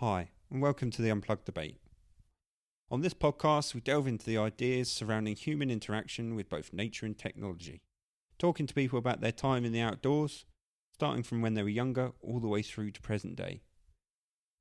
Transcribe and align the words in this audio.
Hi, 0.00 0.30
and 0.48 0.62
welcome 0.62 0.92
to 0.92 1.02
the 1.02 1.10
Unplugged 1.10 1.44
Debate. 1.44 1.80
On 2.88 3.00
this 3.00 3.14
podcast, 3.14 3.74
we 3.74 3.80
delve 3.80 4.06
into 4.06 4.24
the 4.24 4.38
ideas 4.38 4.88
surrounding 4.88 5.34
human 5.34 5.72
interaction 5.72 6.36
with 6.36 6.48
both 6.48 6.72
nature 6.72 7.04
and 7.04 7.18
technology, 7.18 7.82
talking 8.38 8.68
to 8.68 8.74
people 8.74 8.96
about 8.96 9.20
their 9.20 9.32
time 9.32 9.64
in 9.64 9.72
the 9.72 9.80
outdoors, 9.80 10.44
starting 10.94 11.24
from 11.24 11.42
when 11.42 11.54
they 11.54 11.64
were 11.64 11.68
younger 11.68 12.12
all 12.22 12.38
the 12.38 12.46
way 12.46 12.62
through 12.62 12.92
to 12.92 13.00
present 13.00 13.34
day, 13.34 13.62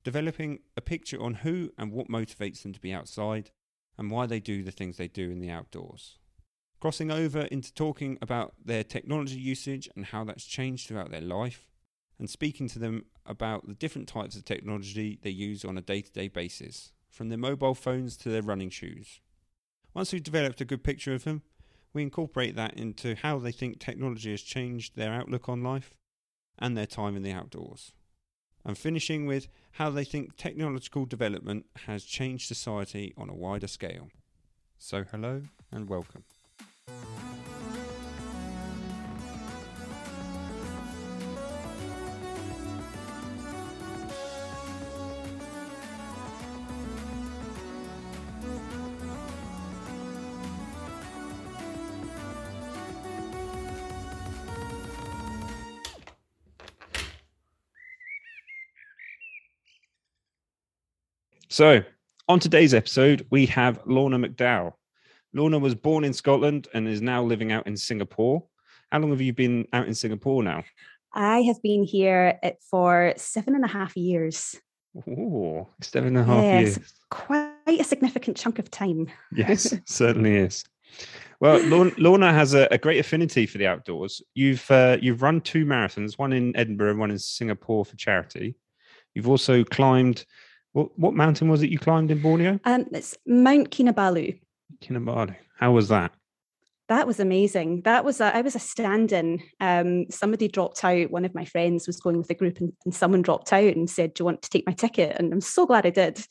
developing 0.03 0.61
a 0.75 0.81
picture 0.81 1.21
on 1.21 1.35
who 1.35 1.71
and 1.77 1.91
what 1.91 2.09
motivates 2.09 2.63
them 2.63 2.73
to 2.73 2.81
be 2.81 2.91
outside 2.91 3.51
and 3.95 4.09
why 4.09 4.25
they 4.25 4.39
do 4.39 4.63
the 4.63 4.71
things 4.71 4.97
they 4.97 5.07
do 5.07 5.29
in 5.29 5.39
the 5.39 5.51
outdoors. 5.51 6.17
Crossing 6.79 7.11
over 7.11 7.41
into 7.41 7.71
talking 7.71 8.17
about 8.23 8.55
their 8.65 8.83
technology 8.83 9.37
usage 9.37 9.87
and 9.95 10.07
how 10.07 10.23
that's 10.23 10.45
changed 10.45 10.87
throughout 10.87 11.11
their 11.11 11.21
life, 11.21 11.67
and 12.19 12.29
speaking 12.29 12.67
to 12.69 12.79
them 12.79 13.05
about 13.25 13.67
the 13.67 13.73
different 13.73 14.07
types 14.07 14.35
of 14.35 14.45
technology 14.45 15.19
they 15.21 15.29
use 15.29 15.63
on 15.63 15.77
a 15.77 15.81
day 15.81 16.01
to 16.01 16.11
day 16.11 16.27
basis, 16.27 16.91
from 17.09 17.29
their 17.29 17.37
mobile 17.37 17.75
phones 17.75 18.17
to 18.17 18.29
their 18.29 18.41
running 18.41 18.69
shoes. 18.69 19.19
Once 19.93 20.13
we've 20.13 20.23
developed 20.23 20.61
a 20.61 20.65
good 20.65 20.83
picture 20.83 21.13
of 21.13 21.23
them, 21.23 21.41
we 21.93 22.03
incorporate 22.03 22.55
that 22.55 22.75
into 22.75 23.15
how 23.15 23.39
they 23.39 23.51
think 23.51 23.79
technology 23.79 24.31
has 24.31 24.41
changed 24.41 24.95
their 24.95 25.11
outlook 25.13 25.49
on 25.49 25.63
life 25.63 25.95
and 26.59 26.77
their 26.77 26.85
time 26.85 27.15
in 27.15 27.23
the 27.23 27.31
outdoors. 27.31 27.93
And 28.63 28.77
finishing 28.77 29.25
with 29.25 29.47
how 29.71 29.89
they 29.89 30.03
think 30.03 30.35
technological 30.35 31.05
development 31.05 31.65
has 31.85 32.03
changed 32.03 32.47
society 32.47 33.13
on 33.17 33.29
a 33.29 33.35
wider 33.35 33.67
scale. 33.67 34.09
So, 34.77 35.05
hello 35.09 35.43
and 35.71 35.89
welcome. 35.89 36.23
So, 61.57 61.81
on 62.27 62.39
today's 62.39 62.75
episode, 62.75 63.25
we 63.31 63.47
have 63.47 63.79
Lorna 63.87 64.19
McDowall. 64.19 64.73
Lorna 65.33 65.57
was 65.57 65.73
born 65.73 66.03
in 66.03 66.13
Scotland 66.13 66.67
and 66.75 66.87
is 66.87 67.01
now 67.01 67.23
living 67.23 67.51
out 67.51 67.65
in 67.65 67.75
Singapore. 67.75 68.43
How 68.91 68.99
long 68.99 69.09
have 69.09 69.21
you 69.21 69.33
been 69.33 69.65
out 69.73 69.87
in 69.87 69.95
Singapore 69.95 70.43
now? 70.43 70.63
I 71.13 71.39
have 71.39 71.59
been 71.63 71.83
here 71.83 72.39
for 72.69 73.15
seven 73.17 73.55
and 73.55 73.65
a 73.65 73.67
half 73.67 73.97
years. 73.97 74.55
Oh, 75.07 75.67
seven 75.81 76.15
and 76.15 76.29
a 76.29 76.31
half 76.31 76.43
Yes. 76.43 76.77
years. 76.77 76.93
Quite 77.09 77.55
a 77.67 77.83
significant 77.83 78.37
chunk 78.37 78.59
of 78.59 78.69
time. 78.69 79.07
Yes, 79.35 79.73
certainly 79.87 80.35
is. 80.35 80.63
Well, 81.39 81.59
Lorna, 81.63 81.91
Lorna 81.97 82.33
has 82.33 82.53
a, 82.53 82.67
a 82.69 82.77
great 82.77 82.99
affinity 82.99 83.47
for 83.47 83.57
the 83.57 83.65
outdoors. 83.65 84.21
You've 84.35 84.69
uh, 84.69 84.97
you've 85.01 85.23
run 85.23 85.41
two 85.41 85.65
marathons, 85.65 86.19
one 86.19 86.33
in 86.33 86.55
Edinburgh 86.55 86.91
and 86.91 86.99
one 86.99 87.09
in 87.09 87.17
Singapore 87.17 87.83
for 87.83 87.95
charity. 87.95 88.53
You've 89.15 89.27
also 89.27 89.63
climbed. 89.63 90.23
What 90.73 90.97
what 90.97 91.13
mountain 91.13 91.49
was 91.49 91.63
it 91.63 91.69
you 91.69 91.79
climbed 91.79 92.11
in 92.11 92.21
Borneo? 92.21 92.59
Um, 92.63 92.85
it's 92.91 93.17
Mount 93.25 93.71
Kinabalu. 93.71 94.39
Kinabalu. 94.81 95.35
How 95.57 95.71
was 95.71 95.87
that? 95.89 96.13
That 96.89 97.07
was 97.07 97.19
amazing. 97.19 97.81
That 97.81 98.05
was 98.05 98.21
a, 98.21 98.33
I 98.33 98.41
was 98.41 98.55
a 98.55 98.59
stand-in. 98.59 99.41
Um, 99.59 100.09
somebody 100.09 100.47
dropped 100.47 100.85
out. 100.85 101.11
One 101.11 101.25
of 101.25 101.35
my 101.35 101.43
friends 101.43 101.85
was 101.85 101.99
going 101.99 102.17
with 102.17 102.29
a 102.29 102.33
group, 102.33 102.59
and, 102.59 102.71
and 102.85 102.95
someone 102.95 103.21
dropped 103.21 103.51
out 103.51 103.75
and 103.75 103.89
said, 103.89 104.13
"Do 104.13 104.21
you 104.21 104.25
want 104.25 104.41
to 104.43 104.49
take 104.49 104.65
my 104.65 104.73
ticket?" 104.73 105.17
And 105.17 105.33
I'm 105.33 105.41
so 105.41 105.65
glad 105.65 105.85
I 105.85 105.89
did. 105.89 106.25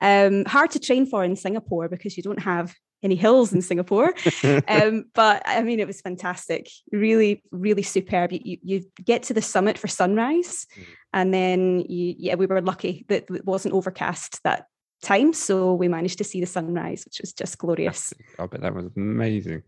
Um, 0.00 0.44
hard 0.44 0.70
to 0.72 0.78
train 0.78 1.06
for 1.06 1.24
in 1.24 1.34
Singapore 1.34 1.88
because 1.88 2.16
you 2.16 2.22
don't 2.22 2.42
have 2.42 2.74
any 3.02 3.14
hills 3.16 3.52
in 3.52 3.62
Singapore. 3.62 4.12
um, 4.68 5.04
but 5.14 5.42
I 5.46 5.62
mean, 5.62 5.80
it 5.80 5.86
was 5.86 6.00
fantastic. 6.00 6.68
Really, 6.92 7.42
really 7.50 7.82
superb. 7.82 8.32
You, 8.32 8.40
you, 8.42 8.58
you 8.62 8.84
get 9.04 9.22
to 9.24 9.34
the 9.34 9.42
summit 9.42 9.78
for 9.78 9.88
sunrise, 9.88 10.66
Mm. 10.76 10.84
and 11.12 11.34
then 11.34 11.80
you, 11.88 12.14
yeah, 12.18 12.34
we 12.34 12.46
were 12.46 12.60
lucky 12.60 13.04
that 13.08 13.24
it 13.30 13.44
wasn't 13.44 13.74
overcast 13.74 14.42
that 14.42 14.66
time, 15.02 15.32
so 15.32 15.74
we 15.74 15.88
managed 15.88 16.18
to 16.18 16.24
see 16.24 16.40
the 16.40 16.46
sunrise, 16.46 17.04
which 17.04 17.20
was 17.20 17.32
just 17.32 17.58
glorious. 17.58 18.12
I 18.38 18.46
bet 18.46 18.62
that 18.62 18.74
was 18.74 18.86
amazing. 18.96 19.62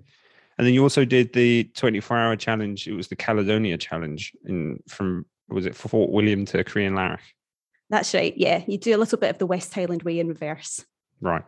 And 0.58 0.66
then 0.66 0.74
you 0.74 0.82
also 0.82 1.04
did 1.04 1.32
the 1.32 1.64
24 1.74 2.18
hour 2.18 2.36
challenge. 2.36 2.86
It 2.86 2.92
was 2.94 3.08
the 3.08 3.16
Caledonia 3.16 3.78
challenge 3.78 4.32
in 4.44 4.80
from 4.88 5.24
was 5.48 5.66
it 5.66 5.74
Fort 5.74 6.10
William 6.10 6.44
to 6.46 6.62
Crianlarich? 6.64 7.18
That's 7.88 8.12
right. 8.14 8.34
Yeah, 8.36 8.62
you 8.66 8.76
do 8.78 8.94
a 8.94 8.98
little 8.98 9.18
bit 9.18 9.30
of 9.30 9.38
the 9.38 9.46
West 9.46 9.72
Highland 9.74 10.02
Way 10.02 10.20
in 10.20 10.28
reverse. 10.28 10.84
Right. 11.20 11.44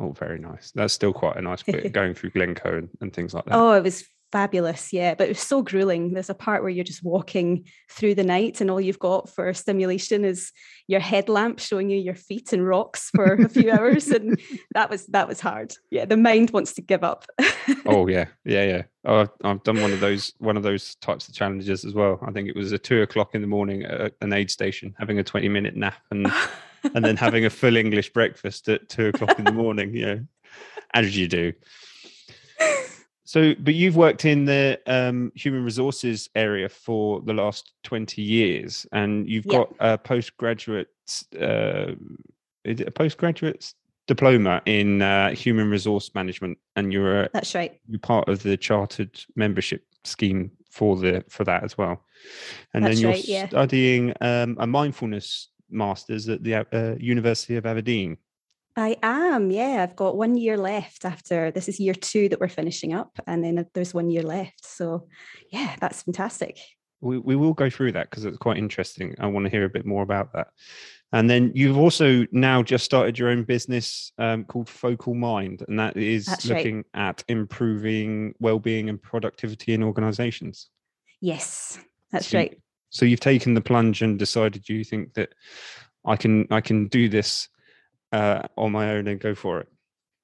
Oh, 0.00 0.12
very 0.12 0.38
nice. 0.38 0.72
That's 0.74 0.94
still 0.94 1.12
quite 1.12 1.36
a 1.36 1.42
nice 1.42 1.62
bit 1.62 1.92
going 1.92 2.14
through 2.14 2.30
Glencoe 2.30 2.78
and, 2.78 2.88
and 3.00 3.12
things 3.12 3.34
like 3.34 3.44
that. 3.44 3.54
Oh, 3.54 3.72
it 3.72 3.82
was 3.82 4.04
fabulous. 4.32 4.92
Yeah, 4.92 5.14
but 5.14 5.24
it 5.26 5.30
was 5.30 5.40
so 5.40 5.62
grueling. 5.62 6.12
There's 6.12 6.30
a 6.30 6.34
part 6.34 6.62
where 6.62 6.70
you're 6.70 6.84
just 6.84 7.04
walking 7.04 7.66
through 7.90 8.14
the 8.14 8.24
night, 8.24 8.60
and 8.60 8.70
all 8.70 8.80
you've 8.80 8.98
got 8.98 9.28
for 9.28 9.52
stimulation 9.52 10.24
is 10.24 10.52
your 10.86 11.00
headlamp 11.00 11.58
showing 11.58 11.90
you 11.90 11.98
your 11.98 12.14
feet 12.14 12.52
and 12.52 12.66
rocks 12.66 13.10
for 13.14 13.34
a 13.34 13.48
few 13.48 13.70
hours, 13.72 14.08
and 14.08 14.40
that 14.74 14.88
was 14.88 15.06
that 15.08 15.28
was 15.28 15.40
hard. 15.40 15.74
Yeah, 15.90 16.06
the 16.06 16.16
mind 16.16 16.50
wants 16.50 16.72
to 16.74 16.82
give 16.82 17.04
up. 17.04 17.26
Oh 17.86 18.08
yeah, 18.08 18.26
yeah, 18.44 18.64
yeah. 18.64 18.82
Oh, 19.04 19.20
I've, 19.20 19.30
I've 19.44 19.62
done 19.62 19.80
one 19.80 19.92
of 19.92 20.00
those 20.00 20.32
one 20.38 20.56
of 20.56 20.62
those 20.62 20.96
types 20.96 21.28
of 21.28 21.34
challenges 21.34 21.84
as 21.84 21.94
well. 21.94 22.18
I 22.26 22.30
think 22.32 22.48
it 22.48 22.56
was 22.56 22.72
a 22.72 22.78
two 22.78 23.02
o'clock 23.02 23.34
in 23.34 23.42
the 23.42 23.46
morning 23.46 23.84
at 23.84 24.12
an 24.20 24.32
aid 24.32 24.50
station, 24.50 24.94
having 24.98 25.18
a 25.18 25.24
20 25.24 25.48
minute 25.48 25.76
nap 25.76 25.94
and 26.10 26.26
and 26.94 27.04
then 27.04 27.16
having 27.16 27.44
a 27.44 27.50
full 27.60 27.76
English 27.76 28.12
breakfast 28.12 28.68
at 28.68 28.88
two 28.88 29.08
o'clock 29.08 29.38
in 29.38 29.44
the 29.44 29.52
morning. 29.52 29.94
You 29.94 30.06
know, 30.06 30.24
as 30.94 31.16
you 31.16 31.28
do. 31.28 31.52
So, 33.24 33.54
but 33.60 33.74
you've 33.74 33.94
worked 33.96 34.24
in 34.24 34.44
the 34.44 34.80
um, 34.86 35.30
human 35.36 35.64
resources 35.64 36.28
area 36.34 36.68
for 36.68 37.20
the 37.20 37.32
last 37.32 37.72
twenty 37.84 38.22
years, 38.22 38.86
and 38.92 39.28
you've 39.28 39.46
Yeah. 39.46 39.58
got 39.58 39.74
a 39.78 39.98
postgraduate. 39.98 40.88
Uh, 41.40 41.92
is 42.64 42.80
it 42.80 42.88
a 42.88 42.90
postgraduate 42.90 43.72
diploma 44.08 44.60
in 44.66 45.00
uh, 45.02 45.30
human 45.30 45.70
resource 45.70 46.10
management, 46.14 46.58
and 46.74 46.92
you're 46.92 47.22
a, 47.22 47.28
That's 47.32 47.54
right. 47.54 47.78
you're 47.88 48.00
part 48.00 48.28
of 48.28 48.42
the 48.42 48.56
chartered 48.56 49.20
membership 49.36 49.84
scheme 50.02 50.50
for 50.68 50.96
the 50.96 51.24
for 51.28 51.44
that 51.44 51.62
as 51.62 51.78
well. 51.78 52.02
And 52.74 52.84
That's 52.84 52.96
then 52.96 53.02
you're 53.02 53.10
right, 53.12 53.24
yeah. 53.28 53.48
studying 53.48 54.12
um, 54.20 54.56
a 54.58 54.66
mindfulness 54.66 55.48
masters 55.70 56.28
at 56.28 56.42
the 56.42 56.54
uh, 56.56 56.96
University 56.98 57.56
of 57.56 57.66
Aberdeen. 57.66 58.18
I 58.76 58.96
am. 59.02 59.50
Yeah, 59.50 59.82
I've 59.82 59.96
got 59.96 60.16
one 60.16 60.36
year 60.36 60.56
left 60.56 61.04
after 61.04 61.50
this 61.50 61.68
is 61.68 61.80
year 61.80 61.94
two 61.94 62.28
that 62.28 62.40
we're 62.40 62.48
finishing 62.48 62.94
up, 62.94 63.18
and 63.26 63.44
then 63.44 63.66
there's 63.74 63.92
one 63.92 64.10
year 64.10 64.22
left. 64.22 64.64
So, 64.64 65.08
yeah, 65.50 65.74
that's 65.80 66.02
fantastic. 66.02 66.58
We 67.00 67.18
we 67.18 67.36
will 67.36 67.54
go 67.54 67.68
through 67.68 67.92
that 67.92 68.10
because 68.10 68.24
it's 68.24 68.38
quite 68.38 68.58
interesting. 68.58 69.14
I 69.18 69.26
want 69.26 69.46
to 69.46 69.50
hear 69.50 69.64
a 69.64 69.70
bit 69.70 69.86
more 69.86 70.02
about 70.02 70.32
that. 70.34 70.48
And 71.12 71.28
then 71.28 71.50
you've 71.54 71.76
also 71.76 72.24
now 72.30 72.62
just 72.62 72.84
started 72.84 73.18
your 73.18 73.30
own 73.30 73.42
business 73.42 74.12
um, 74.18 74.44
called 74.44 74.68
Focal 74.68 75.14
Mind, 75.14 75.64
and 75.66 75.78
that 75.78 75.96
is 75.96 76.26
That's 76.26 76.46
right. 76.46 76.58
looking 76.58 76.84
at 76.94 77.24
improving 77.26 78.34
well-being 78.38 78.88
and 78.88 79.02
productivity 79.02 79.72
in 79.72 79.82
organizations. 79.82 80.68
Yes, 81.20 81.80
that's 82.12 82.28
So 82.28 82.38
right. 82.38 82.56
So 82.90 83.06
you've 83.06 83.20
taken 83.20 83.54
the 83.54 83.60
plunge 83.60 84.02
and 84.02 84.18
decided 84.18 84.68
you 84.68 84.84
think 84.84 85.14
that 85.14 85.32
I 86.04 86.16
can 86.16 86.46
I 86.50 86.60
can 86.60 86.88
do 86.88 87.08
this 87.08 87.48
uh, 88.12 88.42
on 88.56 88.72
my 88.72 88.90
own 88.90 89.06
and 89.06 89.20
go 89.20 89.34
for 89.34 89.60
it. 89.60 89.68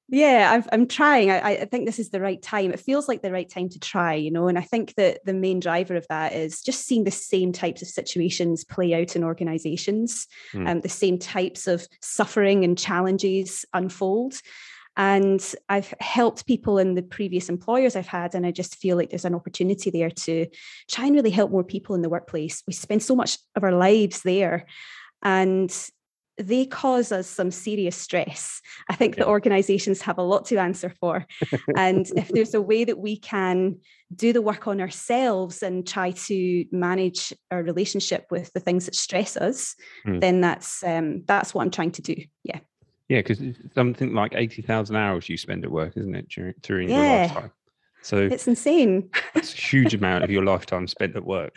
Yeah, 0.08 0.50
I've, 0.52 0.68
I'm 0.70 0.86
trying. 0.86 1.32
I, 1.32 1.62
I 1.62 1.64
think 1.64 1.84
this 1.84 1.98
is 1.98 2.10
the 2.10 2.20
right 2.20 2.40
time. 2.40 2.70
It 2.70 2.78
feels 2.78 3.08
like 3.08 3.22
the 3.22 3.32
right 3.32 3.48
time 3.48 3.68
to 3.70 3.80
try, 3.80 4.14
you 4.14 4.30
know. 4.30 4.46
And 4.46 4.56
I 4.56 4.62
think 4.62 4.94
that 4.94 5.24
the 5.24 5.34
main 5.34 5.58
driver 5.58 5.96
of 5.96 6.06
that 6.08 6.32
is 6.32 6.62
just 6.62 6.86
seeing 6.86 7.02
the 7.02 7.10
same 7.10 7.50
types 7.50 7.82
of 7.82 7.88
situations 7.88 8.62
play 8.62 8.94
out 8.94 9.16
in 9.16 9.24
organizations, 9.24 10.28
Hmm. 10.52 10.66
um, 10.68 10.80
the 10.80 10.88
same 10.88 11.18
types 11.18 11.66
of 11.66 11.88
suffering 12.02 12.62
and 12.62 12.78
challenges 12.78 13.64
unfold. 13.72 14.34
And 14.96 15.42
I've 15.68 15.92
helped 16.00 16.46
people 16.46 16.78
in 16.78 16.94
the 16.94 17.02
previous 17.02 17.48
employers 17.48 17.96
I've 17.96 18.06
had, 18.06 18.34
and 18.34 18.46
I 18.46 18.50
just 18.50 18.76
feel 18.76 18.96
like 18.96 19.10
there's 19.10 19.24
an 19.24 19.34
opportunity 19.34 19.90
there 19.90 20.10
to 20.10 20.46
try 20.90 21.06
and 21.06 21.14
really 21.14 21.30
help 21.30 21.50
more 21.50 21.64
people 21.64 21.94
in 21.94 22.02
the 22.02 22.08
workplace. 22.08 22.62
We 22.66 22.72
spend 22.72 23.02
so 23.02 23.14
much 23.14 23.38
of 23.54 23.62
our 23.64 23.72
lives 23.72 24.22
there, 24.22 24.66
and 25.22 25.70
they 26.38 26.66
cause 26.66 27.12
us 27.12 27.26
some 27.26 27.50
serious 27.50 27.96
stress. 27.96 28.60
I 28.90 28.94
think 28.94 29.16
Yeah. 29.16 29.24
the 29.24 29.30
organizations 29.30 30.02
have 30.02 30.18
a 30.18 30.22
lot 30.22 30.44
to 30.46 30.58
answer 30.58 30.90
for. 31.00 31.26
and 31.76 32.06
if 32.16 32.28
there's 32.28 32.52
a 32.52 32.60
way 32.60 32.84
that 32.84 32.98
we 32.98 33.16
can 33.18 33.78
do 34.14 34.34
the 34.34 34.42
work 34.42 34.66
on 34.68 34.80
ourselves 34.80 35.62
and 35.62 35.86
try 35.88 36.10
to 36.10 36.64
manage 36.72 37.32
our 37.50 37.62
relationship 37.62 38.26
with 38.30 38.52
the 38.52 38.60
things 38.60 38.84
that 38.84 38.94
stress 38.94 39.36
us, 39.36 39.74
Mm. 40.06 40.20
then 40.20 40.40
that's 40.42 40.82
um, 40.84 41.22
that's 41.26 41.54
what 41.54 41.62
I'm 41.62 41.70
trying 41.70 41.92
to 41.92 42.02
do. 42.02 42.16
Yeah. 42.44 42.60
Yeah, 43.08 43.20
because 43.20 43.40
something 43.74 44.14
like 44.14 44.34
eighty 44.34 44.62
thousand 44.62 44.96
hours 44.96 45.28
you 45.28 45.36
spend 45.36 45.64
at 45.64 45.70
work, 45.70 45.96
isn't 45.96 46.14
it, 46.14 46.28
during, 46.28 46.54
during 46.62 46.88
your 46.90 47.04
Yeah. 47.04 47.22
lifetime? 47.22 47.52
So 48.02 48.18
It's 48.18 48.46
insane. 48.46 49.10
it's 49.34 49.52
a 49.52 49.56
huge 49.56 49.94
amount 49.94 50.24
of 50.24 50.30
your 50.30 50.44
lifetime 50.44 50.86
spent 50.86 51.16
at 51.16 51.24
work. 51.24 51.56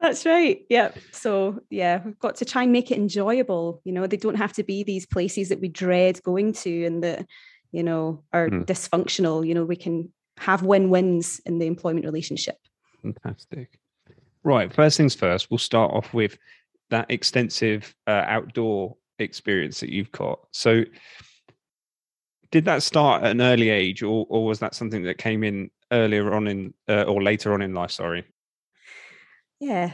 That's 0.00 0.24
right. 0.24 0.64
Yeah. 0.68 0.92
So 1.12 1.60
yeah, 1.70 2.00
we've 2.04 2.18
got 2.18 2.36
to 2.36 2.44
try 2.44 2.62
and 2.62 2.72
make 2.72 2.90
it 2.90 2.98
enjoyable. 2.98 3.80
You 3.84 3.92
know, 3.92 4.06
they 4.06 4.16
don't 4.16 4.36
have 4.36 4.52
to 4.54 4.62
be 4.62 4.84
these 4.84 5.06
places 5.06 5.48
that 5.48 5.60
we 5.60 5.68
dread 5.68 6.22
going 6.22 6.52
to 6.54 6.84
and 6.84 7.02
that, 7.02 7.26
you 7.72 7.82
know, 7.82 8.22
are 8.32 8.48
mm. 8.48 8.64
dysfunctional. 8.64 9.46
You 9.46 9.54
know, 9.54 9.64
we 9.64 9.76
can 9.76 10.12
have 10.38 10.62
win-wins 10.62 11.40
in 11.46 11.58
the 11.58 11.66
employment 11.66 12.06
relationship. 12.06 12.56
Fantastic. 13.02 13.78
Right. 14.44 14.72
First 14.72 14.96
things 14.96 15.14
first, 15.14 15.50
we'll 15.50 15.58
start 15.58 15.92
off 15.92 16.14
with 16.14 16.38
that 16.90 17.10
extensive 17.10 17.94
uh, 18.06 18.24
outdoor 18.26 18.96
experience 19.18 19.80
that 19.80 19.90
you've 19.90 20.12
got. 20.12 20.40
So 20.52 20.84
did 22.50 22.64
that 22.64 22.82
start 22.82 23.24
at 23.24 23.30
an 23.30 23.40
early 23.40 23.70
age 23.70 24.02
or, 24.02 24.26
or 24.28 24.46
was 24.46 24.58
that 24.60 24.74
something 24.74 25.02
that 25.02 25.18
came 25.18 25.44
in 25.44 25.70
earlier 25.92 26.32
on 26.34 26.46
in 26.46 26.74
uh, 26.88 27.02
or 27.02 27.22
later 27.22 27.52
on 27.54 27.62
in 27.62 27.74
life 27.74 27.90
sorry 27.90 28.24
yeah 29.60 29.92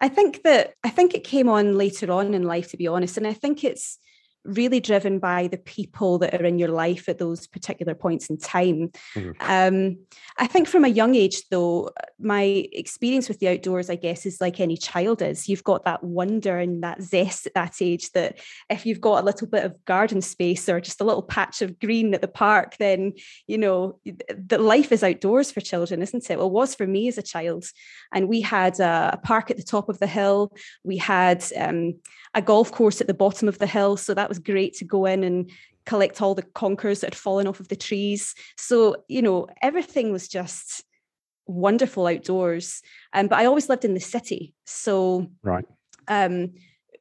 i 0.00 0.08
think 0.08 0.42
that 0.42 0.74
i 0.84 0.88
think 0.88 1.14
it 1.14 1.24
came 1.24 1.48
on 1.48 1.76
later 1.78 2.10
on 2.10 2.34
in 2.34 2.42
life 2.42 2.70
to 2.70 2.76
be 2.76 2.86
honest 2.86 3.16
and 3.16 3.26
i 3.26 3.32
think 3.32 3.62
it's 3.62 3.98
really 4.48 4.80
driven 4.80 5.18
by 5.18 5.46
the 5.46 5.58
people 5.58 6.18
that 6.18 6.34
are 6.34 6.44
in 6.44 6.58
your 6.58 6.70
life 6.70 7.08
at 7.08 7.18
those 7.18 7.46
particular 7.46 7.94
points 7.94 8.28
in 8.30 8.38
time. 8.38 8.90
Mm-hmm. 9.14 9.30
Um, 9.40 9.98
I 10.38 10.46
think 10.46 10.68
from 10.68 10.84
a 10.84 10.88
young 10.88 11.14
age, 11.14 11.42
though, 11.50 11.90
my 12.18 12.66
experience 12.72 13.28
with 13.28 13.38
the 13.38 13.48
outdoors, 13.48 13.90
I 13.90 13.96
guess, 13.96 14.24
is 14.26 14.40
like 14.40 14.58
any 14.58 14.76
child 14.76 15.22
is. 15.22 15.48
You've 15.48 15.64
got 15.64 15.84
that 15.84 16.02
wonder 16.02 16.58
and 16.58 16.82
that 16.82 17.02
zest 17.02 17.46
at 17.46 17.54
that 17.54 17.76
age 17.80 18.10
that 18.12 18.38
if 18.70 18.86
you've 18.86 19.00
got 19.00 19.22
a 19.22 19.26
little 19.26 19.46
bit 19.46 19.64
of 19.64 19.84
garden 19.84 20.22
space 20.22 20.68
or 20.68 20.80
just 20.80 21.00
a 21.00 21.04
little 21.04 21.22
patch 21.22 21.60
of 21.62 21.78
green 21.78 22.14
at 22.14 22.22
the 22.22 22.28
park, 22.28 22.76
then, 22.78 23.12
you 23.46 23.58
know, 23.58 24.00
the 24.04 24.58
life 24.58 24.92
is 24.92 25.04
outdoors 25.04 25.50
for 25.50 25.60
children, 25.60 26.02
isn't 26.02 26.30
it? 26.30 26.38
Well, 26.38 26.48
it 26.48 26.52
was 26.52 26.74
for 26.74 26.86
me 26.86 27.08
as 27.08 27.18
a 27.18 27.22
child. 27.22 27.66
And 28.12 28.28
we 28.28 28.40
had 28.40 28.80
a, 28.80 29.10
a 29.12 29.16
park 29.18 29.50
at 29.50 29.56
the 29.56 29.62
top 29.62 29.88
of 29.88 29.98
the 29.98 30.06
hill. 30.06 30.52
We 30.84 30.96
had 30.96 31.44
um, 31.56 31.94
a 32.34 32.42
golf 32.42 32.72
course 32.72 33.00
at 33.00 33.06
the 33.06 33.14
bottom 33.14 33.48
of 33.48 33.58
the 33.58 33.66
hill. 33.66 33.96
So 33.96 34.14
that 34.14 34.28
was 34.28 34.37
great 34.38 34.74
to 34.74 34.84
go 34.84 35.04
in 35.06 35.24
and 35.24 35.50
collect 35.86 36.20
all 36.20 36.34
the 36.34 36.42
conkers 36.42 37.00
that 37.00 37.08
had 37.08 37.14
fallen 37.14 37.46
off 37.46 37.60
of 37.60 37.68
the 37.68 37.76
trees. 37.76 38.34
So, 38.56 39.04
you 39.08 39.22
know, 39.22 39.46
everything 39.62 40.12
was 40.12 40.28
just 40.28 40.84
wonderful 41.46 42.06
outdoors. 42.06 42.82
Um, 43.14 43.28
but 43.28 43.38
I 43.38 43.46
always 43.46 43.68
lived 43.68 43.84
in 43.84 43.94
the 43.94 44.00
city. 44.00 44.54
So, 44.66 45.30
right. 45.42 45.64
Um, 46.06 46.52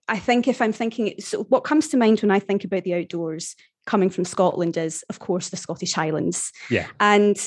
I 0.08 0.20
think 0.20 0.48
if 0.48 0.62
I'm 0.62 0.72
thinking, 0.72 1.16
so 1.20 1.44
what 1.44 1.66
comes 1.66 1.90
to 1.90 1.98
mind 1.98 2.22
when 2.22 2.32
I 2.32 2.40
think 2.40 2.64
about 2.64 2.86
the 2.86 2.94
outdoors 2.94 3.56
coming 3.86 4.10
from 4.10 4.24
Scotland 4.24 4.78
is, 4.78 5.04
of 5.10 5.20
course, 5.20 5.50
the 5.50 5.58
Scottish 5.58 5.94
Highlands. 5.94 6.52
Yeah. 6.70 6.88
And 7.00 7.38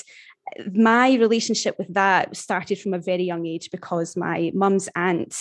my 0.73 1.13
relationship 1.13 1.75
with 1.79 1.91
that 1.93 2.35
started 2.35 2.79
from 2.79 2.93
a 2.93 2.99
very 2.99 3.23
young 3.23 3.45
age 3.45 3.69
because 3.71 4.15
my 4.15 4.51
mum's 4.53 4.89
aunt 4.95 5.35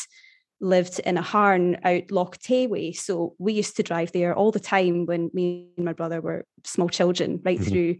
lived 0.61 1.01
in 1.01 1.17
a 1.17 1.23
harn 1.23 1.79
out 1.85 2.11
Loch 2.11 2.39
Tay 2.39 2.67
way. 2.67 2.93
So 2.93 3.35
we 3.39 3.53
used 3.53 3.77
to 3.77 3.83
drive 3.83 4.13
there 4.13 4.35
all 4.35 4.53
the 4.53 4.61
time 4.61 5.07
when 5.07 5.31
me 5.33 5.69
and 5.77 5.87
my 5.87 5.93
brother 5.93 6.21
were 6.21 6.47
small 6.65 6.89
children, 6.89 7.41
right 7.45 7.59
mm-hmm. 7.59 7.71
through. 7.71 7.97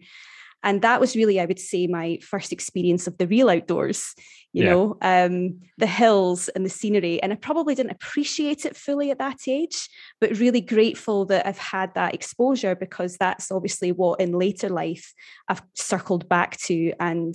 And 0.63 0.83
that 0.83 1.01
was 1.01 1.17
really, 1.17 1.41
I 1.41 1.47
would 1.47 1.59
say, 1.59 1.87
my 1.87 2.19
first 2.23 2.53
experience 2.53 3.07
of 3.07 3.17
the 3.17 3.27
real 3.27 3.49
outdoors, 3.49 4.15
you 4.53 4.65
yeah. 4.65 4.71
know, 4.71 4.99
um, 5.01 5.61
the 5.79 5.87
hills 5.87 6.49
and 6.51 6.67
the 6.67 6.71
scenery. 6.71 7.23
And 7.23 7.33
I 7.33 7.37
probably 7.37 7.75
didn't 7.75 7.93
appreciate 7.93 8.67
it 8.67 8.77
fully 8.77 9.11
at 9.11 9.19
that 9.19 9.49
age, 9.49 9.89
but 10.21 10.39
really 10.39 10.61
grateful 10.61 11.25
that 11.27 11.47
I've 11.47 11.57
had 11.57 11.95
that 11.95 12.13
exposure 12.13 12.75
because 12.75 13.17
that's 13.17 13.51
obviously 13.51 13.91
what 13.93 14.21
in 14.21 14.33
later 14.33 14.69
life 14.69 15.15
I've 15.49 15.63
circled 15.75 16.29
back 16.29 16.59
to. 16.59 16.93
And 17.01 17.35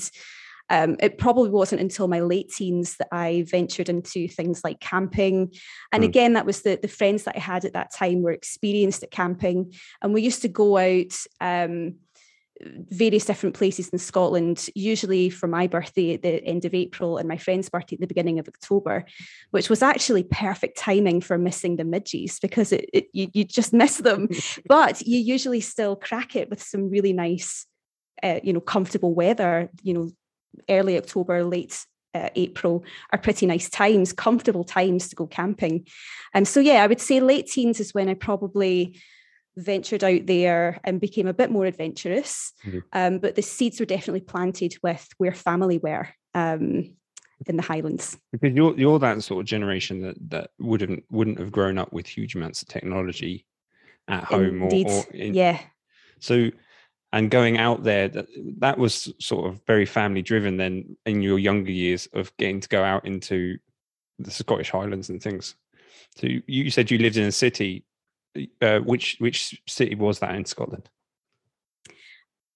um, 0.70 0.96
it 1.00 1.18
probably 1.18 1.50
wasn't 1.50 1.82
until 1.82 2.08
my 2.08 2.22
late 2.22 2.50
teens 2.50 2.98
that 2.98 3.08
I 3.12 3.46
ventured 3.48 3.90
into 3.90 4.28
things 4.28 4.64
like 4.64 4.80
camping. 4.80 5.54
And 5.92 6.04
mm. 6.04 6.08
again, 6.08 6.34
that 6.34 6.46
was 6.46 6.62
the, 6.62 6.80
the 6.82 6.88
friends 6.88 7.24
that 7.24 7.36
I 7.36 7.40
had 7.40 7.66
at 7.66 7.74
that 7.74 7.94
time 7.94 8.24
were 8.24 8.32
experienced 8.32 9.04
at 9.04 9.12
camping. 9.12 9.74
And 10.02 10.14
we 10.14 10.22
used 10.22 10.42
to 10.42 10.48
go 10.48 10.78
out 10.78 11.16
um, 11.40 11.96
various 12.62 13.26
different 13.26 13.56
places 13.56 13.90
in 13.90 14.00
Scotland, 14.00 14.68
usually 14.74 15.30
for 15.30 15.46
my 15.46 15.68
birthday 15.68 16.16
at 16.16 16.24
the 16.24 16.44
end 16.44 16.66
of 16.66 16.74
April 16.74 17.18
and 17.18 17.28
my 17.28 17.38
friend's 17.38 17.70
birthday 17.70 17.96
at 17.96 18.00
the 18.00 18.08
beginning 18.08 18.40
of 18.40 18.48
October, 18.48 19.06
which 19.52 19.70
was 19.70 19.84
actually 19.84 20.24
perfect 20.24 20.78
timing 20.78 21.22
for 21.22 21.38
missing 21.38 21.76
the 21.76 21.84
midges 21.84 22.40
because 22.40 22.72
it, 22.72 22.90
it 22.92 23.08
you, 23.14 23.30
you 23.34 23.44
just 23.44 23.72
miss 23.74 23.98
them. 23.98 24.30
but 24.66 25.06
you 25.06 25.20
usually 25.20 25.62
still 25.62 25.96
crack 25.96 26.36
it 26.36 26.50
with 26.50 26.62
some 26.62 26.90
really 26.90 27.14
nice 27.14 27.68
uh, 28.24 28.40
you 28.44 28.54
know 28.54 28.62
comfortable 28.62 29.14
weather 29.14 29.70
you 29.84 29.94
know 29.94 30.10
early 30.70 30.98
October, 30.98 31.44
late 31.44 31.86
uh, 32.14 32.30
April 32.36 32.84
are 33.12 33.20
pretty 33.20 33.46
nice 33.46 33.70
times, 33.70 34.14
comfortable 34.14 34.64
times 34.64 35.10
to 35.10 35.16
go 35.16 35.28
camping. 35.28 35.86
And 36.34 36.48
so, 36.48 36.60
yeah, 36.60 36.84
I 36.84 36.88
would 36.88 37.02
say 37.02 37.20
late 37.20 37.48
teens 37.48 37.80
is 37.80 37.94
when 37.94 38.10
I 38.10 38.14
probably 38.14 39.00
ventured 39.58 40.04
out 40.04 40.26
there 40.26 40.80
and 40.84 41.00
became 41.02 41.28
a 41.28 41.34
bit 41.34 41.52
more 41.52 41.66
adventurous. 41.66 42.52
Mm-hmm. 42.66 42.80
Um, 42.94 43.20
but 43.20 43.36
the 43.36 43.42
seeds 43.42 43.80
were 43.80 43.86
definitely 43.86 44.22
planted 44.22 44.76
with 44.82 45.08
where 45.18 45.34
family 45.34 45.78
were. 45.78 46.10
Um, 46.34 46.96
in 47.48 47.58
the 47.58 47.64
Highlands, 47.64 48.18
because 48.32 48.54
you're 48.56 48.78
you're 48.78 49.00
that 49.00 49.22
sort 49.22 49.42
of 49.42 49.46
generation 49.46 50.02
that 50.02 50.16
that 50.30 50.50
wouldn't 50.58 51.04
wouldn't 51.10 51.40
have 51.40 51.52
grown 51.52 51.78
up 51.78 51.92
with 51.92 52.08
huge 52.08 52.34
amounts 52.34 52.62
of 52.62 52.70
technology 52.70 53.46
at 54.08 54.24
home 54.24 54.64
Indeed. 54.64 54.88
or, 54.88 55.00
or 55.00 55.06
in, 55.12 55.34
yeah. 55.34 55.60
So 56.20 56.50
and 57.16 57.32
going 57.32 57.58
out 57.58 57.84
there 57.84 58.10
that 58.10 58.28
that 58.60 58.78
was 58.78 59.12
sort 59.20 59.48
of 59.48 59.62
very 59.66 59.86
family 59.86 60.22
driven 60.22 60.58
then 60.58 60.98
in 61.06 61.22
your 61.22 61.40
younger 61.40 61.72
years 61.72 62.10
of 62.12 62.36
getting 62.36 62.60
to 62.60 62.68
go 62.68 62.84
out 62.84 63.06
into 63.06 63.58
the 64.20 64.30
Scottish 64.30 64.70
Highlands 64.70 65.10
and 65.10 65.24
things. 65.24 65.56
So 66.18 66.28
you 66.46 66.70
said 66.70 66.92
you 66.92 66.98
lived 66.98 67.18
in 67.18 67.24
a 67.24 67.32
city. 67.32 67.86
Uh, 68.62 68.80
which 68.80 69.16
which 69.20 69.62
city 69.66 69.96
was 69.96 70.20
that 70.20 70.36
in 70.36 70.44
Scotland? 70.44 70.90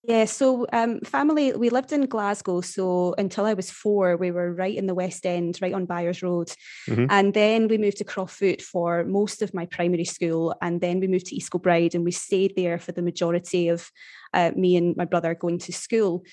Yeah, 0.10 0.26
so 0.26 0.66
um, 0.74 1.02
family, 1.02 1.54
we 1.54 1.70
lived 1.70 1.94
in 1.94 2.08
Glasgow. 2.08 2.62
So 2.62 3.14
until 3.20 3.46
I 3.46 3.54
was 3.54 3.70
four, 3.70 4.18
we 4.18 4.32
were 4.32 4.52
right 4.52 4.76
in 4.76 4.88
the 4.88 4.96
West 4.96 5.24
End, 5.24 5.60
right 5.62 5.72
on 5.72 5.86
Byres 5.86 6.24
Road. 6.24 6.52
Mm-hmm. 6.88 7.06
And 7.12 7.32
then 7.36 7.68
we 7.68 7.78
moved 7.78 7.98
to 7.98 8.04
Croftfoot 8.04 8.60
for 8.60 9.04
most 9.04 9.44
of 9.44 9.54
my 9.54 9.68
primary 9.68 10.06
school. 10.06 10.56
And 10.64 10.82
then 10.82 11.00
we 11.00 11.06
moved 11.06 11.28
to 11.28 11.36
East 11.36 11.52
Kilbride 11.52 11.94
and 11.94 12.04
we 12.04 12.12
stayed 12.12 12.56
there 12.56 12.80
for 12.80 12.92
the 12.92 13.04
majority 13.04 13.70
of 13.70 13.92
uh, 14.34 14.50
me 14.56 14.78
and 14.78 14.98
my 14.98 15.06
brother 15.06 15.36
going 15.36 15.60
to 15.60 15.72
school. 15.72 16.24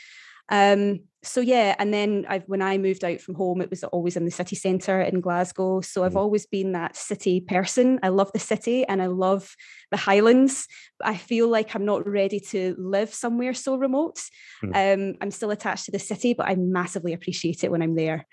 Um, 0.48 1.00
so 1.22 1.40
yeah, 1.40 1.74
and 1.78 1.92
then 1.92 2.24
I've 2.28 2.44
when 2.46 2.62
I 2.62 2.78
moved 2.78 3.04
out 3.04 3.20
from 3.20 3.34
home, 3.34 3.60
it 3.60 3.68
was 3.68 3.82
always 3.82 4.16
in 4.16 4.24
the 4.24 4.30
city 4.30 4.54
centre 4.54 5.00
in 5.00 5.20
Glasgow. 5.20 5.80
So 5.80 6.04
I've 6.04 6.12
mm. 6.12 6.20
always 6.20 6.46
been 6.46 6.72
that 6.72 6.94
city 6.94 7.40
person. 7.40 7.98
I 8.02 8.08
love 8.08 8.30
the 8.32 8.38
city 8.38 8.86
and 8.86 9.02
I 9.02 9.06
love 9.06 9.56
the 9.90 9.96
Highlands. 9.96 10.68
I 11.02 11.16
feel 11.16 11.48
like 11.48 11.74
I'm 11.74 11.84
not 11.84 12.08
ready 12.08 12.38
to 12.50 12.76
live 12.78 13.12
somewhere 13.12 13.54
so 13.54 13.76
remote. 13.76 14.20
Mm. 14.62 15.10
Um, 15.10 15.16
I'm 15.20 15.32
still 15.32 15.50
attached 15.50 15.86
to 15.86 15.90
the 15.90 15.98
city, 15.98 16.32
but 16.32 16.48
I 16.48 16.54
massively 16.54 17.12
appreciate 17.12 17.64
it 17.64 17.72
when 17.72 17.82
I'm 17.82 17.96
there. 17.96 18.26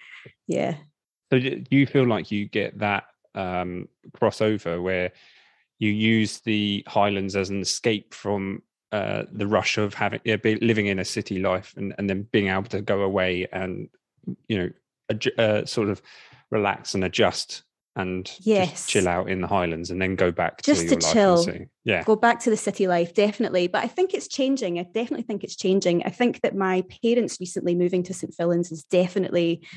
Yeah. 0.47 0.75
So 1.31 1.39
do 1.39 1.63
you 1.71 1.87
feel 1.87 2.05
like 2.05 2.31
you 2.31 2.47
get 2.47 2.77
that 2.77 3.05
um, 3.33 3.87
crossover 4.15 4.81
where 4.81 5.13
you 5.79 5.89
use 5.89 6.41
the 6.41 6.83
Highlands 6.87 7.35
as 7.35 7.49
an 7.49 7.61
escape 7.61 8.13
from 8.13 8.61
uh, 8.93 9.25
the 9.31 9.47
rush 9.47 9.79
of 9.79 9.95
having 9.95 10.19
yeah, 10.23 10.35
be, 10.35 10.55
living 10.57 10.85
in 10.85 10.99
a 10.99 11.05
city 11.05 11.39
life 11.39 11.73
and, 11.75 11.95
and 11.97 12.07
then 12.07 12.27
being 12.31 12.49
able 12.49 12.63
to 12.63 12.79
go 12.79 13.01
away 13.01 13.47
and 13.51 13.89
you 14.47 14.57
know 14.57 14.69
adju- 15.11 15.39
uh, 15.39 15.65
sort 15.65 15.89
of 15.89 15.99
relax 16.51 16.93
and 16.93 17.03
adjust 17.03 17.63
and 17.95 18.31
yes. 18.41 18.85
chill 18.87 19.07
out 19.07 19.29
in 19.29 19.41
the 19.41 19.47
highlands 19.47 19.89
and 19.89 19.99
then 19.99 20.15
go 20.15 20.31
back 20.31 20.61
just 20.61 20.89
to, 20.89 20.95
to 20.95 21.13
chill. 21.13 21.45
yeah. 21.83 22.03
Go 22.03 22.15
back 22.15 22.39
to 22.41 22.51
the 22.51 22.57
city 22.57 22.87
life 22.87 23.15
definitely. 23.15 23.67
But 23.67 23.83
i 23.83 23.87
think 23.87 24.13
it's 24.13 24.27
changing. 24.27 24.79
I 24.79 24.83
definitely 24.83 25.23
think 25.23 25.43
it's 25.43 25.55
changing. 25.55 26.03
I 26.03 26.09
think 26.09 26.41
that 26.41 26.55
my 26.55 26.83
parents 27.03 27.37
recently 27.39 27.73
moving 27.73 28.03
to 28.03 28.13
St 28.13 28.33
Fillans 28.33 28.71
is 28.71 28.83
definitely 28.83 29.67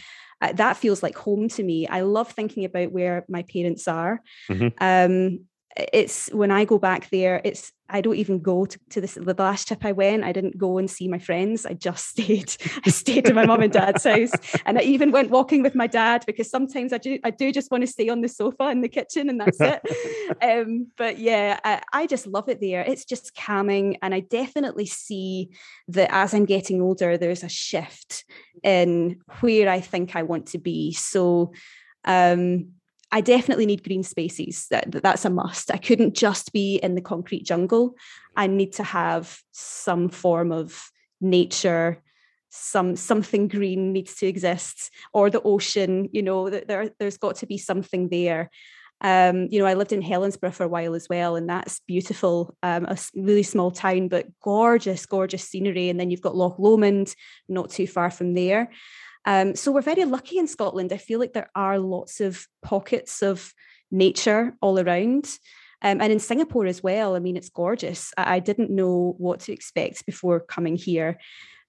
uh, 0.42 0.52
that 0.52 0.76
feels 0.76 1.02
like 1.02 1.16
home 1.16 1.48
to 1.48 1.62
me. 1.62 1.88
I 1.88 2.02
love 2.02 2.30
thinking 2.30 2.66
about 2.66 2.92
where 2.92 3.24
my 3.28 3.42
parents 3.44 3.88
are. 3.88 4.20
Mm-hmm. 4.50 4.68
um, 4.80 5.46
it's 5.76 6.28
when 6.32 6.50
I 6.50 6.64
go 6.64 6.78
back 6.78 7.10
there, 7.10 7.40
it's 7.44 7.72
I 7.88 8.00
don't 8.00 8.16
even 8.16 8.40
go 8.40 8.66
to, 8.66 8.78
to 8.90 9.00
this 9.00 9.14
the 9.14 9.34
last 9.38 9.68
trip 9.68 9.84
I 9.84 9.92
went, 9.92 10.24
I 10.24 10.32
didn't 10.32 10.58
go 10.58 10.78
and 10.78 10.90
see 10.90 11.06
my 11.06 11.18
friends. 11.18 11.64
I 11.64 11.74
just 11.74 12.08
stayed. 12.10 12.54
I 12.84 12.90
stayed 12.90 13.28
at 13.28 13.34
my 13.34 13.46
mum 13.46 13.62
and 13.62 13.72
dad's 13.72 14.04
house. 14.04 14.32
And 14.64 14.78
I 14.78 14.82
even 14.82 15.12
went 15.12 15.30
walking 15.30 15.62
with 15.62 15.74
my 15.74 15.86
dad 15.86 16.24
because 16.26 16.50
sometimes 16.50 16.92
I 16.92 16.98
do 16.98 17.18
I 17.24 17.30
do 17.30 17.52
just 17.52 17.70
want 17.70 17.82
to 17.82 17.86
stay 17.86 18.08
on 18.08 18.22
the 18.22 18.28
sofa 18.28 18.70
in 18.70 18.80
the 18.80 18.88
kitchen 18.88 19.28
and 19.28 19.40
that's 19.40 19.60
it. 19.60 19.82
um, 20.42 20.88
but 20.96 21.18
yeah, 21.18 21.60
I, 21.64 21.82
I 21.92 22.06
just 22.06 22.26
love 22.26 22.48
it 22.48 22.60
there. 22.60 22.82
It's 22.82 23.04
just 23.04 23.34
calming. 23.34 23.98
And 24.02 24.14
I 24.14 24.20
definitely 24.20 24.86
see 24.86 25.50
that 25.88 26.12
as 26.12 26.34
I'm 26.34 26.46
getting 26.46 26.80
older, 26.80 27.16
there's 27.16 27.44
a 27.44 27.48
shift 27.48 28.24
in 28.62 29.20
where 29.40 29.68
I 29.68 29.80
think 29.80 30.16
I 30.16 30.22
want 30.22 30.46
to 30.48 30.58
be. 30.58 30.92
So 30.92 31.52
um 32.04 32.75
I 33.12 33.20
definitely 33.20 33.66
need 33.66 33.84
green 33.84 34.02
spaces. 34.02 34.66
That, 34.70 34.90
that's 34.90 35.24
a 35.24 35.30
must. 35.30 35.72
I 35.72 35.76
couldn't 35.76 36.14
just 36.14 36.52
be 36.52 36.76
in 36.76 36.94
the 36.94 37.00
concrete 37.00 37.44
jungle. 37.44 37.94
I 38.36 38.46
need 38.46 38.72
to 38.74 38.82
have 38.82 39.40
some 39.52 40.08
form 40.08 40.52
of 40.52 40.90
nature, 41.20 42.02
some 42.50 42.96
something 42.96 43.48
green 43.48 43.92
needs 43.92 44.14
to 44.16 44.26
exist 44.26 44.90
or 45.12 45.28
the 45.28 45.42
ocean 45.42 46.08
you 46.12 46.22
know 46.22 46.48
there 46.48 46.90
there's 46.98 47.18
got 47.18 47.34
to 47.36 47.44
be 47.44 47.58
something 47.58 48.08
there 48.08 48.50
um, 49.02 49.48
you 49.50 49.58
know, 49.58 49.66
I 49.66 49.74
lived 49.74 49.92
in 49.92 50.02
Helensburgh 50.02 50.54
for 50.54 50.64
a 50.64 50.68
while 50.68 50.94
as 50.94 51.06
well, 51.08 51.36
and 51.36 51.48
that's 51.48 51.80
beautiful. 51.80 52.56
Um, 52.62 52.86
a 52.86 52.96
really 53.14 53.42
small 53.42 53.70
town, 53.70 54.08
but 54.08 54.26
gorgeous, 54.40 55.04
gorgeous 55.04 55.44
scenery. 55.44 55.90
And 55.90 56.00
then 56.00 56.10
you've 56.10 56.22
got 56.22 56.36
Loch 56.36 56.58
Lomond, 56.58 57.14
not 57.48 57.70
too 57.70 57.86
far 57.86 58.10
from 58.10 58.34
there. 58.34 58.70
Um, 59.26 59.54
so 59.54 59.72
we're 59.72 59.82
very 59.82 60.04
lucky 60.04 60.38
in 60.38 60.46
Scotland. 60.46 60.92
I 60.92 60.96
feel 60.96 61.18
like 61.18 61.32
there 61.32 61.50
are 61.54 61.78
lots 61.78 62.20
of 62.20 62.46
pockets 62.62 63.22
of 63.22 63.52
nature 63.90 64.54
all 64.62 64.78
around. 64.78 65.28
Um, 65.82 66.00
and 66.00 66.10
in 66.10 66.20
Singapore 66.20 66.66
as 66.66 66.82
well. 66.82 67.14
I 67.14 67.18
mean, 67.18 67.36
it's 67.36 67.50
gorgeous. 67.50 68.12
I, 68.16 68.36
I 68.36 68.38
didn't 68.38 68.70
know 68.70 69.14
what 69.18 69.40
to 69.40 69.52
expect 69.52 70.06
before 70.06 70.40
coming 70.40 70.76
here 70.76 71.18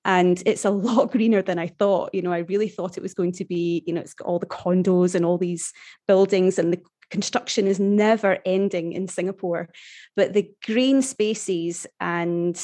and 0.07 0.41
it's 0.45 0.65
a 0.65 0.69
lot 0.87 1.11
greener 1.11 1.43
than 1.43 1.59
I 1.59 1.67
thought. 1.67 2.15
You 2.15 2.23
know, 2.23 2.31
I 2.31 2.39
really 2.39 2.69
thought 2.69 2.97
it 2.97 3.03
was 3.03 3.13
going 3.13 3.33
to 3.33 3.45
be, 3.45 3.83
you 3.85 3.93
know, 3.93 4.01
it's 4.01 4.13
got 4.13 4.27
all 4.27 4.39
the 4.39 4.47
condos 4.47 5.13
and 5.13 5.25
all 5.25 5.37
these 5.37 5.73
buildings 6.07 6.57
and 6.57 6.73
the 6.73 6.81
construction 7.11 7.67
is 7.67 7.79
never 7.79 8.39
ending 8.45 8.93
in 8.93 9.07
Singapore. 9.07 9.69
But 10.15 10.33
the 10.33 10.49
green 10.65 11.01
spaces 11.01 11.85
and 11.99 12.59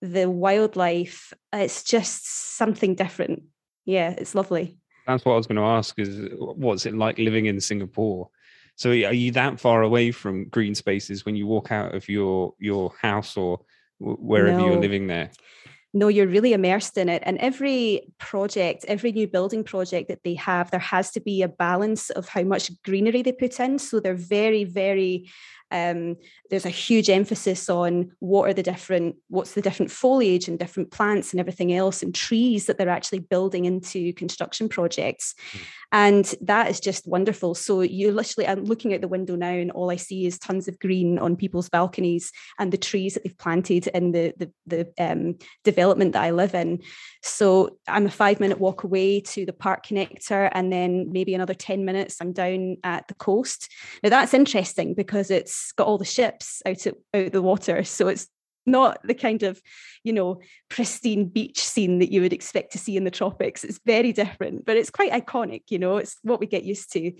the 0.00 0.30
wildlife, 0.30 1.32
it's 1.52 1.82
just 1.82 2.56
something 2.56 2.94
different. 2.94 3.42
Yeah, 3.88 4.14
it's 4.18 4.34
lovely. 4.34 4.76
That's 5.06 5.24
what 5.24 5.32
I 5.32 5.36
was 5.36 5.46
going 5.46 5.56
to 5.56 5.62
ask 5.62 5.98
is 5.98 6.28
what's 6.36 6.84
it 6.84 6.94
like 6.94 7.16
living 7.16 7.46
in 7.46 7.58
Singapore? 7.58 8.28
So 8.76 8.90
are 8.90 9.14
you 9.14 9.32
that 9.32 9.58
far 9.58 9.80
away 9.80 10.10
from 10.10 10.44
green 10.50 10.74
spaces 10.74 11.24
when 11.24 11.36
you 11.36 11.46
walk 11.46 11.72
out 11.72 11.94
of 11.94 12.06
your 12.06 12.52
your 12.58 12.92
house 13.00 13.34
or 13.38 13.60
wherever 13.98 14.58
no. 14.58 14.66
you're 14.66 14.80
living 14.80 15.06
there? 15.06 15.30
No, 15.94 16.08
you're 16.08 16.26
really 16.26 16.52
immersed 16.52 16.98
in 16.98 17.08
it. 17.08 17.22
And 17.24 17.38
every 17.38 18.12
project, 18.18 18.84
every 18.88 19.12
new 19.12 19.26
building 19.26 19.64
project 19.64 20.08
that 20.08 20.22
they 20.22 20.34
have, 20.34 20.70
there 20.70 20.80
has 20.80 21.10
to 21.12 21.20
be 21.20 21.42
a 21.42 21.48
balance 21.48 22.10
of 22.10 22.28
how 22.28 22.42
much 22.42 22.70
greenery 22.82 23.22
they 23.22 23.32
put 23.32 23.58
in. 23.58 23.78
So 23.78 23.98
they're 23.98 24.14
very, 24.14 24.64
very 24.64 25.28
um, 25.70 26.16
there's 26.50 26.64
a 26.64 26.70
huge 26.70 27.10
emphasis 27.10 27.68
on 27.68 28.12
what 28.20 28.48
are 28.48 28.54
the 28.54 28.62
different 28.62 29.16
what's 29.28 29.52
the 29.52 29.60
different 29.60 29.90
foliage 29.90 30.48
and 30.48 30.58
different 30.58 30.90
plants 30.90 31.32
and 31.32 31.40
everything 31.40 31.72
else 31.72 32.02
and 32.02 32.14
trees 32.14 32.66
that 32.66 32.78
they're 32.78 32.88
actually 32.88 33.18
building 33.18 33.66
into 33.66 34.12
construction 34.14 34.68
projects 34.68 35.34
mm. 35.52 35.60
and 35.92 36.34
that 36.40 36.70
is 36.70 36.80
just 36.80 37.06
wonderful 37.06 37.54
so 37.54 37.82
you 37.82 38.12
literally 38.12 38.48
i'm 38.48 38.64
looking 38.64 38.94
out 38.94 39.02
the 39.02 39.08
window 39.08 39.36
now 39.36 39.50
and 39.50 39.70
all 39.72 39.90
i 39.90 39.96
see 39.96 40.26
is 40.26 40.38
tons 40.38 40.68
of 40.68 40.78
green 40.78 41.18
on 41.18 41.36
people's 41.36 41.68
balconies 41.68 42.32
and 42.58 42.72
the 42.72 42.78
trees 42.78 43.14
that 43.14 43.24
they've 43.24 43.38
planted 43.38 43.86
in 43.88 44.12
the 44.12 44.32
the, 44.38 44.50
the 44.66 44.92
um, 44.98 45.36
development 45.78 46.12
that 46.12 46.24
i 46.24 46.30
live 46.30 46.54
in 46.54 46.80
so 47.22 47.78
i'm 47.86 48.06
a 48.06 48.10
five 48.10 48.40
minute 48.40 48.58
walk 48.58 48.82
away 48.82 49.20
to 49.20 49.46
the 49.46 49.52
park 49.52 49.86
connector 49.86 50.48
and 50.52 50.72
then 50.72 51.10
maybe 51.12 51.34
another 51.34 51.54
10 51.54 51.84
minutes 51.84 52.16
i'm 52.20 52.32
down 52.32 52.76
at 52.82 53.06
the 53.06 53.14
coast 53.14 53.70
now 54.02 54.10
that's 54.10 54.34
interesting 54.34 54.94
because 54.94 55.30
it's 55.30 55.72
got 55.72 55.86
all 55.86 55.98
the 55.98 56.04
ships 56.04 56.62
out 56.66 56.86
of, 56.86 56.94
out 57.14 57.32
the 57.32 57.42
water. 57.42 57.82
So 57.88 58.08
it's 58.08 58.28
not 58.66 59.00
the 59.02 59.14
kind 59.14 59.42
of, 59.42 59.60
you 60.04 60.12
know, 60.12 60.40
pristine 60.68 61.26
beach 61.26 61.60
scene 61.60 62.00
that 62.00 62.12
you 62.12 62.20
would 62.20 62.34
expect 62.34 62.72
to 62.72 62.78
see 62.78 62.96
in 62.96 63.04
the 63.04 63.10
tropics. 63.10 63.64
It's 63.64 63.80
very 63.86 64.12
different, 64.12 64.66
but 64.66 64.76
it's 64.76 64.90
quite 64.90 65.12
iconic, 65.12 65.62
you 65.70 65.78
know, 65.78 65.96
it's 65.96 66.16
what 66.22 66.38
we 66.38 66.46
get 66.46 66.64
used 66.64 66.92
to. 66.92 67.12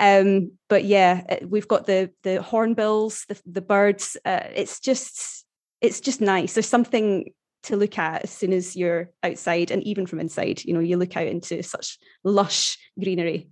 Um, 0.00 0.52
but 0.68 0.84
yeah, 0.84 1.38
we've 1.44 1.68
got 1.68 1.86
the 1.86 2.10
the 2.22 2.40
hornbills, 2.42 3.26
the, 3.28 3.40
the 3.46 3.60
birds. 3.60 4.16
Uh, 4.24 4.44
it's 4.54 4.80
just 4.80 5.44
it's 5.80 6.00
just 6.00 6.20
nice. 6.20 6.54
There's 6.54 6.68
something 6.68 7.32
to 7.64 7.76
look 7.76 7.98
at 7.98 8.24
as 8.24 8.30
soon 8.30 8.52
as 8.52 8.76
you're 8.76 9.10
outside 9.22 9.70
and 9.70 9.82
even 9.82 10.06
from 10.06 10.20
inside 10.20 10.62
you 10.64 10.72
know 10.72 10.80
you 10.80 10.96
look 10.96 11.16
out 11.16 11.26
into 11.26 11.62
such 11.62 11.98
lush 12.24 12.78
greenery 12.98 13.48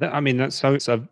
i 0.00 0.20
mean 0.20 0.36
that's 0.36 0.56
so 0.56 0.74
it's 0.74 0.88
a 0.88 1.08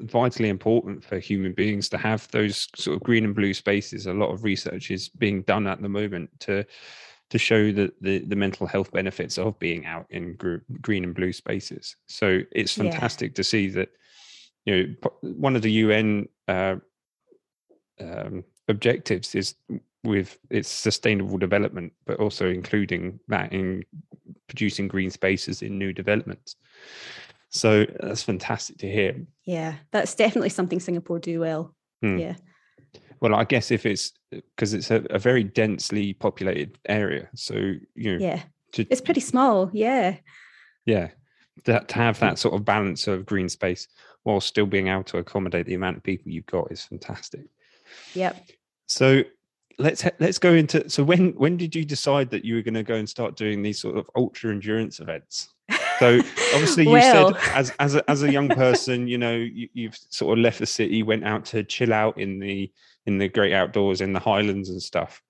vitally 0.00 0.48
important 0.48 1.04
for 1.04 1.18
human 1.18 1.52
beings 1.52 1.88
to 1.88 1.98
have 1.98 2.28
those 2.30 2.68
sort 2.76 2.96
of 2.96 3.02
green 3.02 3.24
and 3.24 3.34
blue 3.34 3.54
spaces. 3.54 4.06
A 4.06 4.12
lot 4.12 4.32
of 4.32 4.44
research 4.44 4.90
is 4.90 5.08
being 5.08 5.42
done 5.42 5.66
at 5.66 5.82
the 5.82 5.88
moment 5.88 6.30
to 6.40 6.64
to 7.30 7.36
show 7.36 7.70
that 7.70 7.92
the, 8.00 8.20
the 8.20 8.36
mental 8.36 8.66
health 8.66 8.90
benefits 8.90 9.36
of 9.36 9.58
being 9.58 9.84
out 9.84 10.06
in 10.08 10.34
green 10.80 11.04
and 11.04 11.14
blue 11.14 11.30
spaces. 11.30 11.94
So 12.06 12.40
it's 12.52 12.72
fantastic 12.72 13.32
yeah. 13.32 13.34
to 13.34 13.44
see 13.44 13.68
that 13.70 13.90
you 14.64 14.96
know 15.02 15.10
one 15.22 15.56
of 15.56 15.62
the 15.62 15.72
UN 15.72 16.28
uh, 16.46 16.76
um, 18.00 18.44
objectives 18.68 19.34
is 19.34 19.56
with 20.04 20.38
its 20.50 20.68
sustainable 20.68 21.38
development, 21.38 21.92
but 22.06 22.18
also 22.18 22.48
including 22.48 23.20
that 23.28 23.52
in 23.52 23.84
producing 24.46 24.88
green 24.88 25.10
spaces 25.10 25.62
in 25.62 25.78
new 25.78 25.92
developments. 25.92 26.56
So 27.50 27.86
that's 28.00 28.22
fantastic 28.22 28.78
to 28.78 28.90
hear. 28.90 29.16
Yeah, 29.44 29.74
that's 29.90 30.14
definitely 30.14 30.50
something 30.50 30.80
Singapore 30.80 31.18
do 31.18 31.40
well. 31.40 31.74
Hmm. 32.02 32.18
Yeah. 32.18 32.34
Well, 33.20 33.34
I 33.34 33.44
guess 33.44 33.70
if 33.70 33.84
it's 33.86 34.12
because 34.30 34.74
it's 34.74 34.90
a, 34.90 35.04
a, 35.10 35.18
very 35.18 35.42
densely 35.42 36.12
populated 36.12 36.78
area, 36.88 37.28
so 37.34 37.54
you 37.54 38.12
know, 38.12 38.24
yeah, 38.24 38.42
to, 38.74 38.86
it's 38.90 39.00
pretty 39.00 39.20
small. 39.20 39.70
Yeah. 39.72 40.16
Yeah, 40.86 41.08
to, 41.64 41.80
to 41.80 41.94
have 41.94 42.20
that 42.20 42.38
sort 42.38 42.54
of 42.54 42.64
balance 42.64 43.08
of 43.08 43.26
green 43.26 43.48
space 43.48 43.88
while 44.22 44.40
still 44.40 44.66
being 44.66 44.88
able 44.88 45.04
to 45.04 45.18
accommodate 45.18 45.66
the 45.66 45.74
amount 45.74 45.96
of 45.96 46.02
people 46.02 46.30
you've 46.30 46.46
got 46.46 46.70
is 46.70 46.82
fantastic. 46.82 47.46
Yep. 48.14 48.36
So 48.86 49.22
let's 49.78 50.04
let's 50.18 50.38
go 50.38 50.54
into 50.54 50.88
so 50.90 51.04
when 51.04 51.30
when 51.34 51.56
did 51.56 51.74
you 51.74 51.84
decide 51.84 52.30
that 52.30 52.44
you 52.44 52.56
were 52.56 52.62
going 52.62 52.74
to 52.74 52.82
go 52.82 52.94
and 52.94 53.08
start 53.08 53.36
doing 53.36 53.62
these 53.62 53.80
sort 53.80 53.96
of 53.96 54.10
ultra 54.16 54.50
endurance 54.50 54.98
events 54.98 55.54
so 55.98 56.18
obviously 56.54 56.84
you 56.84 56.90
well. 56.90 57.34
said 57.34 57.42
as 57.54 57.70
as 57.78 57.94
a, 57.94 58.10
as 58.10 58.22
a 58.22 58.32
young 58.32 58.48
person, 58.48 59.08
you 59.08 59.18
know, 59.18 59.34
you, 59.34 59.68
you've 59.74 59.98
sort 60.10 60.38
of 60.38 60.42
left 60.42 60.58
the 60.58 60.66
city, 60.66 61.02
went 61.02 61.24
out 61.24 61.44
to 61.46 61.62
chill 61.64 61.92
out 61.92 62.18
in 62.18 62.38
the 62.38 62.70
in 63.06 63.18
the 63.18 63.28
great 63.28 63.52
outdoors 63.52 64.00
in 64.00 64.12
the 64.12 64.20
highlands 64.20 64.70
and 64.70 64.82
stuff. 64.82 65.20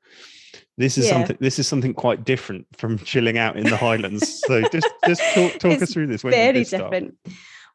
This 0.76 0.96
is 0.96 1.06
yeah. 1.06 1.12
something. 1.12 1.36
This 1.40 1.58
is 1.58 1.66
something 1.66 1.94
quite 1.94 2.24
different 2.24 2.66
from 2.76 2.98
chilling 2.98 3.36
out 3.36 3.56
in 3.56 3.64
the 3.64 3.76
Highlands. 3.76 4.40
so 4.46 4.62
just 4.68 4.88
just 5.06 5.22
talk, 5.34 5.58
talk 5.58 5.82
us 5.82 5.92
through 5.92 6.06
this. 6.06 6.22
When 6.22 6.32
very 6.32 6.64
different. 6.64 7.16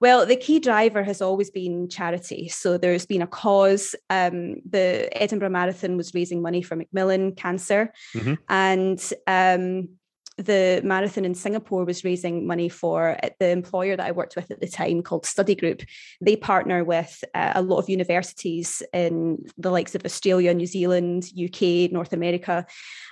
Well, 0.03 0.25
the 0.25 0.35
key 0.35 0.59
driver 0.59 1.01
has 1.01 1.21
always 1.21 1.49
been 1.49 1.87
charity. 1.87 2.49
So 2.49 2.77
there's 2.77 3.05
been 3.05 3.21
a 3.21 3.27
cause. 3.27 3.95
Um, 4.09 4.55
the 4.69 5.07
Edinburgh 5.13 5.51
Marathon 5.51 5.95
was 5.95 6.13
raising 6.13 6.41
money 6.41 6.61
for 6.61 6.75
Macmillan 6.75 7.35
Cancer, 7.35 7.93
mm-hmm. 8.13 8.33
and 8.49 8.99
um, 9.27 9.87
the 10.35 10.81
marathon 10.83 11.23
in 11.23 11.33
Singapore 11.33 11.85
was 11.85 12.03
raising 12.03 12.45
money 12.45 12.67
for 12.67 13.17
uh, 13.23 13.29
the 13.39 13.47
employer 13.47 13.95
that 13.95 14.05
I 14.05 14.11
worked 14.11 14.35
with 14.35 14.51
at 14.51 14.59
the 14.59 14.67
time 14.67 15.03
called 15.03 15.25
Study 15.25 15.55
Group. 15.55 15.83
They 16.19 16.35
partner 16.35 16.83
with 16.83 17.23
uh, 17.33 17.53
a 17.55 17.61
lot 17.61 17.77
of 17.77 17.87
universities 17.87 18.83
in 18.91 19.45
the 19.57 19.71
likes 19.71 19.95
of 19.95 20.03
Australia, 20.03 20.53
New 20.53 20.67
Zealand, 20.67 21.31
UK, 21.41 21.89
North 21.93 22.11
America, 22.11 22.65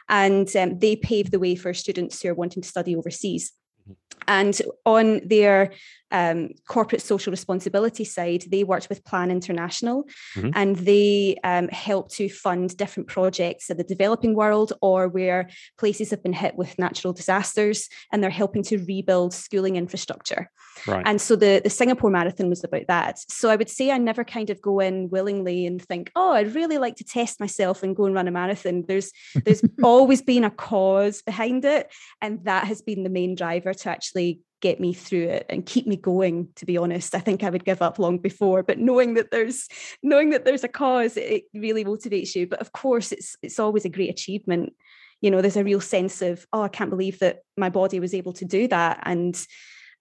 and 0.10 0.53
um, 0.57 0.77
they 0.79 0.98
pave 0.98 1.31
the 1.31 1.39
way 1.39 1.55
for 1.55 1.74
students 1.74 2.21
who 2.21 2.27
are 2.27 2.33
wanting 2.33 2.63
to 2.63 2.67
study 2.67 2.98
overseas. 2.98 3.53
Mm-hmm. 3.81 3.93
And 4.27 4.62
on 4.86 5.21
their 5.25 5.71
um, 6.12 6.50
corporate 6.68 7.01
social 7.01 7.32
responsibility 7.32 8.03
side, 8.03 8.46
they 8.50 8.63
worked 8.63 8.89
with 8.89 9.03
Plan 9.03 9.32
International 9.32 10.03
mm-hmm. 10.36 10.51
and 10.56 10.75
they 10.77 11.38
um, 11.44 11.68
helped 11.70 12.12
to 12.15 12.30
fund 12.30 12.75
different 12.77 13.08
projects 13.08 13.70
in 13.70 13.77
the 13.77 13.84
developing 13.84 14.36
world 14.36 14.74
or 14.82 15.08
where 15.08 15.50
places 15.77 16.10
have 16.12 16.24
been 16.24 16.34
hit 16.34 16.56
with 16.56 16.77
natural 16.77 17.13
disasters 17.13 17.89
and 18.12 18.24
they're 18.24 18.30
helping 18.30 18.63
to 18.63 18.77
rebuild 18.86 19.34
schooling 19.34 19.75
infrastructure. 19.75 20.50
Right. 20.88 21.03
And 21.06 21.22
so 21.22 21.36
the, 21.36 21.62
the 21.63 21.70
Singapore 21.70 22.10
Marathon 22.10 22.50
was 22.50 22.63
about 22.63 22.88
that. 22.88 23.20
So 23.30 23.50
I 23.50 23.56
would 23.56 23.70
say 23.70 23.91
I 23.91 23.98
never 23.98 24.24
kind 24.24 24.50
of 24.50 24.62
go 24.62 24.80
in 24.80 25.10
willingly 25.10 25.65
and 25.65 25.82
think, 25.82 26.12
oh, 26.15 26.34
I'd 26.34 26.56
really 26.56 26.77
like 26.77 26.96
to 26.98 27.03
test 27.03 27.39
myself 27.39 27.84
and 27.84 27.96
go 27.96 28.06
and 28.06 28.15
run 28.15 28.27
a 28.27 28.32
marathon. 28.32 28.86
There's 28.88 29.12
there's 29.46 29.62
always 29.84 30.22
been 30.22 30.44
a 30.44 30.50
cause 30.50 31.22
behind 31.22 31.65
it. 31.65 31.91
And 32.22 32.44
that 32.46 32.65
has 32.65 32.82
been 32.82 33.03
the 33.03 33.10
main 33.10 33.36
driver 33.36 33.74
to 33.74 33.89
actually 33.89 34.41
get 34.62 34.80
me 34.80 34.94
through 34.94 35.27
it 35.27 35.46
and 35.50 35.65
keep 35.65 35.88
me 35.88 35.98
going 35.98 36.48
to 36.56 36.65
be 36.65 36.77
honest. 36.77 37.15
I 37.15 37.20
think 37.20 37.44
i 37.44 37.50
would 37.50 37.65
give 37.65 37.82
up 37.82 38.00
long 38.00 38.20
before 38.20 38.63
but 38.63 38.80
knowing 38.80 39.15
that 39.15 39.32
there's 39.32 39.68
knowing 40.01 40.30
that 40.30 40.46
there's 40.46 40.63
a 40.63 40.70
cause 40.70 41.18
it 41.18 41.44
really 41.53 41.84
motivates 41.84 42.36
you. 42.36 42.48
But 42.48 42.62
of 42.62 42.72
course 42.72 43.12
it's 43.12 43.36
it's 43.41 43.60
always 43.60 43.86
a 43.86 43.89
great 43.89 44.10
achievement. 44.10 44.74
You 45.20 45.32
know 45.32 45.41
there's 45.41 45.58
a 45.58 45.63
real 45.63 45.82
sense 45.82 46.22
of 46.22 46.46
oh 46.53 46.63
i 46.63 46.68
can't 46.68 46.89
believe 46.89 47.20
that 47.20 47.39
my 47.58 47.70
body 47.70 48.00
was 48.00 48.13
able 48.13 48.34
to 48.34 48.46
do 48.46 48.68
that. 48.68 49.00
And 49.03 49.36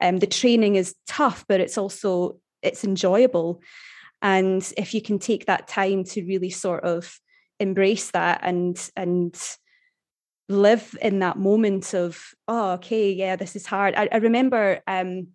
um, 0.02 0.18
the 0.18 0.26
training 0.26 0.76
is 0.76 0.94
tough 1.06 1.44
but 1.48 1.60
it's 1.60 1.78
also 1.78 2.38
it's 2.62 2.84
enjoyable. 2.84 3.62
And 4.22 4.62
if 4.76 4.92
you 4.92 5.00
can 5.00 5.18
take 5.18 5.46
that 5.46 5.66
time 5.66 6.04
to 6.04 6.24
really 6.24 6.50
sort 6.50 6.84
of 6.84 7.18
embrace 7.58 8.10
that 8.10 8.40
and 8.42 8.78
and 8.96 9.34
live 10.50 10.96
in 11.00 11.20
that 11.20 11.38
moment 11.38 11.94
of 11.94 12.34
oh 12.48 12.72
okay 12.72 13.12
yeah 13.12 13.36
this 13.36 13.54
is 13.56 13.66
hard 13.66 13.94
i, 13.94 14.08
I 14.10 14.16
remember 14.16 14.80
um, 14.86 15.28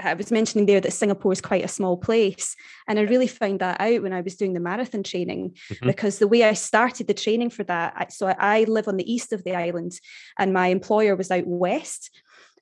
I 0.00 0.14
was 0.14 0.32
mentioning 0.32 0.66
there 0.66 0.80
that 0.80 0.92
Singapore 0.92 1.32
is 1.32 1.40
quite 1.40 1.64
a 1.64 1.68
small 1.68 1.96
place. 1.96 2.56
And 2.88 2.98
I 2.98 3.02
really 3.02 3.28
found 3.28 3.60
that 3.60 3.80
out 3.80 4.02
when 4.02 4.12
I 4.12 4.20
was 4.20 4.36
doing 4.36 4.52
the 4.52 4.60
marathon 4.60 5.02
training 5.02 5.56
mm-hmm. 5.70 5.86
because 5.86 6.18
the 6.18 6.28
way 6.28 6.42
I 6.42 6.54
started 6.54 7.06
the 7.06 7.14
training 7.14 7.50
for 7.50 7.64
that, 7.64 7.94
I, 7.96 8.06
so 8.08 8.26
I 8.26 8.64
live 8.64 8.88
on 8.88 8.96
the 8.96 9.10
east 9.10 9.32
of 9.32 9.44
the 9.44 9.54
island 9.54 9.92
and 10.38 10.52
my 10.52 10.68
employer 10.68 11.14
was 11.14 11.30
out 11.30 11.46
west. 11.46 12.10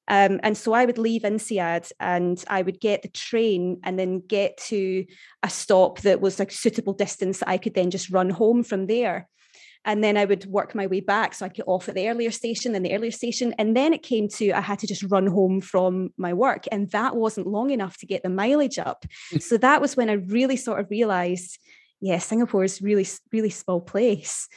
Um, 0.07 0.39
and 0.43 0.57
so 0.57 0.75
I 0.75 0.85
would 0.85 0.99
leave 0.99 1.23
INSEAD 1.23 1.91
and 1.99 2.43
I 2.49 2.61
would 2.61 2.79
get 2.79 3.01
the 3.01 3.09
train 3.09 3.81
and 3.85 3.99
then 3.99 4.21
get 4.21 4.59
to 4.69 5.07
a 5.43 5.49
stop 5.49 6.01
that 6.03 6.21
was 6.21 6.39
a 6.41 6.51
suitable 6.51 6.93
distance 6.93 7.39
that 7.39 7.49
I 7.49 7.57
could 7.57 7.73
then 7.73 7.91
just 7.91 8.11
run 8.11 8.29
home 8.29 8.65
from 8.65 8.87
there 8.87 9.29
and 9.85 10.03
then 10.03 10.17
I 10.17 10.25
would 10.25 10.47
work 10.47 10.75
my 10.75 10.87
way 10.87 11.01
back. 11.01 11.35
So 11.35 11.45
I 11.45 11.49
get 11.49 11.69
off 11.69 11.89
at 11.89 11.95
the 11.95 12.09
earlier 12.09 12.31
station 12.31 12.75
and 12.75 12.85
the 12.85 12.95
earlier 12.95 13.11
station. 13.11 13.55
And 13.59 13.77
then 13.77 13.93
it 13.93 14.03
came 14.03 14.29
to 14.29 14.53
I 14.53 14.61
had 14.61 14.79
to 14.81 14.87
just 14.87 15.03
run 15.05 15.27
home 15.27 15.61
from 15.61 16.11
my 16.17 16.33
work. 16.33 16.65
And 16.73 16.91
that 16.91 17.17
wasn't 17.17 17.47
long 17.47 17.71
enough 17.71 17.99
to 17.99 18.07
get 18.07 18.23
the 18.23 18.31
mileage 18.31 18.79
up. 18.79 19.05
Hmm. 19.31 19.39
so 19.39 19.57
that 19.59 19.81
was 19.81 19.97
when 19.97 20.11
I 20.11 20.15
really 20.15 20.57
sort 20.57 20.81
of 20.81 20.91
realized, 20.91 21.59
yeah, 22.01 22.19
Singapore 22.19 22.65
is 22.65 22.81
really, 22.81 23.07
really 23.33 23.51
small 23.51 23.81
place. 23.81 24.49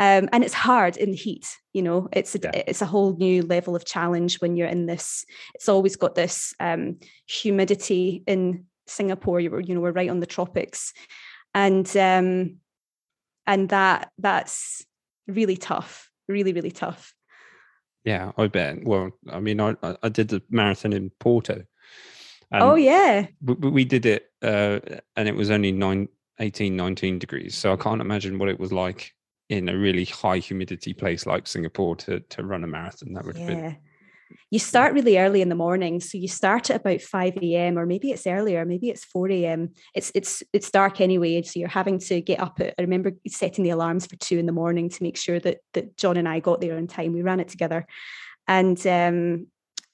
Um, 0.00 0.28
and 0.32 0.42
it's 0.42 0.54
hard 0.54 0.96
in 0.96 1.12
the 1.12 1.16
heat 1.16 1.56
you 1.72 1.80
know 1.80 2.08
it's 2.10 2.34
a, 2.34 2.40
yeah. 2.42 2.50
it's 2.66 2.82
a 2.82 2.86
whole 2.86 3.14
new 3.16 3.42
level 3.42 3.76
of 3.76 3.84
challenge 3.84 4.40
when 4.40 4.56
you're 4.56 4.66
in 4.66 4.86
this 4.86 5.24
it's 5.54 5.68
always 5.68 5.94
got 5.94 6.16
this 6.16 6.52
um, 6.58 6.98
humidity 7.28 8.24
in 8.26 8.64
singapore 8.88 9.38
you 9.38 9.56
you 9.64 9.72
know 9.72 9.80
we're 9.80 9.92
right 9.92 10.10
on 10.10 10.18
the 10.18 10.26
tropics 10.26 10.92
and 11.54 11.96
um, 11.96 12.56
and 13.46 13.68
that 13.68 14.10
that's 14.18 14.84
really 15.26 15.56
tough 15.56 16.10
really 16.28 16.52
really 16.52 16.70
tough. 16.70 17.14
Yeah 18.04 18.32
i 18.36 18.46
bet. 18.46 18.84
Well 18.84 19.10
i 19.30 19.40
mean 19.40 19.60
i 19.60 19.74
i 20.02 20.08
did 20.08 20.28
the 20.28 20.42
marathon 20.50 20.92
in 20.92 21.10
porto 21.20 21.64
oh 22.52 22.74
yeah. 22.76 23.26
we, 23.42 23.54
we 23.54 23.84
did 23.84 24.06
it 24.06 24.30
uh, 24.42 24.78
and 25.16 25.28
it 25.28 25.34
was 25.34 25.50
only 25.50 25.72
9 25.72 26.08
18 26.38 26.76
19 26.76 27.18
degrees 27.18 27.54
so 27.56 27.72
i 27.72 27.76
can't 27.76 28.00
imagine 28.00 28.38
what 28.38 28.48
it 28.48 28.60
was 28.60 28.72
like 28.72 29.12
in 29.48 29.68
a 29.68 29.76
really 29.76 30.04
high 30.04 30.38
humidity 30.38 30.92
place 30.92 31.26
like 31.26 31.46
singapore 31.46 31.96
to 31.96 32.20
to 32.20 32.42
run 32.42 32.64
a 32.64 32.66
marathon. 32.66 33.12
That 33.12 33.24
would 33.24 33.36
yeah. 33.36 33.44
have 33.44 33.48
been 33.48 33.76
you 34.50 34.58
start 34.58 34.94
really 34.94 35.18
early 35.18 35.42
in 35.42 35.48
the 35.48 35.54
morning 35.54 36.00
so 36.00 36.18
you 36.18 36.28
start 36.28 36.70
at 36.70 36.80
about 36.80 37.00
5 37.00 37.36
a.m 37.42 37.78
or 37.78 37.86
maybe 37.86 38.10
it's 38.10 38.26
earlier 38.26 38.64
maybe 38.64 38.88
it's 38.88 39.04
4 39.04 39.30
a.m 39.30 39.70
it's 39.94 40.10
it's 40.14 40.42
it's 40.52 40.70
dark 40.70 41.00
anyway 41.00 41.42
so 41.42 41.58
you're 41.58 41.68
having 41.68 41.98
to 41.98 42.20
get 42.20 42.40
up 42.40 42.60
at, 42.60 42.74
i 42.78 42.82
remember 42.82 43.12
setting 43.26 43.64
the 43.64 43.70
alarms 43.70 44.06
for 44.06 44.16
2 44.16 44.38
in 44.38 44.46
the 44.46 44.52
morning 44.52 44.88
to 44.88 45.02
make 45.02 45.16
sure 45.16 45.40
that 45.40 45.58
that 45.72 45.96
john 45.96 46.16
and 46.16 46.28
i 46.28 46.40
got 46.40 46.60
there 46.60 46.76
on 46.76 46.86
time. 46.86 47.12
We 47.12 47.22
ran 47.22 47.40
it 47.40 47.48
together. 47.48 47.86
And 48.46 48.84
um 48.86 49.46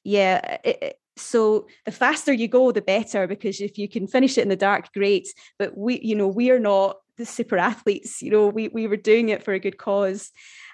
yeah 0.05 0.59
it, 0.65 0.97
so 1.17 1.67
the 1.85 1.93
faster 1.93 2.33
you 2.33 2.49
go 2.49 2.73
the 2.73 2.81
better 2.81 3.27
because 3.27 3.61
if 3.61 3.77
you 3.77 3.89
can 3.89 4.07
finish 4.07 4.39
it 4.39 4.43
in 4.43 4.49
the 4.49 4.57
dark 4.57 4.93
great. 4.93 5.29
But 5.59 5.77
we 5.77 6.01
you 6.01 6.15
know 6.15 6.29
we 6.29 6.51
are 6.51 6.59
not 6.59 6.97
the 7.17 7.27
super 7.27 7.59
athletes 7.59 8.23
you 8.23 8.31
know 8.31 8.47
we 8.49 8.69
we 8.69 8.87
were 8.87 8.97
doing 8.97 9.29
it 9.29 9.43
for 9.43 9.53
a 9.53 9.59
good 9.61 9.77
cause 9.77 10.31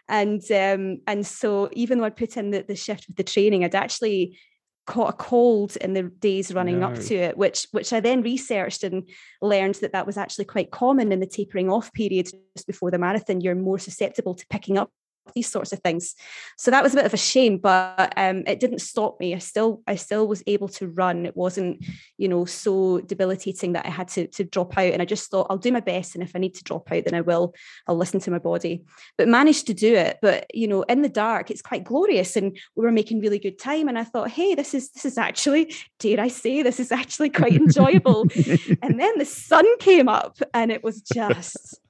and 0.09 0.43
um, 0.53 1.01
and 1.07 1.27
so 1.27 1.69
even 1.73 1.99
though 1.99 2.05
I 2.05 2.11
put 2.11 2.37
in 2.37 2.51
the, 2.51 2.65
the 2.67 2.77
shift 2.77 3.07
with 3.09 3.17
the 3.17 3.25
training, 3.25 3.65
I'd 3.65 3.75
actually 3.75 4.39
caught 4.87 5.11
a 5.11 5.17
cold 5.17 5.77
in 5.77 5.95
the 5.95 6.05
days 6.05 6.55
running 6.55 6.81
no. 6.81 6.89
up 6.89 6.95
to 6.95 7.15
it, 7.15 7.37
which 7.37 7.67
which 7.73 7.93
I 7.93 8.01
then 8.01 8.23
researched 8.23 8.85
and 8.85 9.09
learned 9.43 9.77
that 9.77 9.93
that 9.93 10.07
was 10.07 10.17
actually 10.17 10.45
quite 10.45 10.71
common 10.71 11.13
in 11.13 11.21
the 11.21 11.27
tapering 11.27 11.71
off 11.71 11.93
period 11.93 12.31
just 12.57 12.67
before 12.67 12.91
the 12.91 12.99
marathon. 12.99 13.41
You're 13.41 13.57
more 13.57 13.79
susceptible 13.79 14.35
to 14.35 14.47
picking 14.49 14.79
up 14.79 14.91
these 15.35 15.51
sorts 15.51 15.73
of 15.73 15.81
things. 15.81 16.15
So 16.57 16.71
that 16.71 16.83
was 16.83 16.93
a 16.93 16.97
bit 16.97 17.07
of 17.07 17.15
a 17.15 17.19
shame 17.19 17.59
but 17.59 18.13
um, 18.17 18.43
it 18.47 18.61
didn't 18.61 18.81
stop 18.81 19.19
me. 19.21 19.35
I 19.35 19.39
still 19.39 19.83
i 19.87 19.97
still 19.97 20.27
was 20.27 20.43
able 20.47 20.69
to 20.69 20.89
run. 20.89 21.27
It 21.27 21.37
wasn't 21.37 21.85
you 22.19 22.29
know 22.29 22.45
so 22.45 23.01
debilitating 23.01 23.73
that 23.73 23.87
i 23.87 23.91
had 23.91 24.09
to, 24.09 24.27
to 24.27 24.45
drop 24.45 24.77
out 24.79 24.93
and 24.93 25.03
i 25.03 25.05
just 25.05 25.31
thought 25.31 25.47
i'll 25.51 25.59
do 25.59 25.73
my 25.73 25.81
best 25.81 26.15
and 26.15 26.23
if 26.23 26.35
i 26.35 26.39
need 26.39 26.55
to 26.55 26.65
drop 26.65 26.91
out 26.91 27.05
then 27.05 27.15
i 27.15 27.21
will. 27.21 27.55
I'll 27.87 27.97
listen 27.97 28.21
to 28.21 28.31
my 28.31 28.39
body. 28.39 28.85
But 29.19 29.29
managed 29.29 29.67
to 29.67 29.75
do 29.75 29.95
it 29.95 30.19
but 30.23 30.47
you 30.55 30.69
know 30.69 30.83
in 30.83 31.03
the 31.03 31.09
dark 31.09 31.51
it's 31.51 31.63
quite 31.63 31.85
glorious 31.85 32.37
and 32.37 32.57
we 32.75 32.85
were 32.85 32.93
making 32.93 33.21
really 33.21 33.39
good 33.39 33.59
time 33.59 33.89
and 33.89 33.99
i 33.99 34.05
thought 34.05 34.31
hey 34.31 34.55
this 34.55 34.75
is 34.75 34.91
this 34.91 35.05
is 35.05 35.19
actually 35.19 35.75
dare 35.99 36.21
i 36.21 36.29
say 36.29 36.63
this 36.63 36.81
is 36.81 36.93
actually 36.93 37.31
quite 37.31 37.55
enjoyable. 37.55 38.27
And 38.83 39.01
then 39.01 39.19
the 39.19 39.25
sun 39.25 39.67
came 39.79 40.09
up 40.09 40.39
and 40.55 40.71
it 40.71 40.83
was 40.85 41.01
just 41.01 41.81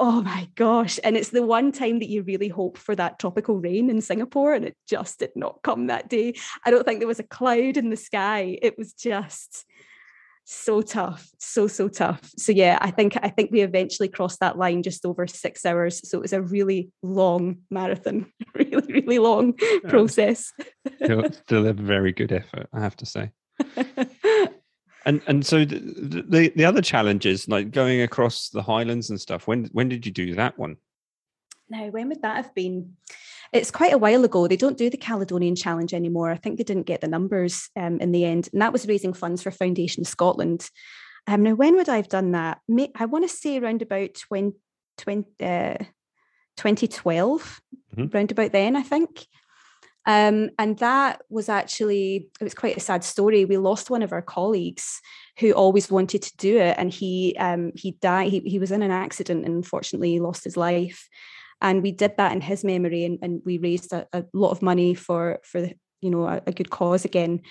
oh 0.00 0.22
my 0.22 0.48
gosh. 0.56 0.98
And 1.04 1.16
it's 1.16 1.28
the 1.28 1.42
one 1.42 1.70
time 1.70 1.98
that 1.98 2.08
you 2.08 2.22
really 2.22 2.48
hope 2.48 2.78
for 2.78 2.96
that 2.96 3.18
tropical 3.18 3.60
rain 3.60 3.90
in 3.90 4.00
Singapore, 4.00 4.54
and 4.54 4.64
it 4.64 4.76
just 4.88 5.20
did 5.20 5.30
not 5.36 5.60
come 5.62 5.86
that 5.86 6.08
day. 6.08 6.34
I 6.64 6.70
don't 6.70 6.84
think 6.84 6.98
there 6.98 7.06
was 7.06 7.20
a 7.20 7.24
cloud 7.24 7.76
in 7.76 7.90
the 7.90 7.96
sky. 7.96 8.58
It 8.62 8.76
was 8.78 8.94
just 8.94 9.66
so 10.52 10.82
tough 10.82 11.30
so 11.38 11.68
so 11.68 11.86
tough 11.86 12.28
so 12.36 12.50
yeah 12.50 12.76
i 12.80 12.90
think 12.90 13.16
i 13.22 13.28
think 13.28 13.52
we 13.52 13.60
eventually 13.60 14.08
crossed 14.08 14.40
that 14.40 14.58
line 14.58 14.82
just 14.82 15.06
over 15.06 15.24
six 15.24 15.64
hours 15.64 16.08
so 16.08 16.18
it 16.18 16.22
was 16.22 16.32
a 16.32 16.42
really 16.42 16.90
long 17.04 17.58
marathon 17.70 18.26
really 18.56 18.92
really 18.92 19.20
long 19.20 19.52
process 19.86 20.52
still, 21.04 21.30
still 21.46 21.66
a 21.68 21.72
very 21.72 22.10
good 22.10 22.32
effort 22.32 22.68
i 22.72 22.80
have 22.80 22.96
to 22.96 23.06
say 23.06 23.30
and 25.06 25.20
and 25.26 25.44
so 25.44 25.64
the, 25.64 26.24
the, 26.28 26.52
the 26.54 26.64
other 26.64 26.82
challenges 26.82 27.48
like 27.48 27.70
going 27.70 28.02
across 28.02 28.48
the 28.50 28.62
highlands 28.62 29.10
and 29.10 29.20
stuff 29.20 29.46
when 29.46 29.66
when 29.72 29.88
did 29.88 30.06
you 30.06 30.12
do 30.12 30.34
that 30.34 30.58
one? 30.58 30.76
Now 31.68 31.86
when 31.86 32.08
would 32.08 32.22
that 32.22 32.36
have 32.36 32.54
been? 32.54 32.96
It's 33.52 33.70
quite 33.70 33.92
a 33.92 33.98
while 33.98 34.24
ago. 34.24 34.46
They 34.46 34.56
don't 34.56 34.78
do 34.78 34.90
the 34.90 34.96
caledonian 34.96 35.56
challenge 35.56 35.92
anymore. 35.92 36.30
I 36.30 36.36
think 36.36 36.56
they 36.56 36.64
didn't 36.64 36.86
get 36.86 37.00
the 37.00 37.08
numbers 37.08 37.68
um, 37.76 37.98
in 37.98 38.12
the 38.12 38.24
end. 38.24 38.48
And 38.52 38.62
that 38.62 38.72
was 38.72 38.86
raising 38.86 39.12
funds 39.12 39.42
for 39.42 39.50
foundation 39.50 40.04
scotland. 40.04 40.70
Um, 41.26 41.42
now 41.42 41.54
when 41.54 41.74
would 41.76 41.88
i 41.88 41.96
have 41.96 42.08
done 42.08 42.32
that? 42.32 42.60
I 42.94 43.06
want 43.06 43.28
to 43.28 43.36
say 43.36 43.58
around 43.58 43.82
about 43.82 44.14
20, 44.14 44.56
20 44.98 45.24
uh, 45.40 45.84
2012 46.56 47.60
mm-hmm. 47.96 48.14
round 48.14 48.30
about 48.30 48.52
then 48.52 48.76
i 48.76 48.82
think 48.82 49.26
um, 50.06 50.50
and 50.58 50.78
that 50.78 51.20
was 51.28 51.48
actually, 51.48 52.28
it 52.40 52.44
was 52.44 52.54
quite 52.54 52.76
a 52.76 52.80
sad 52.80 53.04
story. 53.04 53.44
We 53.44 53.58
lost 53.58 53.90
one 53.90 54.02
of 54.02 54.12
our 54.12 54.22
colleagues 54.22 55.00
who 55.38 55.52
always 55.52 55.90
wanted 55.90 56.22
to 56.22 56.36
do 56.36 56.58
it. 56.58 56.76
And 56.78 56.92
he 56.92 57.36
um, 57.38 57.72
he 57.74 57.92
died, 57.92 58.30
he, 58.30 58.40
he 58.40 58.58
was 58.58 58.72
in 58.72 58.82
an 58.82 58.90
accident 58.90 59.44
and 59.44 59.54
unfortunately 59.54 60.18
lost 60.18 60.44
his 60.44 60.56
life. 60.56 61.08
And 61.60 61.82
we 61.82 61.92
did 61.92 62.16
that 62.16 62.32
in 62.32 62.40
his 62.40 62.64
memory 62.64 63.04
and, 63.04 63.18
and 63.20 63.42
we 63.44 63.58
raised 63.58 63.92
a, 63.92 64.06
a 64.14 64.24
lot 64.32 64.50
of 64.50 64.62
money 64.62 64.94
for, 64.94 65.40
for 65.44 65.68
you 66.00 66.10
know, 66.10 66.26
a, 66.26 66.40
a 66.46 66.52
good 66.52 66.70
cause 66.70 67.04
again 67.04 67.42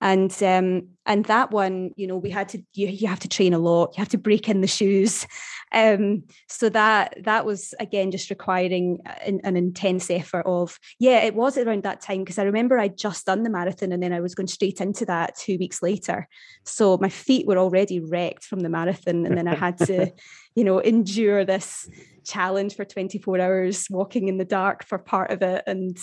and 0.00 0.42
um, 0.42 0.88
and 1.06 1.24
that 1.24 1.50
one 1.50 1.90
you 1.96 2.06
know 2.06 2.16
we 2.16 2.30
had 2.30 2.48
to 2.50 2.58
you, 2.74 2.88
you 2.88 3.08
have 3.08 3.20
to 3.20 3.28
train 3.28 3.52
a 3.52 3.58
lot 3.58 3.94
you 3.96 4.00
have 4.00 4.08
to 4.08 4.18
break 4.18 4.48
in 4.48 4.60
the 4.60 4.66
shoes. 4.66 5.26
Um, 5.70 6.22
so 6.48 6.70
that 6.70 7.18
that 7.24 7.44
was 7.44 7.74
again 7.78 8.10
just 8.10 8.30
requiring 8.30 9.00
an, 9.04 9.40
an 9.44 9.56
intense 9.56 10.10
effort 10.10 10.46
of 10.46 10.78
yeah 10.98 11.18
it 11.18 11.34
was 11.34 11.58
around 11.58 11.82
that 11.82 12.00
time 12.00 12.20
because 12.20 12.38
i 12.38 12.42
remember 12.42 12.78
i'd 12.78 12.96
just 12.96 13.26
done 13.26 13.42
the 13.42 13.50
marathon 13.50 13.92
and 13.92 14.02
then 14.02 14.14
i 14.14 14.20
was 14.20 14.34
going 14.34 14.46
straight 14.46 14.80
into 14.80 15.04
that 15.04 15.36
two 15.36 15.58
weeks 15.58 15.82
later. 15.82 16.26
So 16.64 16.96
my 16.98 17.10
feet 17.10 17.46
were 17.46 17.58
already 17.58 18.00
wrecked 18.00 18.44
from 18.44 18.60
the 18.60 18.70
marathon 18.70 19.26
and 19.26 19.36
then 19.36 19.46
i 19.48 19.54
had 19.54 19.76
to 19.78 20.10
you 20.54 20.64
know 20.64 20.78
endure 20.78 21.44
this 21.44 21.88
challenge 22.28 22.76
for 22.76 22.84
24 22.84 23.40
hours 23.40 23.86
walking 23.90 24.28
in 24.28 24.38
the 24.38 24.44
dark 24.44 24.84
for 24.84 24.98
part 24.98 25.30
of 25.30 25.42
it. 25.42 25.64
And 25.66 25.96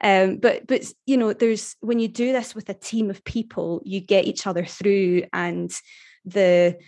um, 0.00 0.36
but 0.36 0.66
but 0.66 0.84
you 1.06 1.16
know, 1.16 1.32
there's 1.32 1.76
when 1.80 1.98
you 1.98 2.08
do 2.08 2.32
this 2.32 2.54
with 2.54 2.68
a 2.68 2.74
team 2.74 3.10
of 3.10 3.24
people, 3.24 3.82
you 3.84 4.00
get 4.00 4.26
each 4.26 4.46
other 4.46 4.64
through, 4.64 5.24
and 5.32 5.70
the 6.24 6.78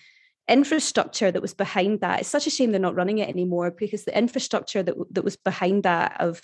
infrastructure 0.48 1.30
that 1.30 1.42
was 1.42 1.54
behind 1.54 2.00
that. 2.00 2.20
It's 2.20 2.28
such 2.28 2.46
a 2.46 2.50
shame 2.50 2.72
they're 2.72 2.80
not 2.80 2.94
running 2.94 3.18
it 3.18 3.28
anymore 3.28 3.70
because 3.70 4.04
the 4.04 4.16
infrastructure 4.16 4.82
that 4.82 4.94
that 5.10 5.24
was 5.24 5.36
behind 5.36 5.82
that 5.84 6.20
of 6.20 6.40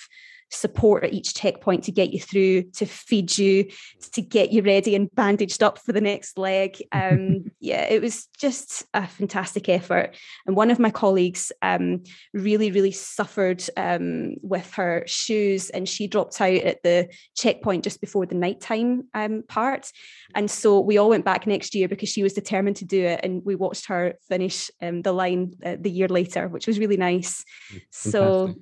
support 0.51 1.05
at 1.05 1.13
each 1.13 1.35
checkpoint 1.35 1.85
to 1.85 1.93
get 1.93 2.13
you 2.13 2.21
through, 2.21 2.63
to 2.63 2.87
feed 2.87 3.37
you, 3.37 3.69
to 4.13 4.23
get 4.23 4.53
you 4.53 4.63
ready 4.63 4.95
and 4.95 5.15
bandaged 5.15 5.63
up 5.63 5.79
for 5.79 5.93
the 5.93 6.01
next 6.01 6.39
leg. 6.39 6.83
Um, 6.99 7.45
yeah, 7.61 7.85
it 7.85 8.03
was 8.03 8.27
just 8.39 8.85
a 8.93 9.07
fantastic 9.07 9.69
effort. 9.69 10.17
And 10.47 10.57
one 10.57 10.71
of 10.71 10.81
my 10.81 10.91
colleagues 10.91 11.53
um, 11.63 12.03
really, 12.35 12.73
really 12.73 12.91
suffered 12.91 13.63
um, 13.77 14.35
with 14.43 14.73
her 14.75 15.05
shoes, 15.07 15.71
and 15.71 15.89
she 15.89 16.09
dropped 16.09 16.41
out 16.41 16.55
at 16.55 16.83
the 16.83 17.09
checkpoint 17.37 17.85
just 17.85 18.01
before 18.01 18.27
the 18.27 18.35
nighttime 18.35 19.09
um, 19.15 19.45
part. 19.49 19.93
And 20.35 20.51
so 20.51 20.81
we 20.81 20.99
all 20.99 21.11
went 21.11 21.25
back 21.25 21.47
next 21.47 21.75
year 21.75 21.89
because 21.89 22.09
she 22.09 22.23
was 22.23 22.33
determined 22.33 22.77
to 22.77 22.85
do 22.85 23.05
it, 23.05 23.21
and 23.23 23.45
we 23.45 23.55
watched 23.55 23.87
her 23.87 24.15
finish 24.29 24.71
um, 24.83 25.03
the 25.03 25.13
line 25.13 25.53
uh, 25.65 25.77
the 25.79 25.91
year 25.91 26.09
later, 26.09 26.49
which 26.49 26.67
was 26.67 26.79
really 26.79 26.97
nice. 26.97 27.45
Fantastic. 27.71 28.13
So 28.13 28.55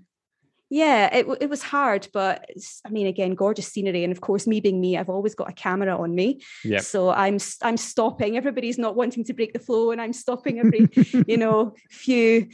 yeah 0.69 1.15
it, 1.15 1.27
it 1.41 1.49
was 1.49 1.63
hard 1.63 2.09
but 2.13 2.45
i 2.85 2.91
mean 2.91 3.07
again 3.07 3.35
gorgeous 3.35 3.69
scenery 3.69 4.03
and 4.03 4.13
of 4.13 4.21
course 4.21 4.47
me 4.47 4.61
being 4.61 4.81
me 4.81 4.97
i've 4.99 5.09
always 5.09 5.35
got 5.35 5.49
a 5.49 5.53
camera 5.53 5.97
on 5.97 6.15
me. 6.15 6.41
Yep. 6.65 6.83
so 6.83 7.11
i'm 7.11 7.39
i'm 7.63 7.77
stopping 7.77 8.37
everybody's 8.37 8.79
not 8.79 8.97
wanting 8.97 9.25
to 9.25 9.33
break 9.33 9.53
the 9.53 9.59
flow 9.59 9.91
and 9.93 10.01
i'm 10.01 10.13
stopping 10.13 10.59
every 10.59 10.89
you 11.27 11.37
know 11.37 11.75
few 11.91 12.49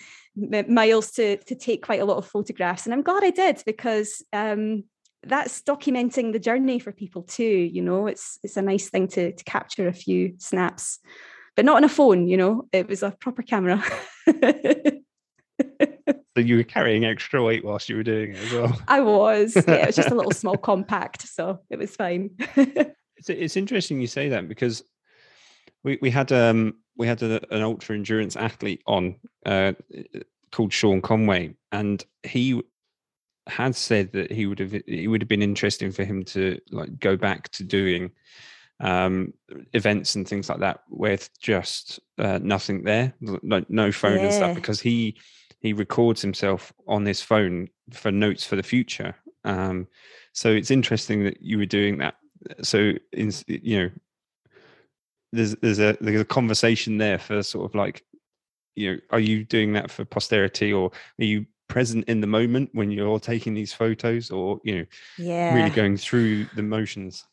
miles 0.68 1.12
to 1.12 1.36
to 1.38 1.54
take 1.54 1.84
quite 1.84 2.00
a 2.00 2.04
lot 2.04 2.18
of 2.18 2.26
photographs 2.26 2.86
and 2.86 2.92
i'm 2.92 3.02
glad 3.02 3.24
i 3.24 3.30
did 3.30 3.62
because 3.64 4.22
um 4.32 4.84
that's 5.24 5.62
documenting 5.62 6.32
the 6.32 6.38
journey 6.38 6.78
for 6.78 6.92
people 6.92 7.22
too 7.22 7.44
you 7.44 7.80
know? 7.80 8.06
It's 8.08 8.38
it's 8.42 8.56
a 8.56 8.62
nice 8.62 8.90
thing 8.90 9.08
to 9.08 9.32
to 9.32 9.44
capture 9.44 9.88
a 9.88 9.92
few 9.92 10.34
snaps 10.38 10.98
but 11.54 11.64
not 11.64 11.76
on 11.76 11.84
a 11.84 11.88
phone 11.88 12.26
you 12.28 12.36
know? 12.36 12.68
It 12.72 12.88
was 12.88 13.02
a 13.02 13.12
proper 13.20 13.42
camera 13.42 13.82
so 16.34 16.40
you 16.42 16.56
were 16.56 16.64
carrying 16.64 17.04
extra 17.04 17.42
weight 17.42 17.64
whilst 17.64 17.88
you 17.88 17.96
were 17.96 18.02
doing 18.02 18.32
it 18.32 18.38
as 18.38 18.52
well. 18.52 18.80
I 18.88 19.00
was. 19.00 19.54
Yeah 19.56 19.74
it 19.74 19.86
was 19.86 19.96
just 19.96 20.10
a 20.10 20.14
little 20.14 20.32
small 20.32 20.56
compact 20.70 21.26
so 21.28 21.60
it 21.70 21.78
was 21.78 21.94
fine. 21.94 22.30
It's, 23.18 23.28
it's 23.28 23.56
interesting 23.56 24.00
you 24.00 24.08
say 24.08 24.30
that 24.30 24.48
because 24.48 24.82
we, 25.84 25.96
we 26.02 26.10
had 26.10 26.32
um 26.32 26.74
we 26.96 27.06
had 27.06 27.22
a, 27.22 27.40
an 27.54 27.62
ultra 27.62 27.94
endurance 27.94 28.34
athlete 28.34 28.82
on 28.86 29.16
uh, 29.46 29.74
called 30.50 30.72
Sean 30.72 31.00
Conway, 31.00 31.54
and 31.70 32.04
he 32.22 32.62
had 33.48 33.74
said 33.74 34.12
that 34.12 34.30
he 34.30 34.46
would 34.46 34.58
have 34.58 34.74
it 34.74 35.08
would 35.08 35.22
have 35.22 35.28
been 35.28 35.42
interesting 35.42 35.92
for 35.92 36.04
him 36.04 36.24
to 36.24 36.60
like 36.70 36.98
go 36.98 37.16
back 37.16 37.48
to 37.50 37.64
doing 37.64 38.10
um, 38.80 39.32
events 39.72 40.14
and 40.14 40.28
things 40.28 40.48
like 40.48 40.60
that 40.60 40.80
with 40.88 41.30
just 41.40 42.00
uh, 42.18 42.38
nothing 42.42 42.82
there, 42.82 43.14
no, 43.20 43.64
no 43.68 43.92
phone 43.92 44.18
yeah. 44.18 44.24
and 44.24 44.34
stuff, 44.34 44.54
because 44.54 44.80
he 44.80 45.16
he 45.62 45.72
records 45.72 46.20
himself 46.20 46.72
on 46.88 47.06
his 47.06 47.22
phone 47.22 47.68
for 47.92 48.10
notes 48.10 48.44
for 48.44 48.56
the 48.56 48.62
future. 48.62 49.14
Um, 49.44 49.86
so 50.32 50.50
it's 50.50 50.70
interesting 50.70 51.24
that 51.24 51.40
you 51.40 51.56
were 51.56 51.66
doing 51.66 51.98
that. 51.98 52.16
So 52.62 52.92
in 53.12 53.32
you 53.46 53.78
know, 53.78 53.90
there's 55.32 55.54
there's 55.56 55.78
a 55.78 55.96
there's 56.00 56.20
a 56.20 56.26
conversation 56.26 56.98
there 56.98 57.18
for 57.18 57.42
sort 57.44 57.70
of 57.70 57.76
like, 57.76 58.04
you 58.74 58.92
know, 58.92 59.00
are 59.10 59.20
you 59.20 59.44
doing 59.44 59.72
that 59.74 59.90
for 59.90 60.04
posterity 60.04 60.72
or 60.72 60.90
are 61.20 61.24
you 61.24 61.46
present 61.68 62.04
in 62.06 62.20
the 62.20 62.26
moment 62.26 62.68
when 62.72 62.90
you're 62.90 63.20
taking 63.20 63.54
these 63.54 63.72
photos 63.72 64.30
or 64.30 64.60
you 64.62 64.76
know 64.76 64.84
yeah 65.16 65.54
really 65.54 65.70
going 65.70 65.96
through 65.96 66.44
the 66.54 66.62
motions 66.62 67.24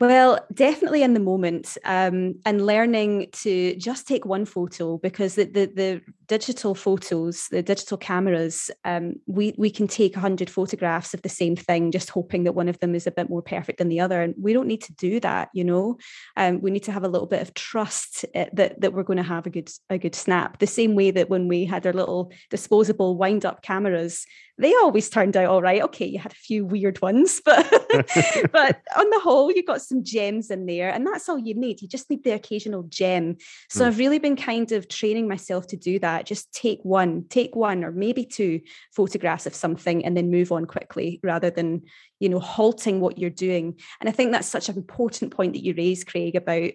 well, 0.00 0.38
definitely 0.54 1.02
in 1.02 1.12
the 1.12 1.20
moment, 1.20 1.76
um, 1.84 2.36
and 2.46 2.64
learning 2.64 3.28
to 3.32 3.76
just 3.76 4.08
take 4.08 4.24
one 4.24 4.46
photo 4.46 4.96
because 4.96 5.34
the, 5.34 5.44
the, 5.44 5.66
the 5.66 6.00
digital 6.26 6.74
photos, 6.74 7.48
the 7.48 7.62
digital 7.62 7.98
cameras, 7.98 8.70
um, 8.84 9.16
we 9.26 9.54
we 9.58 9.68
can 9.68 9.86
take 9.86 10.14
hundred 10.14 10.48
photographs 10.48 11.12
of 11.12 11.20
the 11.20 11.28
same 11.28 11.54
thing, 11.54 11.90
just 11.90 12.08
hoping 12.08 12.44
that 12.44 12.54
one 12.54 12.68
of 12.68 12.78
them 12.80 12.94
is 12.94 13.06
a 13.06 13.10
bit 13.10 13.28
more 13.28 13.42
perfect 13.42 13.76
than 13.78 13.90
the 13.90 14.00
other, 14.00 14.22
and 14.22 14.34
we 14.40 14.54
don't 14.54 14.68
need 14.68 14.82
to 14.82 14.94
do 14.94 15.20
that. 15.20 15.50
You 15.52 15.64
know, 15.64 15.98
um, 16.36 16.62
we 16.62 16.70
need 16.70 16.84
to 16.84 16.92
have 16.92 17.04
a 17.04 17.08
little 17.08 17.26
bit 17.26 17.42
of 17.42 17.52
trust 17.52 18.24
eh, 18.34 18.48
that 18.54 18.80
that 18.80 18.94
we're 18.94 19.02
going 19.02 19.18
to 19.18 19.22
have 19.22 19.46
a 19.46 19.50
good 19.50 19.70
a 19.90 19.98
good 19.98 20.14
snap. 20.14 20.60
The 20.60 20.66
same 20.66 20.94
way 20.94 21.10
that 21.10 21.28
when 21.28 21.46
we 21.46 21.66
had 21.66 21.86
our 21.86 21.92
little 21.92 22.32
disposable 22.48 23.18
wind 23.18 23.44
up 23.44 23.60
cameras, 23.62 24.24
they 24.56 24.74
always 24.76 25.10
turned 25.10 25.36
out 25.36 25.46
all 25.46 25.60
right. 25.60 25.82
Okay, 25.82 26.06
you 26.06 26.18
had 26.18 26.32
a 26.32 26.36
few 26.36 26.64
weird 26.64 27.02
ones, 27.02 27.42
but 27.44 27.79
but 28.52 28.80
on 28.96 29.10
the 29.10 29.20
whole, 29.22 29.50
you've 29.50 29.66
got 29.66 29.82
some 29.82 30.04
gems 30.04 30.50
in 30.50 30.66
there, 30.66 30.90
and 30.90 31.06
that's 31.06 31.28
all 31.28 31.38
you 31.38 31.54
need. 31.54 31.82
You 31.82 31.88
just 31.88 32.10
need 32.10 32.24
the 32.24 32.32
occasional 32.32 32.84
gem. 32.84 33.36
So 33.68 33.84
mm. 33.84 33.86
I've 33.86 33.98
really 33.98 34.18
been 34.18 34.36
kind 34.36 34.72
of 34.72 34.88
training 34.88 35.28
myself 35.28 35.66
to 35.68 35.76
do 35.76 35.98
that. 36.00 36.26
Just 36.26 36.52
take 36.52 36.80
one, 36.82 37.24
take 37.28 37.56
one, 37.56 37.84
or 37.84 37.92
maybe 37.92 38.24
two 38.24 38.60
photographs 38.94 39.46
of 39.46 39.54
something, 39.54 40.04
and 40.04 40.16
then 40.16 40.30
move 40.30 40.52
on 40.52 40.66
quickly, 40.66 41.20
rather 41.22 41.50
than 41.50 41.82
you 42.18 42.28
know 42.28 42.40
halting 42.40 43.00
what 43.00 43.18
you're 43.18 43.30
doing. 43.30 43.78
And 44.00 44.08
I 44.08 44.12
think 44.12 44.32
that's 44.32 44.48
such 44.48 44.68
an 44.68 44.76
important 44.76 45.34
point 45.34 45.54
that 45.54 45.64
you 45.64 45.74
raised, 45.76 46.06
Craig, 46.06 46.36
about 46.36 46.70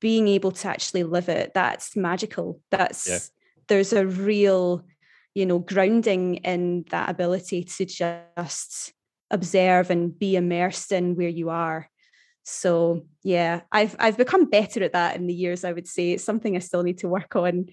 being 0.00 0.28
able 0.28 0.52
to 0.52 0.68
actually 0.68 1.04
live 1.04 1.28
it. 1.28 1.52
That's 1.54 1.96
magical. 1.96 2.60
That's 2.70 3.08
yeah. 3.08 3.18
there's 3.68 3.92
a 3.92 4.06
real 4.06 4.84
you 5.34 5.46
know 5.46 5.58
grounding 5.58 6.36
in 6.36 6.84
that 6.90 7.08
ability 7.08 7.64
to 7.64 7.84
just 7.84 8.92
observe 9.30 9.90
and 9.90 10.18
be 10.18 10.36
immersed 10.36 10.92
in 10.92 11.16
where 11.16 11.28
you 11.28 11.50
are 11.50 11.88
so 12.42 13.04
yeah 13.22 13.60
i've 13.70 13.94
i've 13.98 14.16
become 14.16 14.48
better 14.48 14.82
at 14.82 14.92
that 14.92 15.16
in 15.16 15.26
the 15.26 15.34
years 15.34 15.64
i 15.64 15.72
would 15.72 15.86
say 15.86 16.12
it's 16.12 16.24
something 16.24 16.56
i 16.56 16.58
still 16.58 16.82
need 16.82 16.98
to 16.98 17.08
work 17.08 17.36
on 17.36 17.66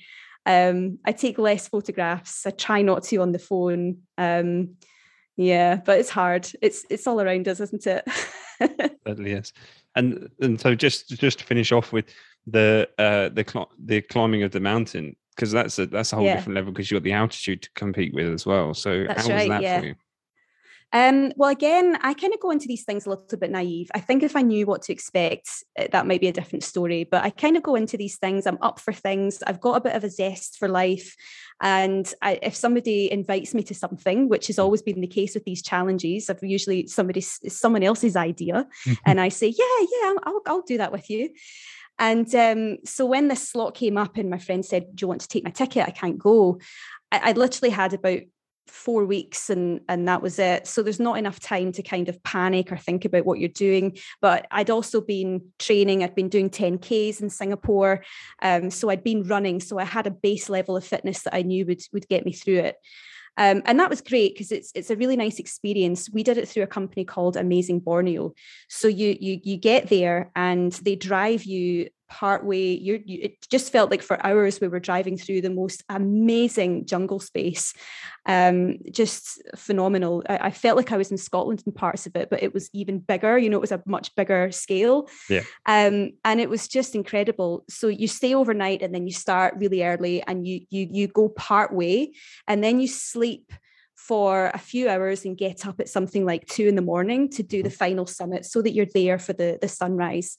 um, 0.46 1.00
i 1.06 1.12
take 1.12 1.38
less 1.38 1.68
photographs 1.68 2.46
i 2.46 2.52
try 2.52 2.82
not 2.82 3.04
to 3.04 3.18
on 3.18 3.32
the 3.32 3.40
phone 3.40 3.98
um, 4.18 4.76
yeah 5.36 5.76
but 5.76 6.00
it's 6.00 6.10
hard 6.10 6.48
it's 6.62 6.86
it's 6.90 7.08
all 7.08 7.22
around 7.22 7.48
us 7.48 7.60
isn't 7.60 7.88
it 7.88 8.04
certainly 9.08 9.32
is 9.32 9.54
and 9.96 10.30
and 10.42 10.60
so 10.60 10.76
just 10.76 11.10
just 11.10 11.40
to 11.40 11.46
finish 11.46 11.72
off 11.72 11.92
with 11.92 12.06
the 12.46 12.88
uh 12.98 13.30
the 13.30 13.46
cl- 13.48 13.72
the 13.78 14.02
climbing 14.02 14.44
of 14.44 14.52
the 14.52 14.60
mountain 14.60 15.16
because 15.38 15.52
that's 15.52 15.78
a 15.78 15.86
that's 15.86 16.12
a 16.12 16.16
whole 16.16 16.26
yeah. 16.26 16.36
different 16.36 16.56
level 16.56 16.72
because 16.72 16.90
you've 16.90 17.00
got 17.02 17.04
the 17.04 17.14
altitude 17.14 17.62
to 17.62 17.70
compete 17.76 18.14
with 18.14 18.28
as 18.34 18.46
well. 18.46 18.74
So 18.74 19.06
that's 19.08 19.28
how 19.28 19.34
right, 19.34 19.48
was 19.48 19.50
that 19.50 19.62
yeah. 19.62 19.80
for 19.80 19.86
you? 19.86 19.96
Um, 20.94 21.34
well, 21.36 21.50
again, 21.50 21.98
I 22.02 22.14
kind 22.14 22.34
of 22.34 22.40
go 22.40 22.52
into 22.52 22.68
these 22.68 22.86
things 22.86 23.06
a 23.06 23.10
little 23.10 23.38
bit 23.38 23.52
naive. 23.52 23.90
I 23.94 24.00
think 24.00 24.24
if 24.24 24.36
I 24.36 24.42
knew 24.42 24.66
what 24.66 24.84
to 24.84 24.94
expect, 24.94 25.50
eh, 25.76 25.88
that 25.92 26.08
might 26.08 26.22
be 26.22 26.28
a 26.28 26.34
different 26.34 26.64
story. 26.64 27.04
But 27.04 27.24
I 27.24 27.30
kind 27.30 27.58
of 27.58 27.64
go 27.64 27.76
into 27.76 27.98
these 27.98 28.18
things. 28.18 28.48
I'm 28.48 28.58
up 28.62 28.80
for 28.80 28.94
things. 28.94 29.44
I've 29.46 29.60
got 29.60 29.76
a 29.76 29.82
bit 29.82 29.96
of 29.96 30.04
a 30.04 30.10
zest 30.10 30.58
for 30.58 30.70
life. 30.70 31.16
And 31.62 32.12
I, 32.22 32.40
if 32.42 32.56
somebody 32.56 33.12
invites 33.12 33.54
me 33.54 33.64
to 33.64 33.76
something, 33.76 34.30
which 34.30 34.48
has 34.48 34.58
mm. 34.58 34.64
always 34.64 34.82
been 34.82 35.02
the 35.02 35.08
case 35.08 35.34
with 35.34 35.44
these 35.44 35.62
challenges, 35.62 36.30
I've 36.30 36.42
usually 36.42 36.88
somebody 36.88 37.22
someone 37.22 37.84
else's 37.84 38.16
idea, 38.16 38.68
and 39.06 39.20
I 39.20 39.30
say, 39.30 39.48
yeah, 39.48 39.86
yeah, 40.02 40.14
I'll, 40.24 40.42
I'll 40.46 40.62
do 40.62 40.78
that 40.78 40.92
with 40.92 41.10
you. 41.10 41.30
And 42.00 42.34
um, 42.36 42.78
so 42.86 43.06
when 43.06 43.28
this 43.28 43.50
slot 43.50 43.74
came 43.74 43.98
up 43.98 44.18
and 44.18 44.30
my 44.30 44.38
friend 44.38 44.64
said, 44.64 44.96
Do 44.96 45.04
you 45.04 45.08
want 45.08 45.22
to 45.22 45.28
take 45.28 45.44
my 45.44 45.50
ticket? 45.50 45.88
I 45.88 45.92
can't 45.92 46.20
go. 46.20 46.60
I, 47.12 47.30
I 47.30 47.32
literally 47.32 47.72
had 47.72 47.94
about 47.94 48.20
four 48.70 49.06
weeks 49.06 49.50
and 49.50 49.82
and 49.90 50.08
that 50.08 50.22
was 50.22 50.40
it. 50.40 50.68
So 50.68 50.84
there's 50.84 51.00
not 51.00 51.18
enough 51.18 51.40
time 51.40 51.72
to 51.74 51.84
kind 51.84 52.10
of 52.10 52.22
panic 52.24 52.72
or 52.72 52.78
think 52.78 53.06
about 53.06 53.26
what 53.26 53.40
you're 53.40 53.50
doing. 53.50 53.98
But 54.22 54.48
i'd 54.52 54.70
also 54.70 55.02
been 55.02 55.42
training. 55.60 56.04
I'd 56.04 56.16
been 56.16 56.30
doing 56.30 56.50
10ks 56.50 57.22
in 57.22 57.30
singapore 57.30 58.04
um, 58.42 58.70
so 58.70 58.90
i'd 58.90 59.04
been 59.04 59.24
running. 59.24 59.60
So 59.60 59.80
i 59.80 59.84
had 59.84 60.08
a 60.08 60.12
base 60.12 60.50
level 60.50 60.78
of 60.78 60.86
fitness 60.86 61.24
that 61.24 61.36
i 61.36 61.42
knew 61.42 61.66
would 61.66 61.82
would 61.94 62.08
get 62.08 62.26
me 62.26 62.34
through 62.34 62.60
it. 62.60 62.76
Um, 63.38 63.62
and 63.66 63.80
that 63.80 63.90
was 63.90 64.02
great 64.02 64.34
because 64.34 64.52
it's 64.52 64.72
it's 64.74 64.90
a 64.90 64.96
really 64.96 65.16
nice 65.16 65.38
experience. 65.40 66.10
We 66.12 66.24
did 66.24 66.38
it 66.38 66.48
through 66.48 66.64
a 66.64 66.68
company 66.68 67.06
called 67.06 67.38
Amazing 67.38 67.82
Borneo. 67.82 68.34
So 68.68 68.88
you 68.88 69.16
you 69.20 69.40
you 69.44 69.58
get 69.58 69.90
there 69.90 70.32
and 70.36 70.72
they 70.74 70.96
drive 70.96 71.44
you 71.44 71.90
partway 72.10 72.60
you 72.60 73.04
it 73.08 73.48
just 73.50 73.72
felt 73.72 73.92
like 73.92 74.02
for 74.02 74.24
hours 74.26 74.60
we 74.62 74.68
were 74.68 74.80
driving 74.80 75.18
through 75.18 75.42
the 75.42 75.50
most 75.50 75.84
amazing 75.90 76.86
jungle 76.86 77.20
space. 77.20 77.74
Um 78.26 78.78
just 78.92 79.42
phenomenal. 79.56 80.24
I, 80.30 80.38
I, 80.48 80.52
felt 80.52 80.78
like 80.78 80.92
i 80.92 80.98
was 80.98 81.12
in 81.12 81.18
scotland 81.18 81.64
in 81.66 81.72
parts 81.72 82.06
of 82.06 82.16
it 82.16 82.30
but 82.30 82.44
it 82.44 82.54
was 82.54 82.70
even 82.74 83.00
bigger 83.00 83.38
you 83.38 83.50
know 83.50 83.58
it 83.58 83.62
was 83.62 83.72
a 83.72 83.84
much 83.86 84.16
bigger 84.16 84.52
scale. 84.52 85.10
Yeah. 85.30 85.44
Um 85.66 86.12
and 86.24 86.40
it 86.40 86.50
was 86.50 86.68
just 86.68 86.96
incredible. 86.96 87.64
So 87.70 87.88
you 87.88 88.08
stay 88.08 88.34
overnight 88.34 88.82
and 88.82 88.94
then 88.94 89.08
you 89.08 89.14
start 89.14 89.56
really 89.58 89.84
early 89.84 90.24
and 90.24 90.48
you 90.48 90.62
you 90.70 90.88
you 90.92 91.08
go 91.08 91.30
part 91.30 91.74
way 91.74 92.14
and 92.48 92.64
then 92.64 92.80
you 92.80 92.88
sleep 92.88 93.52
for 93.98 94.52
a 94.54 94.58
few 94.58 94.88
hours 94.88 95.26
and 95.26 95.38
get 95.38 95.66
up 95.66 95.80
at 95.80 95.90
something 95.90 96.24
like 96.26 96.46
two 96.46 96.68
in 96.68 96.76
the 96.76 96.82
morning 96.82 97.30
to 97.30 97.44
do 97.44 97.62
the 97.62 97.70
mm-hmm. 97.70 97.78
final 97.78 98.06
summit 98.06 98.46
so 98.46 98.62
that 98.62 98.72
you're 98.72 98.86
there 98.94 99.20
for 99.20 99.34
the, 99.34 99.58
the 99.62 99.68
sunrise. 99.68 100.38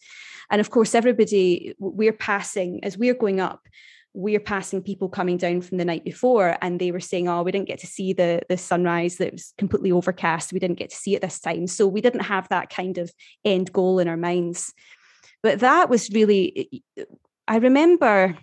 And 0.50 0.60
of 0.60 0.70
course, 0.70 0.94
everybody, 0.94 1.74
we're 1.78 2.12
passing, 2.12 2.82
as 2.84 2.96
we're 2.96 3.14
going 3.14 3.40
up, 3.40 3.60
we're 4.14 4.40
passing 4.40 4.82
people 4.82 5.08
coming 5.08 5.36
down 5.36 5.60
from 5.60 5.78
the 5.78 5.84
night 5.84 6.04
before 6.04 6.56
and 6.62 6.80
they 6.80 6.90
were 6.90 6.98
saying 6.98 7.28
oh 7.28 7.42
we 7.42 7.52
didn't 7.52 7.68
get 7.68 7.78
to 7.78 7.86
see 7.86 8.14
the 8.14 8.40
the 8.48 8.56
sunrise 8.56 9.18
that 9.18 9.32
was 9.32 9.52
completely 9.58 9.92
overcast 9.92 10.52
we 10.52 10.58
didn't 10.58 10.78
get 10.78 10.88
to 10.88 10.96
see 10.96 11.14
it 11.14 11.20
this 11.20 11.38
time 11.38 11.66
so 11.66 11.86
we 11.86 12.00
didn't 12.00 12.22
have 12.22 12.48
that 12.48 12.70
kind 12.70 12.96
of 12.96 13.12
end 13.44 13.70
goal 13.70 13.98
in 13.98 14.08
our 14.08 14.16
minds 14.16 14.72
but 15.42 15.60
that 15.60 15.90
was 15.90 16.10
really 16.10 16.82
i 17.46 17.58
remember 17.58 18.36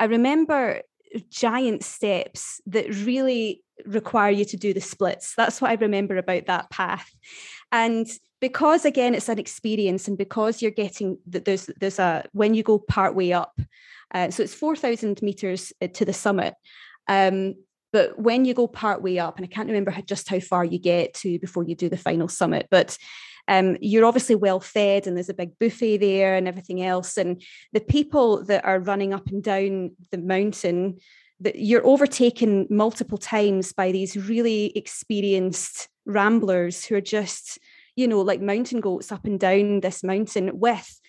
i 0.00 0.04
remember 0.04 0.82
giant 1.30 1.84
steps 1.84 2.60
that 2.66 2.88
really 3.04 3.62
require 3.84 4.30
you 4.30 4.44
to 4.44 4.56
do 4.56 4.72
the 4.72 4.80
splits. 4.80 5.34
That's 5.34 5.60
what 5.60 5.70
I 5.70 5.74
remember 5.74 6.16
about 6.16 6.46
that 6.46 6.70
path. 6.70 7.10
And 7.70 8.06
because 8.42 8.84
again 8.84 9.14
it's 9.14 9.30
an 9.30 9.38
experience 9.38 10.08
and 10.08 10.18
because 10.18 10.60
you're 10.60 10.70
getting 10.70 11.16
that 11.28 11.46
there's 11.46 11.70
there's 11.80 11.98
a 11.98 12.24
when 12.32 12.52
you 12.52 12.62
go 12.62 12.78
part 12.78 13.14
way 13.14 13.32
up 13.32 13.58
uh, 14.12 14.30
so 14.30 14.42
it's 14.42 14.52
4000 14.52 15.22
meters 15.22 15.72
uh, 15.80 15.86
to 15.86 16.04
the 16.04 16.12
summit 16.12 16.54
um, 17.08 17.54
but 17.92 18.18
when 18.18 18.44
you 18.44 18.52
go 18.52 18.66
part 18.66 19.00
way 19.00 19.18
up 19.18 19.36
and 19.38 19.46
i 19.46 19.48
can't 19.48 19.68
remember 19.68 19.92
how, 19.92 20.02
just 20.02 20.28
how 20.28 20.40
far 20.40 20.64
you 20.64 20.78
get 20.78 21.14
to 21.14 21.38
before 21.38 21.64
you 21.64 21.74
do 21.74 21.88
the 21.88 21.96
final 21.96 22.28
summit 22.28 22.66
but 22.70 22.98
um, 23.48 23.76
you're 23.80 24.04
obviously 24.04 24.36
well 24.36 24.60
fed 24.60 25.06
and 25.06 25.16
there's 25.16 25.28
a 25.28 25.34
big 25.34 25.58
buffet 25.58 25.96
there 25.98 26.36
and 26.36 26.46
everything 26.46 26.82
else 26.82 27.16
and 27.16 27.42
the 27.72 27.80
people 27.80 28.44
that 28.44 28.64
are 28.64 28.78
running 28.78 29.14
up 29.14 29.28
and 29.28 29.42
down 29.42 29.92
the 30.10 30.18
mountain 30.18 30.98
that 31.40 31.56
you're 31.56 31.84
overtaken 31.84 32.68
multiple 32.70 33.18
times 33.18 33.72
by 33.72 33.90
these 33.90 34.16
really 34.16 34.66
experienced 34.76 35.88
ramblers 36.06 36.84
who 36.84 36.94
are 36.94 37.00
just 37.00 37.58
you 37.96 38.08
know 38.08 38.20
like 38.20 38.40
mountain 38.40 38.80
goats 38.80 39.12
up 39.12 39.24
and 39.24 39.38
down 39.38 39.80
this 39.80 40.02
mountain 40.02 40.58
with 40.58 41.00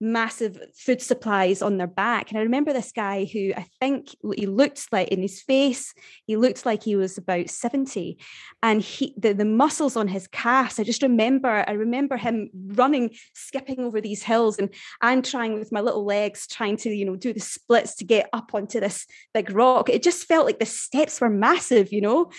massive 0.00 0.58
food 0.74 1.02
supplies 1.02 1.60
on 1.60 1.76
their 1.76 1.86
back. 1.86 2.30
And 2.30 2.38
I 2.38 2.42
remember 2.42 2.72
this 2.72 2.90
guy 2.90 3.26
who 3.30 3.52
I 3.54 3.66
think 3.80 4.16
he 4.34 4.46
looked 4.46 4.90
like 4.92 5.08
in 5.08 5.20
his 5.20 5.42
face, 5.42 5.92
he 6.26 6.36
looked 6.36 6.64
like 6.64 6.82
he 6.82 6.96
was 6.96 7.18
about 7.18 7.50
70. 7.50 8.18
And 8.62 8.80
he 8.80 9.14
the, 9.18 9.34
the 9.34 9.44
muscles 9.44 9.96
on 9.96 10.08
his 10.08 10.26
calves, 10.28 10.78
I 10.78 10.84
just 10.84 11.02
remember, 11.02 11.64
I 11.68 11.72
remember 11.72 12.16
him 12.16 12.48
running, 12.54 13.10
skipping 13.34 13.80
over 13.80 14.00
these 14.00 14.22
hills 14.22 14.58
and 14.58 14.72
I'm 15.02 15.20
trying 15.20 15.58
with 15.58 15.70
my 15.70 15.80
little 15.80 16.04
legs, 16.04 16.46
trying 16.46 16.78
to, 16.78 16.90
you 16.90 17.04
know, 17.04 17.16
do 17.16 17.34
the 17.34 17.40
splits 17.40 17.94
to 17.96 18.04
get 18.04 18.30
up 18.32 18.54
onto 18.54 18.80
this 18.80 19.06
big 19.34 19.50
rock. 19.50 19.90
It 19.90 20.02
just 20.02 20.26
felt 20.26 20.46
like 20.46 20.58
the 20.58 20.66
steps 20.66 21.20
were 21.20 21.30
massive, 21.30 21.92
you 21.92 22.00
know. 22.00 22.30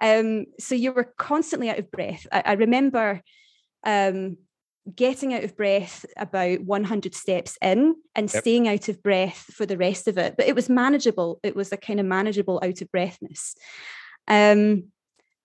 Um, 0.00 0.46
so 0.58 0.74
you 0.74 0.92
were 0.92 1.12
constantly 1.18 1.68
out 1.68 1.78
of 1.78 1.90
breath. 1.90 2.26
I, 2.32 2.42
I 2.46 2.52
remember 2.54 3.22
um, 3.84 4.36
getting 4.94 5.32
out 5.32 5.44
of 5.44 5.56
breath 5.56 6.04
about 6.16 6.60
100 6.60 7.14
steps 7.14 7.56
in 7.62 7.94
and 8.14 8.32
yep. 8.32 8.42
staying 8.42 8.68
out 8.68 8.88
of 8.88 9.02
breath 9.02 9.44
for 9.54 9.64
the 9.64 9.76
rest 9.76 10.08
of 10.08 10.18
it. 10.18 10.34
But 10.36 10.46
it 10.46 10.54
was 10.54 10.68
manageable. 10.68 11.38
It 11.42 11.54
was 11.54 11.72
a 11.72 11.76
kind 11.76 12.00
of 12.00 12.06
manageable 12.06 12.60
out 12.62 12.80
of 12.80 12.90
breathness. 12.90 13.54
Um, 14.26 14.84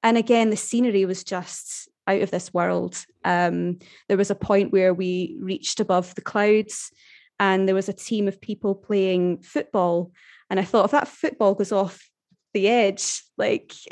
and 0.04 0.17
again, 0.17 0.50
the 0.50 0.58
scenery 0.58 1.06
was 1.06 1.23
just 1.23 1.89
out 2.08 2.21
of 2.21 2.32
this 2.32 2.54
world. 2.54 3.04
Um, 3.26 3.80
there 4.08 4.17
was 4.17 4.32
a 4.32 4.36
point 4.36 4.71
where 4.71 4.93
we 4.93 5.38
reached 5.39 5.80
above 5.80 6.15
the 6.15 6.21
clouds 6.21 6.91
and 7.39 7.67
there 7.67 7.76
was 7.76 7.89
a 7.89 7.93
team 7.93 8.28
of 8.28 8.41
people 8.41 8.73
playing 8.73 9.41
football. 9.41 10.12
And 10.50 10.60
I 10.60 10.63
thought, 10.63 10.86
if 10.86 10.91
that 10.91 11.08
football 11.08 11.54
goes 11.54 11.71
off 11.71 12.10
the 12.53 12.67
edge. 12.67 13.23
Like 13.38 13.73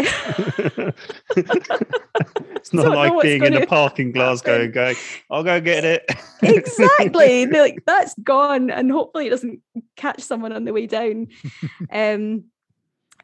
it's 2.55 2.73
not 2.73 2.91
like 2.91 3.21
being 3.21 3.43
in 3.43 3.53
a 3.55 3.65
park 3.65 3.99
in 3.99 4.11
Glasgow 4.11 4.61
and 4.61 4.73
going, 4.73 4.95
I'll 5.29 5.43
go 5.43 5.61
get 5.61 5.85
it. 5.85 6.09
exactly. 6.41 7.45
like 7.51 7.83
that's 7.85 8.15
gone. 8.23 8.69
And 8.71 8.91
hopefully 8.91 9.27
it 9.27 9.31
doesn't 9.31 9.61
catch 9.95 10.21
someone 10.21 10.51
on 10.51 10.65
the 10.65 10.73
way 10.73 10.87
down. 10.87 11.27
Um, 11.91 12.45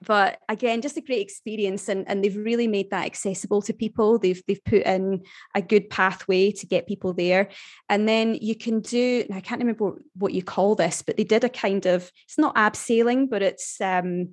but 0.06 0.40
again, 0.50 0.82
just 0.82 0.98
a 0.98 1.02
great 1.02 1.22
experience, 1.22 1.88
and, 1.88 2.08
and 2.10 2.24
they've 2.24 2.36
really 2.36 2.68
made 2.68 2.90
that 2.90 3.06
accessible 3.06 3.62
to 3.64 3.74
people. 3.74 4.18
They've 4.18 4.42
they've 4.48 4.64
put 4.64 4.82
in 4.82 5.24
a 5.54 5.62
good 5.62 5.90
pathway 5.92 6.52
to 6.54 6.66
get 6.66 6.88
people 6.88 7.14
there, 7.14 7.50
and 7.88 8.10
then 8.10 8.34
you 8.36 8.56
can 8.56 8.80
do. 8.80 9.26
I 9.32 9.42
can't 9.42 9.62
remember 9.62 9.86
what, 9.86 9.96
what 10.16 10.34
you 10.34 10.44
call 10.44 10.74
this, 10.74 11.04
but 11.04 11.18
they 11.18 11.24
did 11.24 11.44
a 11.44 11.50
kind 11.50 11.86
of. 11.86 12.12
It's 12.26 12.40
not 12.40 12.56
abseiling, 12.56 13.30
but 13.30 13.44
it's 13.44 13.80
um, 13.80 14.30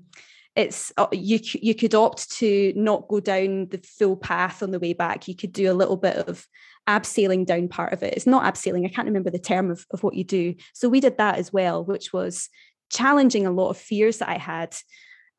it's 0.59 0.93
uh, 0.97 1.07
you 1.13 1.39
you 1.55 1.73
could 1.73 1.95
opt 1.95 2.33
to 2.39 2.73
not 2.75 3.07
go 3.07 3.21
down 3.21 3.69
the 3.69 3.79
full 3.79 4.17
path 4.17 4.61
on 4.61 4.73
the 4.73 4.81
way 4.81 4.93
back. 4.93 5.29
You 5.29 5.37
could 5.37 5.53
do 5.53 5.71
a 5.71 5.73
little 5.73 5.97
bit 5.97 6.17
of 6.17 6.45
abseiling 6.89 7.47
down 7.47 7.69
part 7.69 7.93
of 7.93 8.03
it. 8.03 8.15
It's 8.15 8.27
not 8.27 8.43
abseiling. 8.43 8.85
I 8.85 8.89
can't 8.89 9.07
remember 9.07 9.31
the 9.31 9.39
term 9.39 9.71
of, 9.71 9.87
of 9.93 10.03
what 10.03 10.15
you 10.15 10.25
do. 10.25 10.57
So 10.75 10.89
we 10.89 10.99
did 10.99 11.17
that 11.19 11.37
as 11.37 11.53
well, 11.53 11.85
which 11.85 12.13
was 12.13 12.49
challenging 12.91 13.47
a 13.47 13.53
lot 13.53 13.71
of 13.71 13.79
fears 13.79 14.19
that 14.19 14.31
I 14.31 14.39
had. 14.39 14.75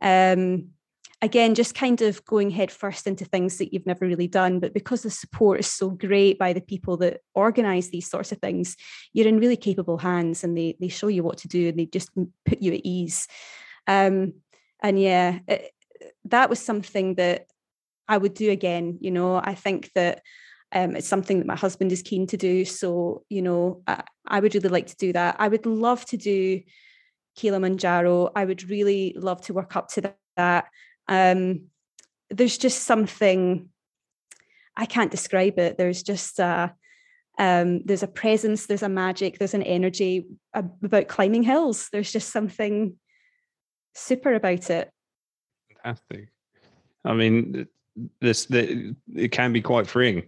Um, 0.02 0.70
again, 1.22 1.54
just 1.54 1.76
kind 1.76 2.02
of 2.02 2.24
going 2.24 2.50
head 2.50 2.72
first 2.72 3.06
into 3.06 3.26
things 3.26 3.58
that 3.58 3.74
you've 3.74 3.88
never 3.88 4.06
really 4.06 4.28
done. 4.28 4.62
But 4.62 4.74
because 4.74 5.02
the 5.02 5.10
support 5.10 5.60
is 5.60 5.68
so 5.68 5.90
great 5.90 6.40
by 6.40 6.54
the 6.54 6.62
people 6.62 6.96
that 6.98 7.20
organize 7.34 7.90
these 7.90 8.10
sorts 8.10 8.32
of 8.32 8.38
things, 8.38 8.78
you're 9.12 9.28
in 9.28 9.42
really 9.42 9.58
capable 9.58 9.98
hands 9.98 10.46
and 10.46 10.58
they 10.58 10.78
they 10.80 10.88
show 10.88 11.10
you 11.10 11.24
what 11.24 11.40
to 11.40 11.50
do 11.50 11.68
and 11.68 11.78
they 11.78 11.88
just 11.88 12.10
put 12.46 12.62
you 12.62 12.72
at 12.72 12.86
ease. 12.86 13.28
Um, 13.86 14.36
and 14.82 15.00
yeah 15.00 15.40
it, 15.48 15.72
that 16.26 16.50
was 16.50 16.60
something 16.60 17.16
that 17.16 17.46
i 18.08 18.18
would 18.18 18.34
do 18.34 18.50
again 18.52 18.98
you 19.02 19.12
know? 19.12 19.36
I 19.36 19.56
think 19.56 19.92
that 19.96 20.22
um, 20.72 20.96
it's 20.96 21.08
something 21.08 21.40
that 21.40 21.48
my 21.48 21.56
husband 21.56 21.92
is 21.92 22.04
keen 22.04 22.28
to 22.28 22.38
do 22.38 22.64
so 22.64 23.24
you 23.30 23.42
know 23.42 23.82
I, 23.88 24.04
I 24.28 24.40
would 24.40 24.54
really 24.54 24.70
like 24.70 24.88
to 24.88 24.96
do 24.96 25.14
that. 25.14 25.36
I 25.40 25.48
would 25.48 25.66
love 25.66 26.06
to 26.08 26.18
do 26.18 26.62
kilimanjaro. 27.36 28.32
I 28.36 28.46
would 28.46 28.70
really 28.70 29.16
love 29.18 29.42
to 29.42 29.54
work 29.54 29.76
up 29.76 29.88
to 29.90 30.14
that. 30.38 30.66
Um, 31.08 31.70
there's 32.30 32.58
just 32.58 32.84
something 32.84 33.70
i 34.78 34.86
can't 34.86 35.12
describe 35.12 35.58
it. 35.60 35.78
There's 35.78 36.04
just 36.04 36.40
a 36.40 36.74
um, 37.38 37.82
there's 37.86 38.04
a 38.04 38.08
presence 38.08 38.66
there's 38.66 38.84
a 38.84 38.90
magic 38.90 39.40
there's 39.40 39.54
an 39.54 39.64
energy 39.64 40.28
about 40.54 41.08
climbing 41.08 41.44
hills. 41.44 41.90
There's 41.92 42.12
just 42.12 42.32
something 42.32 42.96
super 44.00 44.34
about 44.34 44.70
it. 44.70 44.90
Fantastic. 45.84 46.30
I 47.06 47.14
mean, 47.14 47.68
this 48.22 48.46
the, 48.46 48.96
it 49.16 49.32
can 49.32 49.54
be 49.54 49.62
quite 49.62 49.88
freeing, 49.88 50.24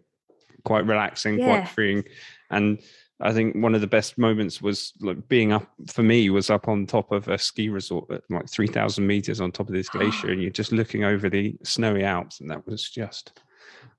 quite 0.64 0.86
relaxing, 0.86 1.40
yeah. 1.40 1.46
quite 1.46 1.70
freeing, 1.70 2.04
and 2.50 2.80
I 3.22 3.34
think 3.34 3.56
one 3.56 3.76
of 3.76 3.82
the 3.82 3.88
best 3.88 4.18
moments 4.18 4.62
was 4.62 4.94
like 5.00 5.28
being 5.28 5.52
up 5.52 5.68
for 5.88 6.02
me 6.02 6.30
was 6.30 6.50
up 6.50 6.68
on 6.68 6.88
top 6.88 7.12
of 7.12 7.28
a 7.28 7.38
ski 7.38 7.70
resort 7.70 8.10
at 8.12 8.24
like 8.30 8.50
three 8.50 8.68
thousand 8.68 9.06
meters 9.06 9.40
on 9.40 9.52
top 9.52 9.68
of 9.68 9.76
this 9.76 9.90
glacier, 9.90 10.32
and 10.32 10.42
you're 10.42 10.52
just 10.52 10.72
looking 10.72 11.04
over 11.04 11.30
the 11.30 11.56
snowy 11.64 12.04
Alps, 12.04 12.40
and 12.40 12.50
that 12.50 12.66
was 12.66 12.90
just, 12.90 13.40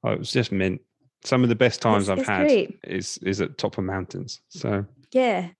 oh, 0.04 0.10
it 0.10 0.18
was 0.18 0.32
just 0.32 0.52
mint. 0.52 0.80
Some 1.24 1.44
of 1.44 1.48
the 1.48 1.54
best 1.54 1.80
times 1.80 2.04
it's, 2.04 2.10
I've 2.10 2.18
it's 2.18 2.28
had 2.28 2.46
great. 2.46 2.80
is 2.84 3.18
is 3.18 3.40
at 3.40 3.58
top 3.58 3.78
of 3.78 3.84
mountains. 3.84 4.40
So 4.48 4.84
yeah, 5.12 5.50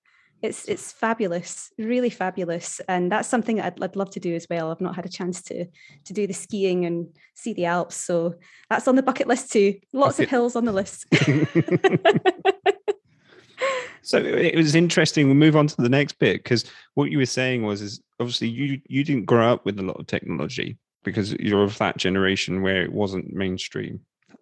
it's 0.43 0.67
it's 0.67 0.91
fabulous, 0.91 1.71
really 1.79 2.11
fabulous, 2.11 2.81
and 2.89 3.13
that's 3.13 3.29
something 3.29 3.61
I'd, 3.61 3.81
I'd 3.83 3.95
love 3.95 4.11
to 4.11 4.21
do 4.21 4.35
as 4.35 4.49
well. 4.51 4.73
I've 4.73 4.81
not 4.81 4.97
had 4.97 5.07
a 5.07 5.09
chance 5.09 5.41
to 5.43 5.67
to 6.05 6.13
do 6.13 6.27
the 6.27 6.33
skiing 6.33 6.85
and 6.85 7.07
see 7.35 7.55
the 7.55 7.67
Alps, 7.67 7.95
so 7.95 8.35
that's 8.69 8.89
on 8.89 8.97
the 8.97 9.05
bucket 9.05 9.29
list 9.29 9.53
too. 9.53 9.79
Lots 9.93 10.17
bucket. 10.17 10.25
of 10.25 10.31
hills 10.31 10.57
on 10.57 10.65
the 10.65 10.73
list. 10.73 11.07
so 14.03 14.19
it 14.19 14.57
was 14.57 14.75
interesting. 14.75 15.27
We'll 15.27 15.37
move 15.37 15.57
on 15.57 15.69
to 15.69 15.77
the 15.77 15.89
next 15.89 16.19
bit 16.19 16.43
because 16.43 16.65
what 16.95 17.13
you 17.13 17.19
were 17.19 17.27
saying 17.27 17.63
was 17.63 17.81
is 17.81 18.03
obviously 18.19 18.49
you 18.49 18.81
you 18.89 19.05
didn't 19.05 19.27
grow 19.27 19.53
up 19.53 19.65
with 19.65 19.79
a 19.79 19.83
lot 19.83 20.01
of 20.01 20.09
technology 20.09 20.77
because 21.05 21.35
you're 21.35 21.63
of 21.63 21.79
that 21.79 21.99
generation 21.99 22.63
where 22.63 22.83
it 22.83 22.93
wasn't 22.93 23.33
mainstream. 23.33 24.01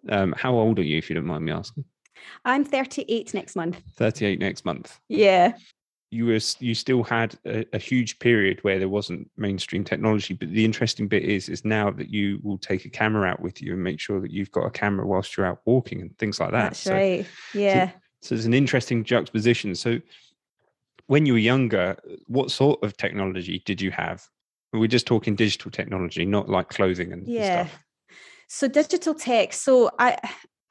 Um, 0.09 0.33
how 0.35 0.55
old 0.55 0.79
are 0.79 0.83
you, 0.83 0.97
if 0.97 1.11
you 1.11 1.15
don't 1.15 1.25
mind 1.25 1.45
me 1.45 1.51
asking? 1.51 1.85
I'm 2.43 2.63
38 2.63 3.35
next 3.35 3.55
month. 3.55 3.79
38 3.97 4.39
next 4.39 4.65
month. 4.65 4.99
Yeah 5.07 5.53
you 6.11 6.25
were 6.25 6.39
you 6.59 6.75
still 6.75 7.03
had 7.03 7.35
a, 7.45 7.65
a, 7.73 7.77
huge 7.77 8.19
period 8.19 8.59
where 8.63 8.77
there 8.77 8.89
wasn't 8.89 9.31
mainstream 9.37 9.83
technology 9.83 10.33
but 10.33 10.51
the 10.51 10.65
interesting 10.65 11.07
bit 11.07 11.23
is 11.23 11.47
is 11.47 11.63
now 11.63 11.89
that 11.89 12.09
you 12.09 12.39
will 12.43 12.57
take 12.57 12.83
a 12.85 12.89
camera 12.89 13.29
out 13.29 13.39
with 13.39 13.61
you 13.61 13.73
and 13.73 13.81
make 13.81 13.99
sure 13.99 14.19
that 14.19 14.29
you've 14.29 14.51
got 14.51 14.65
a 14.65 14.69
camera 14.69 15.07
whilst 15.07 15.35
you're 15.35 15.45
out 15.45 15.61
walking 15.65 16.01
and 16.01 16.15
things 16.17 16.39
like 16.39 16.51
that. 16.51 16.63
That's 16.63 16.79
so, 16.79 16.93
right. 16.93 17.25
yeah. 17.53 17.89
so, 17.89 17.95
so 18.21 18.35
there's 18.35 18.45
an 18.45 18.53
interesting 18.53 19.05
juxtaposition. 19.05 19.73
So 19.73 20.01
when 21.07 21.25
you 21.25 21.33
were 21.33 21.39
younger 21.39 21.97
what 22.27 22.51
sort 22.51 22.83
of 22.83 22.97
technology 22.97 23.63
did 23.65 23.81
you 23.81 23.91
have? 23.91 24.27
We're 24.73 24.87
just 24.87 25.07
talking 25.07 25.35
digital 25.35 25.71
technology 25.71 26.25
not 26.25 26.49
like 26.49 26.69
clothing 26.69 27.13
and 27.13 27.25
yeah. 27.25 27.65
stuff. 27.65 27.83
so 28.47 28.67
digital 28.67 29.13
tech 29.13 29.53
so 29.53 29.89
i 29.99 30.17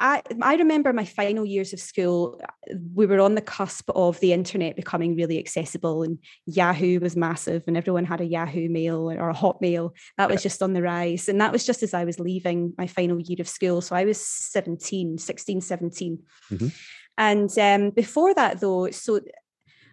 I, 0.01 0.23
I 0.41 0.55
remember 0.57 0.95
my 0.95 1.05
final 1.05 1.45
years 1.45 1.75
of 1.75 1.81
school, 1.81 2.41
we 2.95 3.05
were 3.05 3.21
on 3.21 3.35
the 3.35 3.43
cusp 3.43 3.91
of 3.91 4.19
the 4.21 4.33
internet 4.33 4.75
becoming 4.75 5.15
really 5.15 5.39
accessible, 5.39 6.03
and 6.03 6.19
Yahoo 6.47 7.01
was 7.01 7.17
massive, 7.17 7.65
and 7.67 7.77
everyone 7.77 8.07
had 8.07 8.23
a 8.23 8.25
Yahoo 8.25 8.71
mail 8.71 9.11
or 9.11 9.29
a 9.29 9.35
Hotmail. 9.35 9.91
That 10.17 10.31
was 10.31 10.43
just 10.43 10.63
on 10.63 10.73
the 10.73 10.83
rise. 10.83 11.29
And 11.29 11.39
that 11.43 11.53
was 11.53 11.67
just 11.67 11.83
as 11.83 11.93
I 11.93 12.05
was 12.05 12.19
leaving 12.19 12.73
my 12.79 12.87
final 12.87 13.21
year 13.21 13.37
of 13.41 13.49
school. 13.49 13.83
So 13.83 13.95
I 13.95 14.07
was 14.07 14.25
17, 14.25 15.19
16, 15.19 15.61
17. 15.61 16.19
Mm-hmm. 16.51 16.69
And 17.19 17.59
um, 17.59 17.91
before 17.91 18.33
that, 18.35 18.61
though, 18.61 18.91
so 18.91 19.21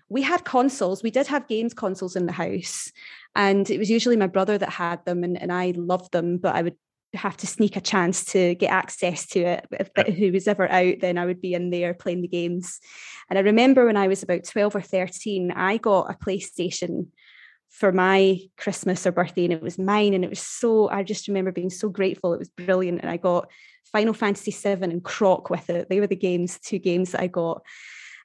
we 0.08 0.22
had 0.22 0.46
consoles, 0.46 1.04
we 1.04 1.12
did 1.12 1.28
have 1.28 1.50
games 1.50 1.74
consoles 1.74 2.16
in 2.16 2.28
the 2.28 2.32
house. 2.32 2.94
And 3.36 3.70
it 3.70 3.78
was 3.78 3.90
usually 3.90 4.16
my 4.16 4.28
brother 4.28 4.58
that 4.58 4.70
had 4.70 5.04
them, 5.04 5.26
and, 5.26 5.40
and 5.40 5.52
I 5.52 5.74
loved 5.76 6.14
them, 6.14 6.38
but 6.38 6.56
I 6.56 6.62
would 6.62 6.78
have 7.18 7.38
to 7.38 7.48
sneak 7.48 7.76
a 7.76 7.82
chance 7.82 8.26
to 8.26 8.56
get 8.56 8.72
access 8.72 9.26
to 9.28 9.40
it. 9.40 9.66
If 9.72 9.90
yeah. 9.98 10.12
who 10.12 10.32
was 10.32 10.48
ever 10.48 10.70
out, 10.70 10.96
then 11.02 11.18
I 11.18 11.26
would 11.26 11.42
be 11.42 11.54
in 11.54 11.70
there 11.70 11.94
playing 11.94 12.22
the 12.22 12.28
games. 12.28 12.80
And 13.30 13.38
I 13.38 13.42
remember 13.42 13.86
when 13.86 13.98
I 13.98 14.08
was 14.08 14.24
about 14.24 14.44
12 14.44 14.76
or 14.76 14.82
13, 14.82 15.52
I 15.52 15.78
got 15.78 16.12
a 16.12 16.18
PlayStation 16.18 17.08
for 17.70 17.92
my 17.92 18.40
Christmas 18.58 19.06
or 19.06 19.12
birthday, 19.12 19.44
and 19.44 19.54
it 19.54 19.62
was 19.62 19.78
mine. 19.78 20.14
And 20.14 20.24
it 20.24 20.30
was 20.30 20.42
so, 20.42 20.90
I 20.90 21.04
just 21.04 21.28
remember 21.28 21.52
being 21.52 21.70
so 21.70 21.90
grateful. 21.90 22.34
It 22.34 22.40
was 22.40 22.50
brilliant. 22.50 23.02
And 23.02 23.10
I 23.10 23.18
got 23.18 23.50
Final 23.92 24.14
Fantasy 24.14 24.52
VII 24.52 24.84
and 24.84 25.04
Croc 25.04 25.50
with 25.50 25.70
it. 25.70 25.90
They 25.90 26.00
were 26.00 26.08
the 26.08 26.16
games, 26.16 26.60
two 26.60 26.80
games 26.80 27.12
that 27.12 27.22
I 27.22 27.28
got. 27.28 27.62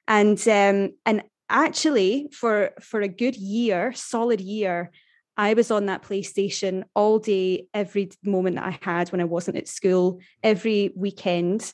And 0.07 0.39
um, 0.47 0.91
and 1.05 1.23
actually 1.49 2.29
for 2.31 2.71
for 2.81 3.01
a 3.01 3.07
good 3.07 3.35
year, 3.35 3.93
solid 3.93 4.41
year, 4.41 4.91
I 5.37 5.53
was 5.53 5.71
on 5.71 5.87
that 5.87 6.03
PlayStation 6.03 6.83
all 6.95 7.19
day, 7.19 7.67
every 7.73 8.11
moment 8.23 8.57
that 8.57 8.65
I 8.65 8.79
had 8.81 9.11
when 9.11 9.21
I 9.21 9.25
wasn't 9.25 9.57
at 9.57 9.67
school, 9.67 10.19
every 10.43 10.91
weekend. 10.95 11.73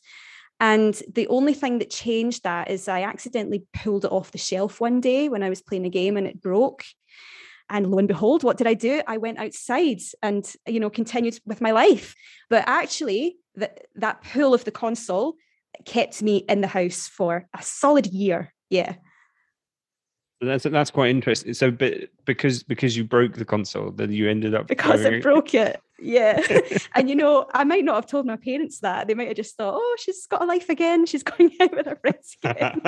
And 0.59 1.01
the 1.13 1.27
only 1.27 1.53
thing 1.53 1.79
that 1.79 1.89
changed 1.89 2.43
that 2.43 2.69
is 2.69 2.87
I 2.87 3.03
accidentally 3.03 3.63
pulled 3.73 4.05
it 4.05 4.11
off 4.11 4.31
the 4.31 4.37
shelf 4.37 4.81
one 4.81 4.99
day 4.99 5.29
when 5.29 5.43
I 5.43 5.49
was 5.49 5.61
playing 5.61 5.85
a 5.85 5.89
game 5.89 6.17
and 6.17 6.27
it 6.27 6.41
broke. 6.41 6.83
And 7.69 7.91
lo 7.91 7.99
and 7.99 8.07
behold, 8.07 8.43
what 8.43 8.57
did 8.57 8.67
I 8.67 8.73
do? 8.73 9.01
I 9.07 9.17
went 9.17 9.37
outside 9.37 9.99
and 10.23 10.51
you 10.67 10.79
know 10.79 10.89
continued 10.89 11.39
with 11.45 11.61
my 11.61 11.71
life. 11.71 12.15
But 12.49 12.63
actually, 12.67 13.37
that 13.55 13.85
that 13.95 14.23
pull 14.23 14.53
of 14.53 14.65
the 14.65 14.71
console 14.71 15.35
kept 15.85 16.21
me 16.23 16.37
in 16.49 16.61
the 16.61 16.67
house 16.67 17.07
for 17.07 17.47
a 17.55 17.61
solid 17.61 18.07
year. 18.07 18.53
Yeah. 18.69 18.95
That's 20.41 20.63
that's 20.63 20.91
quite 20.91 21.09
interesting. 21.09 21.53
So, 21.53 21.69
but 21.69 22.09
because 22.25 22.63
because 22.63 22.95
you 22.95 23.03
broke 23.03 23.33
the 23.33 23.43
console, 23.43 23.91
then 23.91 24.11
you 24.13 24.29
ended 24.29 24.55
up 24.55 24.67
because 24.67 25.05
I 25.05 25.19
broke 25.19 25.53
it. 25.53 25.81
Yeah, 26.01 26.41
and 26.95 27.09
you 27.09 27.15
know, 27.15 27.45
I 27.53 27.65
might 27.65 27.83
not 27.83 27.95
have 27.95 28.07
told 28.07 28.25
my 28.25 28.37
parents 28.37 28.79
that. 28.79 29.07
They 29.07 29.15
might 29.15 29.27
have 29.27 29.35
just 29.35 29.57
thought, 29.57 29.73
"Oh, 29.75 29.95
she's 29.99 30.25
got 30.27 30.41
a 30.41 30.45
life 30.45 30.69
again. 30.69 31.05
She's 31.05 31.23
going 31.37 31.51
out 31.59 31.75
with 31.75 31.87
her 31.87 31.97
friends 31.97 32.37
again." 32.41 32.79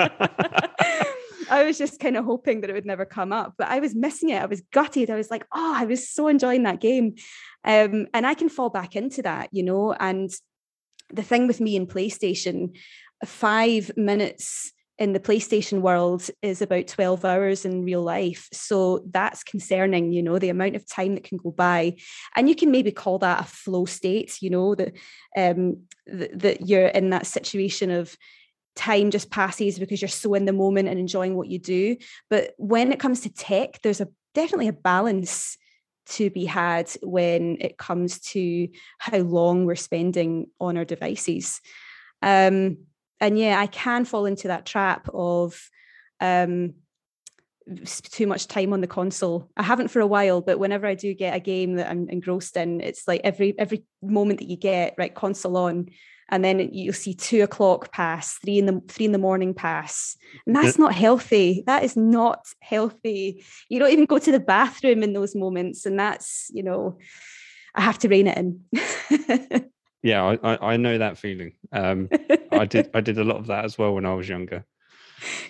I 1.49 1.65
was 1.65 1.77
just 1.77 1.99
kind 1.99 2.15
of 2.15 2.23
hoping 2.23 2.61
that 2.61 2.69
it 2.69 2.73
would 2.73 2.85
never 2.85 3.03
come 3.03 3.33
up, 3.33 3.55
but 3.57 3.67
I 3.67 3.79
was 3.79 3.95
missing 3.95 4.29
it. 4.29 4.41
I 4.41 4.45
was 4.45 4.61
gutted. 4.71 5.09
I 5.09 5.15
was 5.15 5.29
like, 5.29 5.45
"Oh, 5.53 5.73
I 5.75 5.83
was 5.83 6.09
so 6.09 6.29
enjoying 6.29 6.63
that 6.63 6.79
game," 6.79 7.15
um, 7.65 8.07
and 8.13 8.25
I 8.25 8.33
can 8.33 8.47
fall 8.47 8.69
back 8.69 8.95
into 8.95 9.23
that, 9.23 9.49
you 9.51 9.63
know. 9.63 9.91
And 9.91 10.31
the 11.13 11.23
thing 11.23 11.47
with 11.47 11.59
me 11.59 11.75
in 11.75 11.85
PlayStation, 11.85 12.77
five 13.25 13.91
minutes 13.97 14.71
in 15.01 15.13
the 15.13 15.19
PlayStation 15.19 15.81
world 15.81 16.29
is 16.43 16.61
about 16.61 16.85
12 16.85 17.25
hours 17.25 17.65
in 17.65 17.83
real 17.83 18.03
life. 18.03 18.47
So 18.53 19.03
that's 19.09 19.43
concerning, 19.43 20.13
you 20.13 20.21
know, 20.21 20.37
the 20.37 20.49
amount 20.49 20.75
of 20.75 20.87
time 20.87 21.15
that 21.15 21.23
can 21.23 21.39
go 21.39 21.49
by. 21.49 21.95
And 22.35 22.47
you 22.47 22.53
can 22.53 22.69
maybe 22.69 22.91
call 22.91 23.17
that 23.17 23.41
a 23.41 23.43
flow 23.43 23.85
state, 23.85 24.37
you 24.43 24.51
know, 24.51 24.75
that 24.75 24.93
um 25.35 25.87
th- 26.07 26.29
that 26.35 26.67
you're 26.67 26.85
in 26.85 27.09
that 27.09 27.25
situation 27.25 27.89
of 27.89 28.15
time 28.75 29.09
just 29.09 29.31
passes 29.31 29.79
because 29.79 30.03
you're 30.03 30.07
so 30.07 30.35
in 30.35 30.45
the 30.45 30.53
moment 30.53 30.87
and 30.87 30.99
enjoying 30.99 31.35
what 31.35 31.47
you 31.47 31.57
do. 31.57 31.97
But 32.29 32.53
when 32.57 32.91
it 32.91 32.99
comes 32.99 33.21
to 33.21 33.33
tech, 33.33 33.81
there's 33.81 34.01
a 34.01 34.07
definitely 34.35 34.67
a 34.67 34.73
balance 34.73 35.57
to 36.09 36.29
be 36.29 36.45
had 36.45 36.91
when 37.01 37.57
it 37.59 37.79
comes 37.79 38.19
to 38.19 38.67
how 38.99 39.17
long 39.17 39.65
we're 39.65 39.75
spending 39.75 40.51
on 40.59 40.77
our 40.77 40.85
devices. 40.85 41.59
Um, 42.21 42.77
and 43.21 43.37
yeah, 43.37 43.59
I 43.59 43.67
can 43.67 44.03
fall 44.03 44.25
into 44.25 44.49
that 44.49 44.65
trap 44.65 45.07
of 45.13 45.69
um, 46.19 46.73
too 47.85 48.25
much 48.25 48.47
time 48.47 48.73
on 48.73 48.81
the 48.81 48.87
console. 48.87 49.49
I 49.55 49.63
haven't 49.63 49.89
for 49.89 49.99
a 49.99 50.07
while, 50.07 50.41
but 50.41 50.59
whenever 50.59 50.87
I 50.87 50.95
do 50.95 51.13
get 51.13 51.35
a 51.35 51.39
game 51.39 51.75
that 51.75 51.89
I'm 51.89 52.09
engrossed 52.09 52.57
in, 52.57 52.81
it's 52.81 53.07
like 53.07 53.21
every 53.23 53.57
every 53.59 53.83
moment 54.01 54.39
that 54.39 54.49
you 54.49 54.57
get, 54.57 54.95
right, 54.97 55.13
console 55.13 55.55
on, 55.55 55.89
and 56.29 56.43
then 56.43 56.59
you'll 56.73 56.93
see 56.93 57.13
two 57.13 57.43
o'clock 57.43 57.91
pass, 57.91 58.39
three 58.39 58.57
in 58.57 58.65
the 58.65 58.81
three 58.87 59.05
in 59.05 59.11
the 59.11 59.19
morning 59.19 59.53
pass, 59.53 60.17
and 60.47 60.55
that's 60.55 60.79
not 60.79 60.93
healthy. 60.93 61.63
That 61.67 61.83
is 61.83 61.95
not 61.95 62.47
healthy. 62.59 63.45
You 63.69 63.79
don't 63.79 63.91
even 63.91 64.05
go 64.05 64.17
to 64.17 64.31
the 64.31 64.39
bathroom 64.39 65.03
in 65.03 65.13
those 65.13 65.35
moments, 65.35 65.85
and 65.85 65.99
that's 65.99 66.49
you 66.53 66.63
know, 66.63 66.97
I 67.75 67.81
have 67.81 67.99
to 67.99 68.09
rein 68.09 68.27
it 68.27 68.37
in. 68.37 69.65
Yeah, 70.03 70.35
I, 70.43 70.73
I 70.73 70.77
know 70.77 70.97
that 70.97 71.17
feeling. 71.17 71.53
Um, 71.71 72.09
I 72.51 72.65
did 72.65 72.89
I 72.93 73.01
did 73.01 73.17
a 73.17 73.23
lot 73.23 73.37
of 73.37 73.47
that 73.47 73.65
as 73.65 73.77
well 73.77 73.93
when 73.93 74.05
I 74.05 74.13
was 74.13 74.27
younger. 74.27 74.65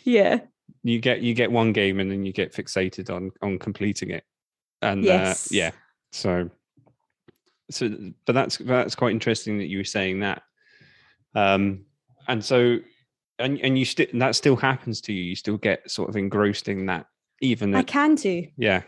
Yeah. 0.03 0.41
You 0.83 0.99
get 0.99 1.21
you 1.21 1.33
get 1.33 1.51
one 1.51 1.73
game 1.73 1.99
and 1.99 2.11
then 2.11 2.25
you 2.25 2.33
get 2.33 2.53
fixated 2.53 3.13
on 3.13 3.31
on 3.41 3.59
completing 3.59 4.09
it, 4.09 4.23
and 4.81 5.03
yes. 5.03 5.51
uh, 5.51 5.55
yeah, 5.55 5.71
so 6.11 6.49
so 7.69 7.89
but 8.25 8.33
that's 8.33 8.57
that's 8.57 8.95
quite 8.95 9.11
interesting 9.11 9.59
that 9.59 9.67
you 9.67 9.77
were 9.77 9.83
saying 9.83 10.21
that. 10.21 10.41
Um, 11.35 11.85
and 12.27 12.43
so 12.43 12.79
and 13.37 13.59
and 13.59 13.77
you 13.77 13.85
still 13.85 14.07
that 14.13 14.35
still 14.35 14.55
happens 14.55 15.01
to 15.01 15.13
you. 15.13 15.23
You 15.23 15.35
still 15.35 15.57
get 15.57 15.89
sort 15.89 16.09
of 16.09 16.15
engrossed 16.15 16.67
in 16.67 16.87
that, 16.87 17.05
even. 17.41 17.75
I 17.75 17.83
can 17.83 18.15
do. 18.15 18.47
Yeah. 18.57 18.81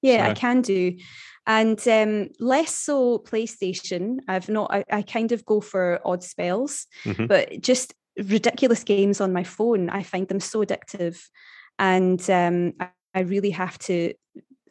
Yeah, 0.00 0.26
so. 0.26 0.30
I 0.30 0.34
can 0.34 0.62
do 0.62 0.98
and 1.46 1.86
um, 1.88 2.28
less 2.38 2.74
so 2.74 3.18
PlayStation. 3.18 4.18
I've 4.28 4.48
not. 4.48 4.72
I, 4.72 4.84
I 4.90 5.02
kind 5.02 5.32
of 5.32 5.44
go 5.44 5.60
for 5.60 6.00
odd 6.04 6.22
spells, 6.22 6.86
mm-hmm. 7.04 7.26
but 7.26 7.60
just 7.60 7.94
ridiculous 8.16 8.84
games 8.84 9.20
on 9.20 9.32
my 9.32 9.44
phone. 9.44 9.90
I 9.90 10.02
find 10.02 10.28
them 10.28 10.40
so 10.40 10.64
addictive, 10.64 11.20
and 11.78 12.20
um, 12.30 12.74
I, 12.80 12.88
I 13.14 13.20
really 13.20 13.50
have 13.50 13.78
to 13.80 14.14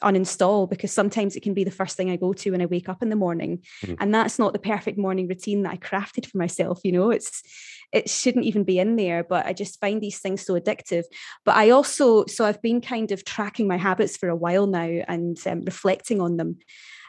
uninstall 0.02 0.70
because 0.70 0.92
sometimes 0.92 1.36
it 1.36 1.44
can 1.44 1.54
be 1.54 1.64
the 1.64 1.72
first 1.72 1.96
thing 1.96 2.10
I 2.10 2.16
go 2.16 2.34
to 2.34 2.52
when 2.52 2.62
I 2.62 2.66
wake 2.66 2.90
up 2.90 3.02
in 3.02 3.10
the 3.10 3.16
morning. 3.16 3.64
Mm-hmm. 3.84 3.96
And 4.00 4.14
that's 4.14 4.40
not 4.40 4.54
the 4.54 4.60
perfect 4.60 4.98
morning 4.98 5.28
routine 5.28 5.64
that 5.64 5.74
I 5.74 5.78
crafted 5.78 6.26
for 6.26 6.38
myself. 6.38 6.80
You 6.84 6.92
know, 6.92 7.12
it's 7.12 7.44
it 7.92 8.10
shouldn't 8.10 8.46
even 8.46 8.64
be 8.64 8.80
in 8.80 8.96
there, 8.96 9.24
but 9.24 9.46
I 9.46 9.54
just 9.54 9.80
find 9.80 10.02
these 10.02 10.20
things 10.20 10.46
so 10.46 10.60
addictive. 10.60 11.04
But 11.44 11.58
I 11.58 11.72
also, 11.72 12.26
so 12.26 12.46
I've 12.46 12.62
been 12.62 12.82
kind 12.82 13.12
of 13.12 13.26
tracking 13.26 13.68
my 13.68 13.78
habits 13.78 14.18
for 14.18 14.30
a 14.30 14.36
while 14.36 14.68
now 14.68 15.02
and 15.08 15.38
um, 15.46 15.62
reflecting 15.62 16.22
on 16.22 16.38
them. 16.38 16.58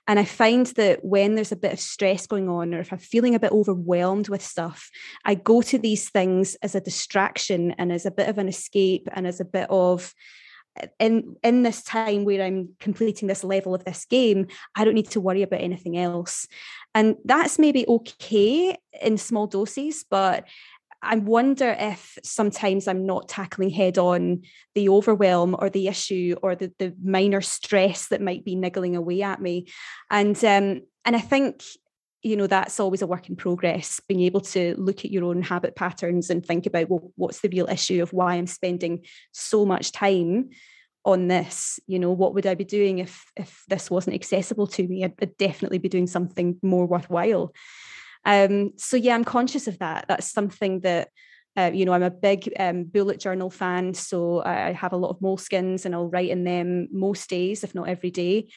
And 0.09 0.19
I 0.19 0.25
find 0.25 0.67
that 0.67 1.05
when 1.05 1.37
there's 1.37 1.53
a 1.53 1.57
bit 1.57 1.73
of 1.73 1.81
stress 1.81 2.27
going 2.27 2.49
on, 2.49 2.75
or 2.75 2.81
if 2.81 2.93
I'm 2.93 2.99
feeling 2.99 3.37
a 3.37 3.41
bit 3.41 3.53
overwhelmed 3.53 4.29
with 4.29 4.43
stuff, 4.43 4.91
I 5.25 5.37
go 5.37 5.63
to 5.63 5.79
these 5.79 6.11
things 6.11 6.57
as 6.57 6.75
a 6.75 6.81
distraction 6.81 7.73
and 7.79 7.93
as 7.93 8.05
a 8.05 8.11
bit 8.11 8.29
of 8.29 8.39
an 8.39 8.49
escape 8.49 9.09
and 9.13 9.27
as 9.29 9.39
a 9.39 9.45
bit 9.45 9.69
of 9.71 10.13
in 10.99 11.37
in 11.43 11.63
this 11.63 11.83
time 11.83 12.25
where 12.25 12.45
i'm 12.45 12.71
completing 12.81 13.29
this 13.29 13.45
level 13.45 13.75
of 13.75 13.85
this 13.85 14.05
game 14.07 14.47
i 14.75 14.85
don't 14.85 14.95
need 14.95 15.11
to 15.11 15.21
worry 15.21 15.43
about 15.43 15.61
anything 15.61 15.99
else 15.99 16.47
and 16.95 17.17
that's 17.25 17.59
maybe 17.59 17.87
okay 17.87 18.77
in 19.01 19.19
small 19.19 19.47
doses 19.47 20.05
but 20.09 20.47
I 21.05 21.17
wonder 21.17 21.75
if 21.79 22.17
sometimes 22.23 22.87
I'm 22.87 23.07
not 23.07 23.29
tackling 23.29 23.71
head 23.71 23.99
on 23.99 24.43
the 24.77 24.89
overwhelm 24.89 25.57
or 25.59 25.69
the 25.69 25.89
issue 25.89 26.37
or 26.43 26.55
the, 26.55 26.73
the 26.79 26.95
minor 27.03 27.41
stress 27.41 28.07
that 28.09 28.23
might 28.23 28.45
be 28.45 28.55
niggling 28.55 28.95
away 28.95 29.23
at 29.23 29.43
me. 29.43 29.67
And 30.11 30.37
um, 30.45 30.83
and 31.05 31.17
I 31.17 31.19
think 31.19 31.65
you 32.23 32.37
know 32.37 32.47
that's 32.47 32.79
always 32.79 33.03
a 33.03 33.07
work 33.07 33.29
in 33.29 33.37
progress 33.37 34.01
being 34.09 34.21
able 34.21 34.41
to 34.41 34.75
look 34.79 35.05
at 35.05 35.11
your 35.11 35.25
own 35.25 35.43
habit 35.43 35.75
patterns 35.75 36.31
and 36.31 36.45
think 36.45 36.67
about 36.67 36.89
well 36.89 37.11
what's 37.17 37.41
the 37.41 37.49
real 37.49 37.69
issue 37.69 38.03
of 38.03 38.13
why 38.13 38.35
i'm 38.35 38.47
spending 38.47 39.05
so 39.33 39.67
much 39.67 39.93
time 39.93 40.51
on 41.05 41.29
this? 41.29 41.81
You 41.87 41.99
know 41.99 42.13
what 42.13 42.35
would 42.35 42.47
i 42.47 42.55
be 42.55 42.65
doing 42.65 42.99
if 42.99 43.25
if 43.37 43.65
this 43.69 43.91
wasn't 43.91 44.15
accessible 44.15 44.67
to 44.69 44.87
me? 44.87 45.05
I'd, 45.05 45.15
I'd 45.21 45.37
definitely 45.37 45.79
be 45.79 45.89
doing 45.89 46.07
something 46.07 46.59
more 46.63 46.87
worthwhile. 46.87 47.53
Um 48.25 48.73
so 48.77 48.97
yeah 48.97 49.15
i'm 49.15 49.25
conscious 49.25 49.67
of 49.67 49.79
that. 49.81 50.07
That's 50.09 50.31
something 50.31 50.81
that 50.81 51.09
uh, 51.55 51.71
you 51.75 51.85
know, 51.85 51.93
I'm 51.93 52.03
a 52.03 52.11
big 52.11 52.51
um, 52.59 52.85
bullet 52.85 53.21
journal 53.21 53.51
fan, 53.51 53.93
so 53.93 54.43
I 54.43 54.73
have 54.73 54.95
a 54.95 54.97
lot 54.97 55.11
of 55.11 55.19
moleskins 55.19 55.85
and 55.85 55.95
I'll 55.95 56.09
write 56.09 56.31
in 56.31 56.45
them 56.45 56.89
most 56.91 57.29
days, 57.29 57.63
if 57.63 57.75
not 57.75 57.91
every 57.91 58.11
day. 58.11 58.49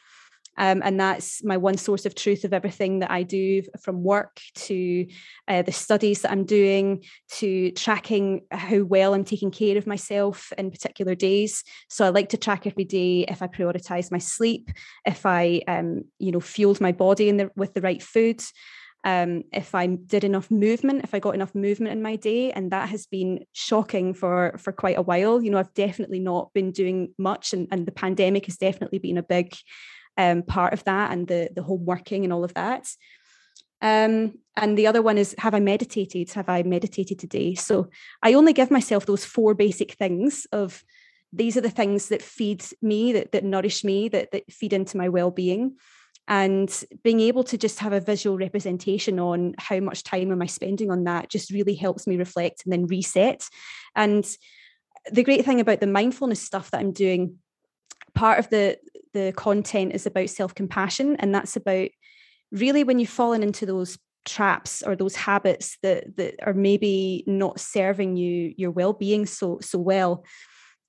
Um, 0.58 0.82
and 0.84 0.98
that's 0.98 1.44
my 1.44 1.56
one 1.56 1.76
source 1.76 2.06
of 2.06 2.14
truth 2.14 2.44
of 2.44 2.52
everything 2.52 3.00
that 3.00 3.10
I 3.10 3.22
do 3.22 3.62
from 3.80 4.02
work 4.02 4.40
to 4.54 5.06
uh, 5.48 5.62
the 5.62 5.72
studies 5.72 6.22
that 6.22 6.32
I'm 6.32 6.44
doing 6.44 7.04
to 7.32 7.70
tracking 7.72 8.42
how 8.50 8.82
well 8.82 9.14
I'm 9.14 9.24
taking 9.24 9.50
care 9.50 9.76
of 9.76 9.86
myself 9.86 10.52
in 10.56 10.70
particular 10.70 11.14
days. 11.14 11.62
So 11.88 12.04
I 12.04 12.08
like 12.08 12.30
to 12.30 12.36
track 12.36 12.66
every 12.66 12.84
day 12.84 13.26
if 13.28 13.42
I 13.42 13.46
prioritize 13.46 14.10
my 14.10 14.18
sleep, 14.18 14.70
if 15.04 15.26
I, 15.26 15.62
um, 15.68 16.04
you 16.18 16.32
know, 16.32 16.40
fueled 16.40 16.80
my 16.80 16.92
body 16.92 17.30
the, 17.30 17.50
with 17.56 17.74
the 17.74 17.80
right 17.80 18.02
food. 18.02 18.42
Um, 19.04 19.44
if 19.52 19.72
I 19.72 19.86
did 19.86 20.24
enough 20.24 20.50
movement, 20.50 21.04
if 21.04 21.14
I 21.14 21.20
got 21.20 21.36
enough 21.36 21.54
movement 21.54 21.92
in 21.92 22.02
my 22.02 22.16
day, 22.16 22.50
and 22.50 22.72
that 22.72 22.88
has 22.88 23.06
been 23.06 23.44
shocking 23.52 24.14
for 24.14 24.56
for 24.58 24.72
quite 24.72 24.98
a 24.98 25.02
while. 25.02 25.40
You 25.40 25.50
know, 25.52 25.58
I've 25.58 25.74
definitely 25.74 26.18
not 26.18 26.52
been 26.52 26.72
doing 26.72 27.14
much, 27.16 27.52
and, 27.52 27.68
and 27.70 27.86
the 27.86 27.92
pandemic 27.92 28.46
has 28.46 28.56
definitely 28.56 28.98
been 28.98 29.16
a 29.16 29.22
big 29.22 29.54
um, 30.16 30.42
part 30.42 30.72
of 30.72 30.84
that 30.84 31.12
and 31.12 31.26
the 31.28 31.50
the 31.54 31.62
home 31.62 31.84
working 31.84 32.24
and 32.24 32.32
all 32.32 32.44
of 32.44 32.54
that. 32.54 32.88
Um, 33.82 34.38
and 34.56 34.76
the 34.76 34.86
other 34.86 35.02
one 35.02 35.18
is 35.18 35.34
have 35.38 35.54
I 35.54 35.60
meditated? 35.60 36.32
Have 36.32 36.48
I 36.48 36.62
meditated 36.62 37.18
today? 37.18 37.54
So 37.54 37.88
I 38.22 38.34
only 38.34 38.52
give 38.52 38.70
myself 38.70 39.06
those 39.06 39.24
four 39.24 39.54
basic 39.54 39.92
things 39.92 40.46
of 40.52 40.82
these 41.32 41.56
are 41.56 41.60
the 41.60 41.70
things 41.70 42.08
that 42.08 42.22
feed 42.22 42.64
me, 42.80 43.12
that 43.12 43.32
that 43.32 43.44
nourish 43.44 43.84
me, 43.84 44.08
that 44.08 44.30
that 44.32 44.50
feed 44.50 44.72
into 44.72 44.96
my 44.96 45.08
well-being. 45.08 45.76
And 46.28 46.84
being 47.04 47.20
able 47.20 47.44
to 47.44 47.56
just 47.56 47.78
have 47.78 47.92
a 47.92 48.00
visual 48.00 48.36
representation 48.36 49.20
on 49.20 49.54
how 49.58 49.78
much 49.78 50.02
time 50.02 50.32
am 50.32 50.42
I 50.42 50.46
spending 50.46 50.90
on 50.90 51.04
that 51.04 51.30
just 51.30 51.50
really 51.52 51.74
helps 51.74 52.06
me 52.06 52.16
reflect 52.16 52.62
and 52.64 52.72
then 52.72 52.86
reset. 52.86 53.48
And 53.94 54.26
the 55.12 55.22
great 55.22 55.44
thing 55.44 55.60
about 55.60 55.78
the 55.78 55.86
mindfulness 55.86 56.42
stuff 56.42 56.72
that 56.72 56.80
I'm 56.80 56.92
doing 56.92 57.38
part 58.14 58.40
of 58.40 58.50
the 58.50 58.78
the 59.16 59.32
content 59.32 59.94
is 59.94 60.04
about 60.04 60.28
self-compassion 60.28 61.16
and 61.20 61.34
that's 61.34 61.56
about 61.56 61.88
really 62.52 62.84
when 62.84 62.98
you've 62.98 63.08
fallen 63.08 63.42
into 63.42 63.64
those 63.64 63.96
traps 64.26 64.82
or 64.82 64.94
those 64.94 65.16
habits 65.16 65.78
that 65.82 66.14
that 66.18 66.34
are 66.44 66.52
maybe 66.52 67.24
not 67.26 67.58
serving 67.58 68.14
you 68.16 68.52
your 68.58 68.70
well-being 68.70 69.24
so 69.24 69.58
so 69.62 69.78
well 69.78 70.22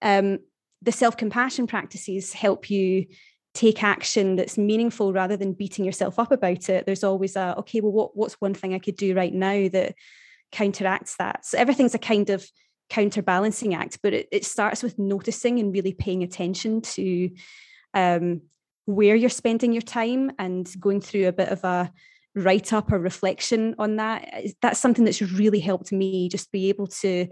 um, 0.01 0.39
the 0.81 0.91
self-compassion 0.91 1.67
practices 1.67 2.33
help 2.33 2.69
you 2.69 3.05
take 3.53 3.81
action 3.81 4.35
that's 4.35 4.57
meaningful 4.57 5.13
rather 5.13 5.37
than 5.37 5.53
beating 5.53 5.85
yourself 5.85 6.19
up 6.19 6.31
about 6.31 6.69
it. 6.69 6.85
There's 6.85 7.03
always 7.03 7.35
a 7.37 7.55
okay 7.59 7.79
well 7.79 7.93
what, 7.93 8.15
what's 8.15 8.35
one 8.35 8.53
thing 8.53 8.73
i 8.73 8.79
could 8.79 8.97
do 8.97 9.15
right 9.15 9.33
now 9.33 9.69
that 9.69 9.95
counteracts 10.51 11.15
that? 11.17 11.45
So 11.45 11.57
everything's 11.57 11.95
a 11.95 11.99
kind 11.99 12.29
of 12.29 12.45
counterbalancing 12.89 13.73
act 13.73 13.99
but 14.03 14.13
it, 14.13 14.27
it 14.31 14.45
starts 14.45 14.83
with 14.83 14.99
noticing 14.99 15.59
and 15.59 15.73
really 15.73 15.93
paying 15.93 16.23
attention 16.23 16.81
to 16.81 17.29
um, 17.97 18.41
where 18.85 19.15
you're 19.15 19.29
spending 19.29 19.73
your 19.73 19.81
time 19.81 20.31
and 20.37 20.69
going 20.79 21.01
through 21.01 21.27
a 21.27 21.33
bit 21.33 21.49
of 21.49 21.63
a 21.63 21.91
write 22.35 22.71
up 22.71 22.91
or 22.91 22.99
reflection 22.99 23.73
on 23.79 23.95
that 23.95 24.31
that's 24.61 24.79
something 24.79 25.03
that's 25.03 25.23
really 25.23 25.59
helped 25.59 25.91
me 25.91 26.29
just 26.29 26.51
be 26.51 26.69
able 26.69 26.85
to 26.85 27.27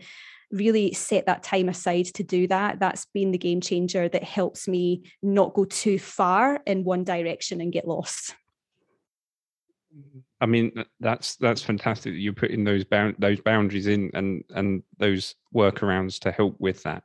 really 0.51 0.93
set 0.93 1.27
that 1.27 1.43
time 1.43 1.69
aside 1.69 2.05
to 2.05 2.23
do 2.23 2.47
that. 2.47 2.79
That's 2.79 3.05
been 3.13 3.31
the 3.31 3.37
game 3.37 3.61
changer 3.61 4.07
that 4.09 4.23
helps 4.23 4.67
me 4.67 5.03
not 5.21 5.53
go 5.53 5.65
too 5.65 5.99
far 5.99 6.61
in 6.65 6.83
one 6.83 7.03
direction 7.03 7.61
and 7.61 7.73
get 7.73 7.87
lost 7.87 8.35
I 10.41 10.45
mean, 10.45 10.83
that's 10.99 11.37
that's 11.37 11.61
fantastic 11.61 12.13
that 12.13 12.19
you're 12.19 12.33
putting 12.33 12.63
those 12.63 12.83
bound 12.83 13.15
those 13.19 13.39
boundaries 13.39 13.87
in 13.87 14.11
and 14.13 14.43
and 14.53 14.83
those 14.97 15.35
workarounds 15.53 16.19
to 16.19 16.31
help 16.31 16.55
with 16.59 16.83
that. 16.83 17.03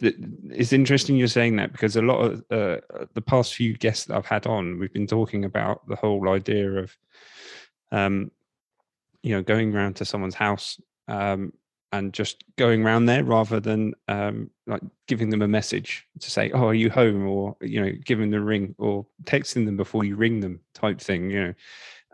It's 0.00 0.72
interesting 0.72 1.16
you're 1.16 1.28
saying 1.28 1.56
that 1.56 1.72
because 1.72 1.96
a 1.96 2.02
lot 2.02 2.20
of 2.20 2.44
uh, 2.50 2.80
the 3.14 3.22
past 3.22 3.54
few 3.54 3.74
guests 3.76 4.06
that 4.06 4.16
I've 4.16 4.26
had 4.26 4.46
on, 4.46 4.78
we've 4.78 4.92
been 4.92 5.06
talking 5.06 5.44
about 5.44 5.86
the 5.88 5.96
whole 5.96 6.28
idea 6.28 6.68
of, 6.72 6.96
um, 7.92 8.30
you 9.22 9.34
know, 9.34 9.42
going 9.42 9.74
around 9.74 9.96
to 9.96 10.04
someone's 10.04 10.34
house 10.34 10.80
um, 11.06 11.52
and 11.92 12.12
just 12.12 12.42
going 12.56 12.84
around 12.84 13.06
there 13.06 13.22
rather 13.22 13.60
than 13.60 13.94
um, 14.08 14.50
like 14.66 14.82
giving 15.06 15.30
them 15.30 15.42
a 15.42 15.48
message 15.48 16.06
to 16.18 16.30
say, 16.30 16.50
"Oh, 16.50 16.66
are 16.66 16.74
you 16.74 16.90
home?" 16.90 17.26
or 17.26 17.56
you 17.60 17.80
know, 17.80 17.92
giving 18.04 18.30
them 18.30 18.42
a 18.42 18.44
ring 18.44 18.74
or 18.78 19.06
texting 19.22 19.64
them 19.64 19.76
before 19.76 20.04
you 20.04 20.16
ring 20.16 20.40
them, 20.40 20.60
type 20.74 21.00
thing. 21.00 21.30
You 21.30 21.44
know, 21.44 21.54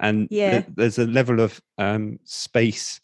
and 0.01 0.27
yeah. 0.31 0.63
th- 0.63 0.75
there's 0.75 0.99
a 0.99 1.07
level 1.07 1.41
of 1.41 1.61
um, 1.79 2.19
space 2.25 3.01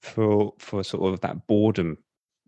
for 0.00 0.54
for 0.58 0.82
sort 0.82 1.12
of 1.12 1.20
that 1.20 1.46
boredom 1.46 1.98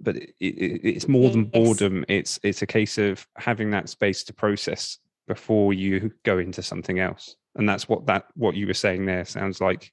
but 0.03 0.16
it, 0.16 0.34
it, 0.40 0.80
it's 0.84 1.09
more 1.09 1.30
than 1.30 1.45
boredom. 1.45 2.05
It's 2.09 2.38
it's 2.43 2.62
a 2.62 2.66
case 2.66 2.99
of 2.99 3.26
having 3.36 3.70
that 3.70 3.88
space 3.88 4.24
to 4.24 4.34
process 4.34 4.99
before 5.28 5.72
you 5.72 6.12
go 6.24 6.38
into 6.38 6.62
something 6.62 6.99
else. 6.99 7.36
And 7.55 7.68
that's 7.68 7.88
what 7.88 8.07
that 8.07 8.26
what 8.34 8.57
you 8.57 8.66
were 8.66 8.74
saying 8.74 9.07
there 9.07 9.24
sounds 9.24 9.61
like. 9.61 9.93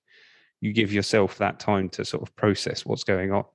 You 0.62 0.74
give 0.74 0.92
yourself 0.92 1.38
that 1.38 1.60
time 1.60 1.90
to 1.90 2.04
sort 2.04 2.24
of 2.24 2.36
process 2.36 2.86
what's 2.86 3.04
going 3.04 3.32
on. 3.32 3.46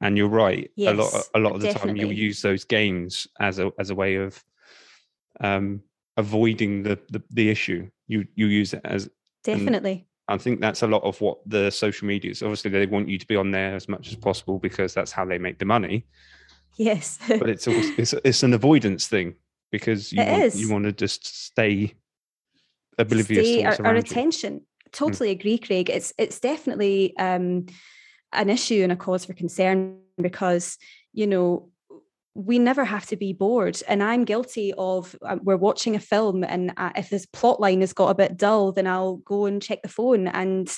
And 0.00 0.16
you're 0.16 0.28
right 0.28 0.70
yes, 0.76 0.92
a 0.92 0.96
lot 0.96 1.28
a 1.34 1.38
lot 1.40 1.54
of 1.56 1.60
the 1.60 1.66
definitely. 1.66 1.90
time 1.90 1.96
you'll 1.96 2.12
use 2.12 2.40
those 2.40 2.64
games 2.64 3.26
as 3.40 3.58
a 3.58 3.72
as 3.78 3.90
a 3.90 3.94
way 3.94 4.14
of 4.14 4.42
um 5.40 5.82
avoiding 6.16 6.84
the 6.84 6.98
the, 7.10 7.22
the 7.30 7.50
issue. 7.50 7.90
You 8.06 8.26
you 8.36 8.46
use 8.46 8.72
it 8.72 8.82
as 8.84 9.10
definitely 9.44 10.08
I 10.28 10.36
think 10.36 10.60
that's 10.60 10.82
a 10.82 10.86
lot 10.86 11.02
of 11.04 11.20
what 11.22 11.38
the 11.46 11.70
social 11.70 12.06
media 12.06 12.30
is. 12.30 12.42
Obviously, 12.42 12.70
they 12.70 12.84
want 12.84 13.08
you 13.08 13.18
to 13.18 13.26
be 13.26 13.34
on 13.34 13.50
there 13.50 13.74
as 13.74 13.88
much 13.88 14.08
as 14.08 14.14
possible 14.14 14.58
because 14.58 14.92
that's 14.92 15.10
how 15.10 15.24
they 15.24 15.38
make 15.38 15.58
the 15.58 15.64
money. 15.64 16.06
Yes, 16.76 17.18
but 17.26 17.48
it's 17.48 17.66
also, 17.68 17.92
it's 17.96 18.12
it's 18.12 18.42
an 18.42 18.52
avoidance 18.52 19.08
thing 19.08 19.36
because 19.72 20.12
you 20.12 20.20
it 20.20 20.30
want, 20.30 20.42
is. 20.44 20.60
you 20.60 20.70
want 20.70 20.84
to 20.84 20.92
just 20.92 21.26
stay 21.46 21.94
oblivious 22.98 23.46
stay 23.46 23.64
our, 23.64 23.72
our 23.72 23.80
around 23.80 23.94
you. 23.94 24.00
attention. 24.00 24.66
Totally 24.92 25.30
agree, 25.30 25.56
Craig. 25.56 25.88
It's 25.88 26.12
it's 26.18 26.40
definitely 26.40 27.16
um, 27.16 27.66
an 28.32 28.50
issue 28.50 28.82
and 28.82 28.92
a 28.92 28.96
cause 28.96 29.24
for 29.24 29.32
concern 29.32 30.00
because 30.18 30.76
you 31.14 31.26
know 31.26 31.70
we 32.38 32.58
never 32.58 32.84
have 32.84 33.06
to 33.06 33.16
be 33.16 33.32
bored. 33.32 33.80
And 33.88 34.02
i'm 34.02 34.24
guilty 34.24 34.72
of 34.76 35.16
um, 35.22 35.40
we're 35.42 35.56
watching 35.56 35.96
a 35.96 36.00
film 36.00 36.44
and 36.44 36.72
uh, 36.76 36.92
if 36.96 37.10
this 37.10 37.26
plot 37.26 37.60
line 37.60 37.80
has 37.80 37.92
got 37.92 38.10
a 38.10 38.14
bit 38.14 38.36
dull 38.36 38.72
then 38.72 38.86
i'll 38.86 39.16
go 39.16 39.46
and 39.46 39.62
check 39.62 39.82
the 39.82 39.88
phone. 39.88 40.28
And 40.28 40.68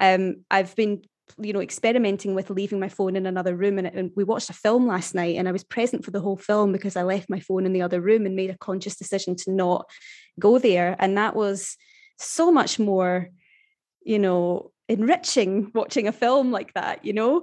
um, 0.00 0.44
i've 0.50 0.74
been 0.76 1.02
you 1.38 1.54
know 1.54 1.60
experimenting 1.60 2.34
with 2.34 2.50
leaving 2.50 2.78
my 2.78 2.88
phone 2.90 3.16
in 3.16 3.24
another 3.24 3.56
room 3.56 3.78
and, 3.78 3.86
and, 3.86 4.10
we 4.14 4.24
watched 4.24 4.50
a 4.50 4.52
film 4.52 4.86
last 4.86 5.14
night 5.14 5.36
and 5.36 5.48
i 5.48 5.52
was 5.52 5.64
present 5.64 6.04
for 6.04 6.10
the 6.10 6.20
whole 6.20 6.36
film 6.36 6.70
because 6.70 6.96
i 6.96 7.02
left 7.02 7.30
my 7.30 7.40
phone 7.40 7.64
in 7.64 7.72
the 7.72 7.80
other 7.80 7.98
room 7.98 8.26
and 8.26 8.36
made 8.36 8.50
a 8.50 8.58
conscious 8.58 8.94
decision 8.96 9.34
to 9.34 9.50
not 9.50 9.86
go 10.38 10.58
there. 10.58 10.96
And 10.98 11.16
that 11.16 11.36
was 11.36 11.76
so 12.18 12.52
much 12.52 12.78
more 12.78 13.28
you 14.02 14.18
know 14.18 14.70
enriching 14.88 15.70
watching 15.74 16.08
a 16.08 16.12
film 16.12 16.52
like 16.52 16.72
that 16.74 17.04
you 17.04 17.12
know? 17.12 17.42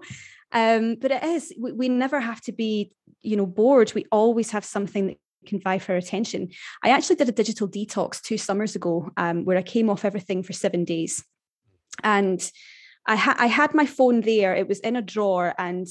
Um, 0.54 0.96
but 0.96 1.12
it 1.12 1.24
is 1.24 1.54
we, 1.58 1.72
we 1.72 1.90
never 1.90 2.20
have 2.20 2.42
to 2.42 2.52
be 2.52 2.92
you 3.22 3.36
know 3.36 3.46
bored 3.46 3.94
we 3.94 4.06
always 4.12 4.52
have 4.52 4.66
something 4.66 5.08
that 5.08 5.18
can 5.46 5.60
vie 5.60 5.80
for 5.80 5.96
attention. 5.96 6.50
I 6.84 6.90
actually 6.90 7.16
did 7.18 7.30
a 7.30 7.34
digital 7.34 7.68
detox 7.68 8.22
two 8.22 8.38
summers 8.38 8.76
ago 8.76 9.10
um, 9.18 9.46
where 9.46 9.58
i 9.58 9.64
came 9.64 9.90
off 9.90 10.06
everything 10.06 10.44
for 10.44 10.54
seven 10.54 10.84
days. 10.84 11.24
And 12.04 12.40
I, 13.08 13.16
ha- 13.16 13.36
I 13.38 13.48
had 13.48 13.74
my 13.74 13.86
phone 13.86 14.22
there 14.22 14.56
it 14.56 14.68
was 14.68 14.80
in 14.80 14.96
a 14.96 15.02
drawer 15.02 15.54
and 15.58 15.88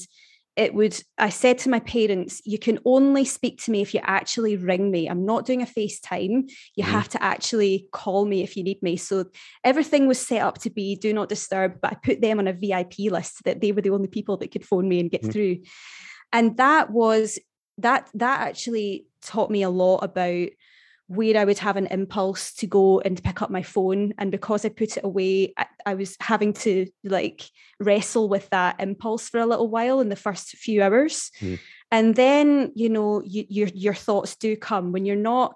it 0.57 0.73
would 0.73 1.01
i 1.17 1.29
said 1.29 1.57
to 1.57 1.69
my 1.69 1.79
parents 1.79 2.41
you 2.45 2.59
can 2.59 2.77
only 2.83 3.23
speak 3.23 3.61
to 3.63 3.71
me 3.71 3.81
if 3.81 3.93
you 3.93 4.01
actually 4.03 4.57
ring 4.57 4.91
me. 4.91 5.07
I'm 5.07 5.25
not 5.25 5.45
doing 5.45 5.61
a 5.61 5.65
facetime. 5.65 6.49
You 6.75 6.83
mm. 6.83 6.91
have 6.91 7.09
to 7.09 7.23
actually 7.23 7.87
call 7.91 8.25
me 8.25 8.43
if 8.43 8.57
you 8.57 8.63
need 8.63 8.81
me. 8.81 8.97
So 8.97 9.25
everything 9.63 10.07
was 10.07 10.19
set 10.19 10.41
up 10.41 10.59
to 10.59 10.69
be 10.69 10.95
do 10.95 11.13
not 11.13 11.29
disturb 11.29 11.79
but 11.81 11.91
i 11.91 11.95
put 11.95 12.21
them 12.21 12.39
on 12.39 12.47
a 12.47 12.53
vip 12.53 12.93
list 12.99 13.43
that 13.43 13.61
they 13.61 13.71
were 13.71 13.81
the 13.81 13.89
only 13.89 14.07
people 14.07 14.37
that 14.37 14.51
could 14.51 14.65
phone 14.65 14.87
me 14.87 14.99
and 14.99 15.11
get 15.11 15.23
mm. 15.23 15.31
through 15.31 15.57
and 16.33 16.57
that 16.57 16.89
was 16.89 17.39
that 17.77 18.09
that 18.13 18.41
actually 18.41 19.05
taught 19.21 19.51
me 19.51 19.63
a 19.63 19.69
lot 19.69 19.99
about 19.99 20.49
where 21.07 21.37
I 21.37 21.43
would 21.43 21.57
have 21.57 21.75
an 21.75 21.87
impulse 21.87 22.53
to 22.53 22.67
go 22.67 23.01
and 23.01 23.21
pick 23.21 23.41
up 23.41 23.49
my 23.49 23.63
phone. 23.63 24.13
And 24.17 24.31
because 24.31 24.63
I 24.63 24.69
put 24.69 24.95
it 24.95 25.03
away, 25.03 25.53
I, 25.57 25.65
I, 25.85 25.95
was 25.95 26.15
having 26.21 26.53
to 26.53 26.87
like 27.03 27.43
wrestle 27.81 28.29
with 28.29 28.49
that 28.51 28.79
impulse 28.79 29.27
for 29.27 29.41
a 29.41 29.45
little 29.45 29.67
while 29.67 29.99
in 29.99 30.07
the 30.07 30.15
first 30.15 30.51
few 30.51 30.81
hours. 30.81 31.29
Mm. 31.41 31.59
And 31.91 32.15
then, 32.15 32.71
you 32.75 32.89
know, 32.89 33.21
you, 33.25 33.45
your 33.49 33.67
your 33.67 33.93
thoughts 33.93 34.37
do 34.37 34.55
come 34.55 34.93
when 34.93 35.05
you're 35.05 35.17
not 35.17 35.55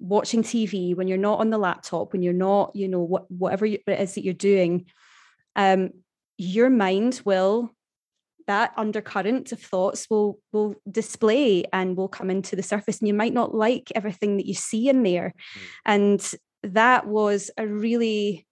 watching 0.00 0.42
TV, 0.42 0.96
when 0.96 1.06
you're 1.06 1.18
not 1.18 1.38
on 1.38 1.50
the 1.50 1.58
laptop, 1.58 2.12
when 2.12 2.22
you're 2.22 2.32
not, 2.32 2.74
you 2.74 2.88
know, 2.88 3.02
what 3.02 3.30
whatever 3.30 3.66
it 3.66 3.82
is 3.86 4.14
that 4.14 4.24
you're 4.24 4.34
doing, 4.34 4.86
um, 5.54 5.90
your 6.36 6.68
mind 6.68 7.20
will 7.24 7.70
that 8.50 8.72
undercurrent 8.76 9.52
of 9.52 9.60
thoughts 9.60 10.08
will 10.10 10.38
will 10.52 10.74
display 10.90 11.64
and 11.72 11.96
will 11.96 12.08
come 12.08 12.30
into 12.30 12.56
the 12.56 12.62
surface 12.62 12.98
and 12.98 13.06
you 13.06 13.14
might 13.14 13.32
not 13.32 13.54
like 13.54 13.92
everything 13.94 14.36
that 14.36 14.46
you 14.46 14.54
see 14.54 14.88
in 14.88 15.04
there 15.04 15.32
mm. 15.56 15.62
and 15.86 16.34
that 16.62 17.06
was 17.06 17.50
a 17.56 17.66
really 17.66 18.46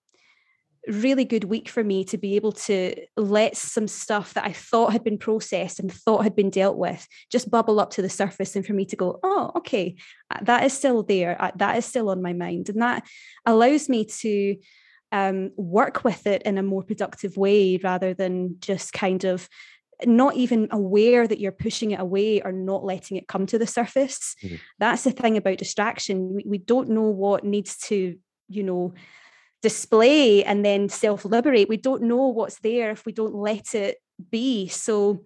really 0.86 1.24
good 1.24 1.44
week 1.44 1.68
for 1.68 1.84
me 1.84 2.05
to 2.05 2.16
be 2.16 2.36
able 2.36 2.53
to 2.53 2.94
let 3.16 3.57
some 3.57 3.86
stuff 3.86 4.34
that 4.34 4.44
I 4.44 4.53
thought 4.53 4.92
had 4.92 5.05
been 5.05 5.18
processed 5.18 5.80
and 5.80 5.92
thought 5.92 6.22
had 6.22 6.34
been 6.34 6.49
dealt 6.49 6.78
with 6.78 7.07
just 7.30 7.51
bubble 7.51 7.78
up 7.78 7.90
to 7.90 8.03
the 8.03 8.09
surface 8.09 8.57
and 8.57 8.64
for 8.64 8.72
me 8.72 8.86
to 8.86 8.96
go, 8.96 9.20
oh, 9.22 9.53
okay, 9.57 9.96
uh, 10.30 10.38
that 10.42 10.64
is 10.64 10.72
still 10.72 11.03
there. 11.03 11.36
Uh, 11.40 11.51
that 11.57 11.76
is 11.76 11.84
still 11.84 12.09
on 12.09 12.22
my 12.22 12.32
mind. 12.32 12.70
And 12.70 12.80
that 12.80 13.07
allows 13.44 13.90
me 13.90 14.07
to 14.20 14.57
um, 15.12 15.51
work 15.57 16.05
with 16.05 16.26
it 16.26 16.42
in 16.42 16.57
a 16.57 16.62
more 16.62 16.82
productive 16.82 17.36
way 17.36 17.78
rather 17.82 18.14
than 18.14 18.57
just 18.61 18.92
kind 18.92 19.24
of 19.24 19.49
not 20.05 20.36
even 20.36 20.68
aware 20.70 21.26
that 21.26 21.40
you're 21.40 21.53
pushing 21.53 21.92
it 21.92 22.01
away 22.01 22.40
or 22.42 22.53
not 22.53 22.84
letting 22.84 23.16
it 23.16 23.28
come 23.28 23.46
to 23.46 23.59
the 23.59 23.66
surface. 23.66 24.36
Mm-hmm. 24.42 24.57
That's 24.78 25.05
the 25.05 25.11
thing 25.11 25.36
about 25.36 25.59
distraction. 25.59 26.34
We, 26.34 26.44
we 26.46 26.59
don't 26.59 26.90
know 26.90 27.09
what 27.09 27.44
needs 27.44 27.76
to, 27.88 28.16
you 28.49 28.62
know, 28.62 28.94
display 29.62 30.44
and 30.44 30.64
then 30.64 30.88
self 30.88 31.24
liberate. 31.24 31.68
We 31.68 31.76
don't 31.76 32.03
know 32.03 32.28
what's 32.28 32.61
there 32.61 32.90
if 32.90 33.05
we 33.07 33.12
don't 33.12 33.34
let 33.34 33.74
it 33.74 33.99
be. 34.30 34.68
So 34.68 35.24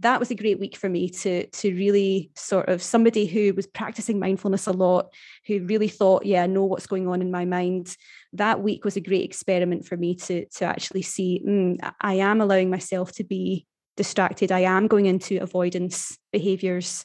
that 0.00 0.20
was 0.20 0.30
a 0.30 0.34
great 0.34 0.60
week 0.60 0.76
for 0.76 0.88
me 0.88 1.08
to 1.08 1.46
to 1.48 1.74
really 1.74 2.30
sort 2.36 2.68
of 2.68 2.82
somebody 2.82 3.26
who 3.26 3.52
was 3.54 3.66
practicing 3.66 4.18
mindfulness 4.18 4.66
a 4.66 4.72
lot 4.72 5.12
who 5.46 5.64
really 5.66 5.88
thought 5.88 6.24
yeah 6.24 6.44
i 6.44 6.46
know 6.46 6.64
what's 6.64 6.86
going 6.86 7.08
on 7.08 7.20
in 7.20 7.30
my 7.30 7.44
mind 7.44 7.96
that 8.32 8.62
week 8.62 8.84
was 8.84 8.96
a 8.96 9.00
great 9.00 9.24
experiment 9.24 9.84
for 9.84 9.96
me 9.96 10.14
to 10.14 10.46
to 10.46 10.64
actually 10.64 11.02
see 11.02 11.42
mm, 11.44 11.76
i 12.00 12.14
am 12.14 12.40
allowing 12.40 12.70
myself 12.70 13.12
to 13.12 13.24
be 13.24 13.66
distracted 13.98 14.50
i 14.50 14.60
am 14.60 14.86
going 14.86 15.04
into 15.04 15.38
avoidance 15.42 16.16
behaviors 16.32 17.04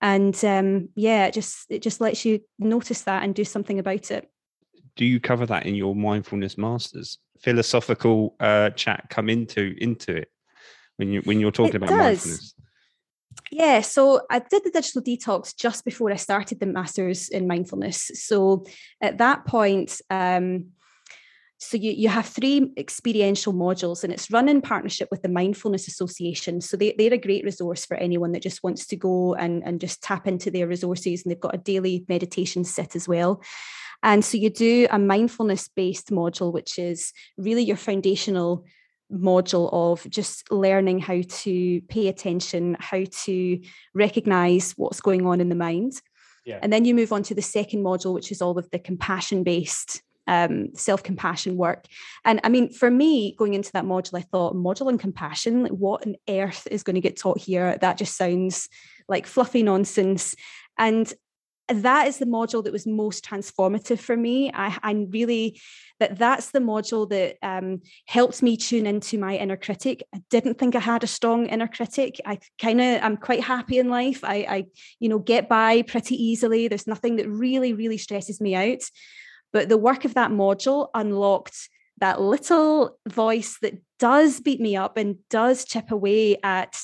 and 0.00 0.44
um, 0.44 0.88
yeah 0.96 1.26
it 1.26 1.34
just 1.34 1.66
it 1.70 1.80
just 1.80 2.00
lets 2.00 2.24
you 2.24 2.40
notice 2.58 3.02
that 3.02 3.22
and 3.22 3.36
do 3.36 3.44
something 3.44 3.78
about 3.78 4.10
it 4.10 4.28
do 4.96 5.04
you 5.04 5.20
cover 5.20 5.46
that 5.46 5.66
in 5.66 5.76
your 5.76 5.94
mindfulness 5.94 6.58
masters 6.58 7.18
philosophical 7.40 8.34
uh, 8.40 8.70
chat 8.70 9.06
come 9.10 9.28
into 9.28 9.74
into 9.78 10.16
it 10.16 10.28
when 10.96 11.12
you 11.12 11.20
when 11.22 11.38
you're 11.38 11.52
talking 11.52 11.74
it 11.74 11.76
about 11.76 11.90
does. 11.90 12.26
mindfulness 12.26 12.54
yeah, 13.50 13.82
so 13.82 14.22
I 14.30 14.38
did 14.38 14.64
the 14.64 14.70
digital 14.70 15.02
detox 15.02 15.54
just 15.54 15.84
before 15.84 16.10
I 16.10 16.16
started 16.16 16.58
the 16.58 16.66
masters 16.66 17.28
in 17.28 17.46
mindfulness. 17.46 18.10
So 18.14 18.64
at 19.00 19.18
that 19.18 19.44
point, 19.44 20.00
um, 20.08 20.68
so 21.62 21.76
you, 21.76 21.92
you 21.92 22.08
have 22.08 22.26
three 22.26 22.72
experiential 22.76 23.52
modules 23.52 24.02
and 24.02 24.12
it's 24.12 24.32
run 24.32 24.48
in 24.48 24.60
partnership 24.60 25.06
with 25.12 25.22
the 25.22 25.28
mindfulness 25.28 25.86
association. 25.86 26.60
So 26.60 26.76
they, 26.76 26.92
they're 26.98 27.14
a 27.14 27.18
great 27.18 27.44
resource 27.44 27.86
for 27.86 27.96
anyone 27.96 28.32
that 28.32 28.42
just 28.42 28.64
wants 28.64 28.84
to 28.88 28.96
go 28.96 29.34
and, 29.34 29.62
and 29.64 29.80
just 29.80 30.02
tap 30.02 30.26
into 30.26 30.50
their 30.50 30.66
resources 30.66 31.22
and 31.22 31.30
they've 31.30 31.40
got 31.40 31.54
a 31.54 31.58
daily 31.58 32.04
meditation 32.08 32.64
set 32.64 32.96
as 32.96 33.06
well. 33.06 33.40
And 34.02 34.24
so 34.24 34.38
you 34.38 34.50
do 34.50 34.88
a 34.90 34.98
mindfulness 34.98 35.68
based 35.68 36.10
module 36.10 36.52
which 36.52 36.80
is 36.80 37.12
really 37.38 37.62
your 37.62 37.76
foundational 37.76 38.64
module 39.12 39.70
of 39.72 40.04
just 40.10 40.50
learning 40.50 40.98
how 40.98 41.20
to 41.28 41.80
pay 41.82 42.08
attention 42.08 42.76
how 42.80 43.04
to 43.24 43.60
recognize 43.94 44.72
what's 44.72 45.00
going 45.00 45.26
on 45.26 45.40
in 45.40 45.48
the 45.48 45.54
mind. 45.54 45.92
Yeah. 46.44 46.58
and 46.60 46.72
then 46.72 46.84
you 46.84 46.92
move 46.92 47.12
on 47.12 47.22
to 47.24 47.36
the 47.36 47.42
second 47.42 47.84
module 47.84 48.14
which 48.14 48.32
is 48.32 48.42
all 48.42 48.58
of 48.58 48.68
the 48.70 48.80
compassion 48.80 49.44
based 49.44 50.02
um, 50.26 50.74
self 50.74 51.02
compassion 51.02 51.56
work. 51.56 51.86
And 52.24 52.40
I 52.44 52.48
mean, 52.48 52.72
for 52.72 52.90
me, 52.90 53.34
going 53.38 53.54
into 53.54 53.72
that 53.72 53.84
module, 53.84 54.18
I 54.18 54.22
thought 54.22 54.54
module 54.54 54.86
on 54.86 54.98
compassion, 54.98 55.62
like 55.64 55.72
what 55.72 56.06
on 56.06 56.16
earth 56.28 56.66
is 56.70 56.82
going 56.82 56.94
to 56.94 57.00
get 57.00 57.18
taught 57.18 57.38
here? 57.38 57.78
That 57.80 57.98
just 57.98 58.16
sounds 58.16 58.68
like 59.08 59.26
fluffy 59.26 59.62
nonsense. 59.62 60.34
And 60.78 61.12
that 61.68 62.08
is 62.08 62.18
the 62.18 62.26
module 62.26 62.62
that 62.64 62.72
was 62.72 62.86
most 62.86 63.24
transformative 63.24 63.98
for 63.98 64.16
me. 64.16 64.50
I, 64.52 64.76
I 64.82 64.92
really 65.10 65.60
that 66.00 66.18
that's 66.18 66.50
the 66.50 66.58
module 66.58 67.08
that 67.10 67.36
um, 67.42 67.80
helped 68.06 68.42
me 68.42 68.56
tune 68.56 68.86
into 68.86 69.18
my 69.18 69.36
inner 69.36 69.56
critic. 69.56 70.02
I 70.14 70.20
didn't 70.28 70.58
think 70.58 70.74
I 70.74 70.80
had 70.80 71.04
a 71.04 71.06
strong 71.06 71.46
inner 71.46 71.68
critic. 71.68 72.20
I 72.26 72.38
kind 72.60 72.80
of 72.80 73.02
I'm 73.02 73.16
quite 73.16 73.42
happy 73.42 73.78
in 73.78 73.88
life. 73.88 74.24
I, 74.24 74.46
I 74.48 74.64
you 74.98 75.08
know 75.08 75.18
get 75.18 75.48
by 75.48 75.82
pretty 75.82 76.22
easily. 76.22 76.68
There's 76.68 76.86
nothing 76.86 77.16
that 77.16 77.28
really 77.28 77.72
really 77.72 77.98
stresses 77.98 78.40
me 78.40 78.54
out. 78.54 78.82
But 79.52 79.68
the 79.68 79.78
work 79.78 80.04
of 80.04 80.14
that 80.14 80.30
module 80.30 80.88
unlocked 80.94 81.68
that 81.98 82.20
little 82.20 82.98
voice 83.08 83.58
that 83.62 83.74
does 83.98 84.40
beat 84.40 84.60
me 84.60 84.76
up 84.76 84.96
and 84.96 85.16
does 85.28 85.64
chip 85.64 85.90
away 85.90 86.36
at 86.42 86.76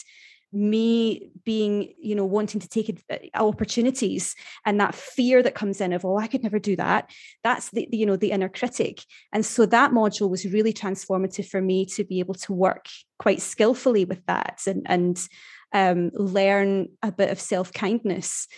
me 0.52 1.30
being 1.44 1.92
you 2.00 2.14
know 2.14 2.24
wanting 2.24 2.60
to 2.60 2.68
take 2.68 3.04
uh, 3.10 3.16
opportunities 3.34 4.34
and 4.64 4.80
that 4.80 4.94
fear 4.94 5.42
that 5.42 5.54
comes 5.54 5.78
in 5.80 5.92
of 5.92 6.06
oh 6.06 6.16
i 6.16 6.26
could 6.26 6.42
never 6.42 6.58
do 6.58 6.74
that. 6.74 7.10
That's 7.44 7.70
the 7.70 7.86
you 7.92 8.06
know 8.06 8.16
the 8.16 8.30
inner 8.30 8.48
critic. 8.48 9.02
And 9.32 9.44
so 9.44 9.66
that 9.66 9.90
module 9.90 10.30
was 10.30 10.46
really 10.46 10.72
transformative 10.72 11.48
for 11.48 11.60
me 11.60 11.84
to 11.86 12.04
be 12.04 12.20
able 12.20 12.34
to 12.34 12.52
work 12.52 12.86
quite 13.18 13.42
skillfully 13.42 14.04
with 14.04 14.24
that 14.26 14.60
and 14.66 14.82
and 14.86 15.28
um, 15.72 16.10
learn 16.14 16.88
a 17.02 17.12
bit 17.12 17.30
of 17.30 17.38
self 17.38 17.72
kindness 17.72 18.48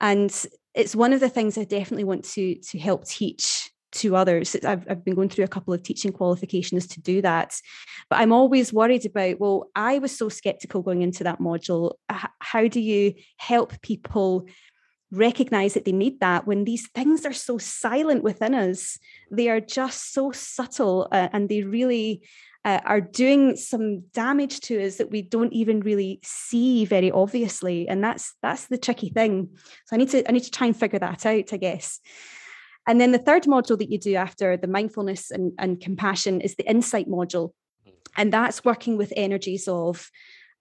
and 0.00 0.46
it's 0.74 0.94
one 0.94 1.12
of 1.12 1.20
the 1.20 1.28
things 1.28 1.58
i 1.58 1.64
definitely 1.64 2.04
want 2.04 2.24
to 2.24 2.54
to 2.56 2.78
help 2.78 3.04
teach 3.04 3.70
to 3.92 4.16
others. 4.16 4.56
I've, 4.64 4.86
I've 4.88 5.04
been 5.04 5.14
going 5.14 5.28
through 5.28 5.44
a 5.44 5.48
couple 5.48 5.74
of 5.74 5.82
teaching 5.82 6.12
qualifications 6.12 6.86
to 6.88 7.00
do 7.00 7.22
that. 7.22 7.54
But 8.08 8.20
I'm 8.20 8.32
always 8.32 8.72
worried 8.72 9.06
about, 9.06 9.40
well, 9.40 9.70
I 9.74 9.98
was 9.98 10.16
so 10.16 10.28
skeptical 10.28 10.82
going 10.82 11.02
into 11.02 11.24
that 11.24 11.40
module. 11.40 11.94
How 12.08 12.68
do 12.68 12.80
you 12.80 13.14
help 13.36 13.80
people 13.82 14.46
recognize 15.12 15.74
that 15.74 15.84
they 15.84 15.92
need 15.92 16.20
that 16.20 16.46
when 16.46 16.64
these 16.64 16.88
things 16.94 17.26
are 17.26 17.32
so 17.32 17.58
silent 17.58 18.22
within 18.22 18.54
us? 18.54 18.98
They 19.30 19.48
are 19.48 19.60
just 19.60 20.12
so 20.12 20.30
subtle 20.32 21.08
uh, 21.10 21.28
and 21.32 21.48
they 21.48 21.62
really 21.62 22.22
uh, 22.64 22.80
are 22.84 23.00
doing 23.00 23.56
some 23.56 24.00
damage 24.12 24.60
to 24.60 24.84
us 24.84 24.96
that 24.96 25.10
we 25.10 25.22
don't 25.22 25.52
even 25.52 25.80
really 25.80 26.20
see 26.22 26.84
very 26.84 27.10
obviously. 27.10 27.88
And 27.88 28.04
that's 28.04 28.34
that's 28.42 28.66
the 28.66 28.78
tricky 28.78 29.10
thing. 29.10 29.48
So 29.86 29.96
i 29.96 29.98
need 29.98 30.10
to 30.10 30.28
i 30.28 30.32
need 30.32 30.44
to 30.44 30.50
try 30.50 30.66
and 30.66 30.76
figure 30.76 30.98
that 30.98 31.24
out 31.26 31.52
i 31.52 31.56
guess. 31.56 32.00
And 32.86 33.00
then 33.00 33.12
the 33.12 33.18
third 33.18 33.44
module 33.44 33.78
that 33.78 33.90
you 33.90 33.98
do 33.98 34.14
after 34.14 34.56
the 34.56 34.66
mindfulness 34.66 35.30
and, 35.30 35.52
and 35.58 35.80
compassion 35.80 36.40
is 36.40 36.56
the 36.56 36.68
insight 36.68 37.08
module. 37.08 37.52
And 38.16 38.32
that's 38.32 38.64
working 38.64 38.96
with 38.96 39.12
energies 39.16 39.68
of 39.68 40.10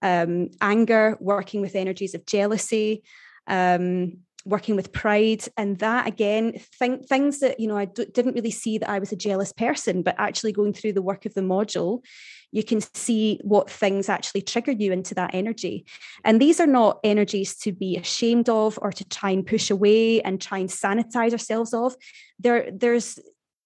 um, 0.01 0.49
anger, 0.61 1.17
working 1.19 1.61
with 1.61 1.75
energies 1.75 2.13
of 2.13 2.25
jealousy, 2.25 3.03
um, 3.47 4.19
working 4.45 4.75
with 4.75 4.91
pride. 4.91 5.43
And 5.57 5.77
that 5.79 6.07
again, 6.07 6.53
th- 6.79 7.05
things 7.07 7.39
that, 7.39 7.59
you 7.59 7.67
know, 7.67 7.77
I 7.77 7.85
d- 7.85 8.05
didn't 8.13 8.33
really 8.35 8.51
see 8.51 8.77
that 8.77 8.89
I 8.89 8.99
was 8.99 9.11
a 9.11 9.17
jealous 9.17 9.51
person, 9.51 10.01
but 10.01 10.15
actually 10.17 10.51
going 10.51 10.73
through 10.73 10.93
the 10.93 11.01
work 11.01 11.25
of 11.25 11.33
the 11.33 11.41
module, 11.41 12.03
you 12.51 12.63
can 12.63 12.81
see 12.81 13.39
what 13.43 13.69
things 13.69 14.09
actually 14.09 14.41
trigger 14.41 14.71
you 14.71 14.91
into 14.91 15.13
that 15.15 15.33
energy. 15.33 15.85
And 16.23 16.41
these 16.41 16.59
are 16.59 16.67
not 16.67 16.99
energies 17.03 17.57
to 17.57 17.71
be 17.71 17.97
ashamed 17.97 18.49
of 18.49 18.79
or 18.81 18.91
to 18.91 19.07
try 19.07 19.31
and 19.31 19.45
push 19.45 19.69
away 19.69 20.21
and 20.21 20.41
try 20.41 20.59
and 20.59 20.69
sanitize 20.69 21.31
ourselves 21.31 21.73
of. 21.73 21.95
There, 22.39 22.69
there's 22.71 23.19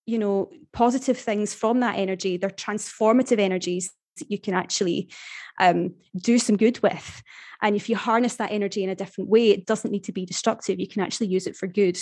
you 0.06 0.20
know 0.20 0.52
positive 0.74 1.18
things 1.18 1.54
from 1.54 1.80
that 1.80 1.98
energy 1.98 2.36
they're 2.36 2.50
transformative 2.50 3.40
energies 3.40 3.90
you 4.28 4.40
can 4.40 4.54
actually 4.54 5.10
um, 5.60 5.94
do 6.16 6.38
some 6.40 6.58
good 6.58 6.82
with 6.82 7.22
and 7.62 7.76
if 7.76 7.90
you 7.90 7.96
harness 7.96 8.36
that 8.36 8.52
energy 8.52 8.84
in 8.84 8.90
a 8.90 8.96
different 8.96 9.30
way 9.30 9.52
it 9.52 9.66
doesn't 9.66 9.92
need 9.92 10.04
to 10.04 10.12
be 10.12 10.26
destructive 10.26 10.80
you 10.80 10.88
can 10.88 11.02
actually 11.02 11.28
use 11.28 11.48
it 11.48 11.56
for 11.56 11.68
good 11.68 11.98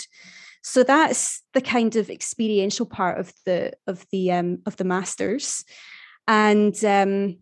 so 0.62 0.84
that's 0.84 1.42
the 1.54 1.60
kind 1.60 1.96
of 1.96 2.08
experiential 2.08 2.86
part 2.86 3.18
of 3.18 3.32
the 3.46 3.72
of 3.86 4.06
the 4.10 4.30
um, 4.32 4.58
of 4.66 4.76
the 4.76 4.84
masters 4.84 5.64
and 6.28 6.84
um, 6.84 7.36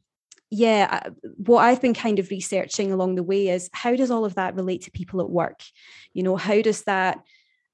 yeah, 0.50 1.02
uh, 1.06 1.10
what 1.36 1.60
I've 1.60 1.80
been 1.80 1.94
kind 1.94 2.18
of 2.18 2.30
researching 2.30 2.90
along 2.90 3.14
the 3.14 3.22
way 3.22 3.48
is 3.48 3.70
how 3.72 3.94
does 3.94 4.10
all 4.10 4.24
of 4.24 4.34
that 4.34 4.56
relate 4.56 4.82
to 4.82 4.90
people 4.90 5.20
at 5.20 5.30
work? 5.30 5.62
You 6.12 6.24
know, 6.24 6.36
how 6.36 6.60
does 6.60 6.82
that 6.82 7.20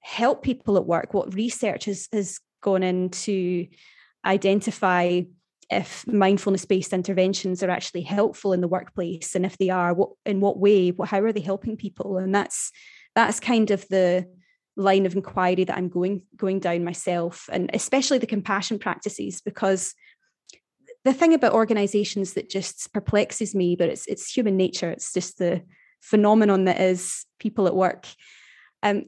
help 0.00 0.42
people 0.42 0.76
at 0.76 0.86
work? 0.86 1.14
What 1.14 1.34
research 1.34 1.86
has, 1.86 2.06
has 2.12 2.38
gone 2.60 2.82
into 2.82 3.66
identify 4.26 5.22
if 5.70 6.06
mindfulness 6.06 6.64
based 6.64 6.92
interventions 6.92 7.62
are 7.62 7.70
actually 7.70 8.02
helpful 8.02 8.52
in 8.52 8.60
the 8.60 8.68
workplace 8.68 9.34
and 9.34 9.44
if 9.44 9.58
they 9.58 9.70
are 9.70 9.92
what 9.94 10.10
in 10.24 10.40
what 10.40 10.58
way 10.58 10.90
what, 10.90 11.08
how 11.08 11.20
are 11.20 11.32
they 11.32 11.40
helping 11.40 11.76
people 11.76 12.18
and 12.18 12.34
that's 12.34 12.70
that's 13.14 13.40
kind 13.40 13.70
of 13.70 13.86
the 13.88 14.24
line 14.76 15.06
of 15.06 15.16
inquiry 15.16 15.64
that 15.64 15.76
i'm 15.76 15.88
going 15.88 16.22
going 16.36 16.60
down 16.60 16.84
myself 16.84 17.48
and 17.52 17.70
especially 17.74 18.18
the 18.18 18.26
compassion 18.26 18.78
practices 18.78 19.40
because 19.40 19.94
the 21.06 21.14
thing 21.14 21.34
about 21.34 21.52
organizations 21.52 22.34
that 22.34 22.50
just 22.50 22.92
perplexes 22.92 23.54
me, 23.54 23.76
but 23.76 23.88
it's 23.88 24.08
it's 24.08 24.28
human 24.28 24.56
nature. 24.56 24.90
It's 24.90 25.12
just 25.12 25.38
the 25.38 25.62
phenomenon 26.00 26.64
that 26.64 26.80
is 26.80 27.24
people 27.38 27.68
at 27.68 27.76
work. 27.76 28.08
Um, 28.82 29.04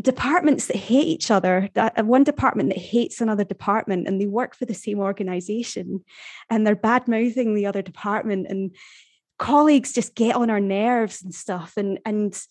departments 0.00 0.66
that 0.66 0.76
hate 0.76 1.06
each 1.06 1.30
other 1.30 1.68
that 1.74 1.98
uh, 1.98 2.04
one 2.04 2.24
department 2.24 2.70
that 2.70 2.78
hates 2.78 3.20
another 3.20 3.44
department 3.44 4.08
and 4.08 4.20
they 4.20 4.26
work 4.26 4.54
for 4.54 4.64
the 4.64 4.74
same 4.74 4.98
organization 4.98 6.02
and 6.50 6.66
they're 6.66 6.74
bad 6.74 7.06
mouthing 7.06 7.54
the 7.54 7.66
other 7.66 7.82
department 7.82 8.46
and 8.48 8.74
colleagues 9.38 9.92
just 9.92 10.14
get 10.14 10.36
on 10.36 10.50
our 10.50 10.60
nerves 10.60 11.22
and 11.22 11.34
stuff 11.34 11.74
and 11.76 11.98
and 12.06 12.42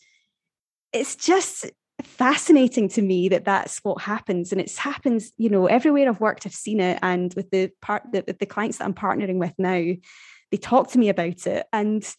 it's 0.92 1.16
just 1.16 1.72
fascinating 2.04 2.88
to 2.90 3.02
me 3.02 3.30
that 3.30 3.46
that's 3.46 3.80
what 3.80 4.02
happens 4.02 4.52
and 4.52 4.62
it's 4.62 4.78
happens 4.78 5.32
you 5.38 5.50
know 5.50 5.66
everywhere 5.68 6.08
i've 6.08 6.20
worked 6.20 6.46
i've 6.46 6.54
seen 6.54 6.80
it 6.80 7.00
and 7.02 7.34
with 7.36 7.50
the 7.50 7.72
part 7.82 8.04
the, 8.12 8.24
the 8.40 8.46
clients 8.46 8.78
that 8.78 8.86
i'm 8.86 8.94
partnering 8.94 9.38
with 9.38 9.54
now 9.58 9.94
they 10.52 10.58
talk 10.58 10.90
to 10.92 11.00
me 11.00 11.10
about 11.10 11.48
it 11.48 11.66
and 11.74 12.16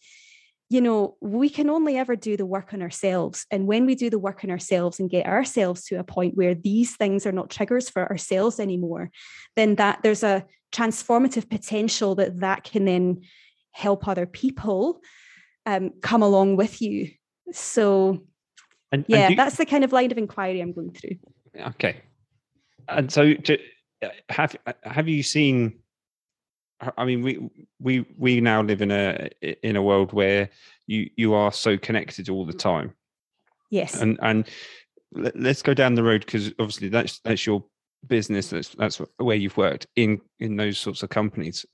you 0.69 0.81
know 0.81 1.15
we 1.21 1.49
can 1.49 1.69
only 1.69 1.97
ever 1.97 2.15
do 2.15 2.35
the 2.35 2.45
work 2.45 2.73
on 2.73 2.81
ourselves 2.81 3.45
and 3.51 3.67
when 3.67 3.85
we 3.85 3.95
do 3.95 4.09
the 4.09 4.19
work 4.19 4.43
on 4.43 4.49
ourselves 4.49 4.99
and 4.99 5.09
get 5.09 5.25
ourselves 5.25 5.85
to 5.85 5.99
a 5.99 6.03
point 6.03 6.35
where 6.35 6.55
these 6.55 6.95
things 6.95 7.25
are 7.25 7.31
not 7.31 7.49
triggers 7.49 7.89
for 7.89 8.09
ourselves 8.09 8.59
anymore 8.59 9.11
then 9.55 9.75
that 9.75 9.99
there's 10.01 10.23
a 10.23 10.45
transformative 10.71 11.49
potential 11.49 12.15
that 12.15 12.39
that 12.39 12.63
can 12.63 12.85
then 12.85 13.21
help 13.71 14.07
other 14.07 14.25
people 14.25 15.01
um, 15.65 15.91
come 16.01 16.21
along 16.21 16.55
with 16.55 16.81
you 16.81 17.11
so 17.51 18.23
and, 18.95 19.05
yeah, 19.07 19.17
and 19.17 19.29
you, 19.31 19.35
that's 19.35 19.57
the 19.57 19.65
kind 19.65 19.83
of 19.83 19.91
line 19.91 20.11
of 20.11 20.17
inquiry 20.17 20.61
I'm 20.61 20.71
going 20.71 20.91
through. 20.91 21.17
Okay. 21.59 22.01
And 22.87 23.11
so, 23.11 23.33
have 24.29 24.55
have 24.83 25.07
you 25.07 25.23
seen? 25.23 25.79
I 26.97 27.05
mean, 27.05 27.21
we 27.21 27.49
we 27.79 28.05
we 28.17 28.41
now 28.41 28.61
live 28.61 28.81
in 28.81 28.91
a 28.91 29.29
in 29.63 29.75
a 29.75 29.81
world 29.81 30.13
where 30.13 30.49
you 30.87 31.09
you 31.15 31.33
are 31.33 31.51
so 31.51 31.77
connected 31.77 32.29
all 32.29 32.45
the 32.45 32.53
time. 32.53 32.93
Yes. 33.69 33.99
And 34.01 34.19
and 34.21 34.47
let's 35.13 35.61
go 35.61 35.73
down 35.73 35.95
the 35.95 36.03
road 36.03 36.25
because 36.25 36.49
obviously 36.59 36.89
that's 36.89 37.19
that's 37.19 37.45
your 37.45 37.63
business. 38.07 38.49
That's 38.49 38.75
that's 38.75 39.01
where 39.17 39.35
you've 39.35 39.57
worked 39.57 39.87
in 39.95 40.21
in 40.39 40.57
those 40.57 40.77
sorts 40.77 41.03
of 41.03 41.09
companies. 41.09 41.65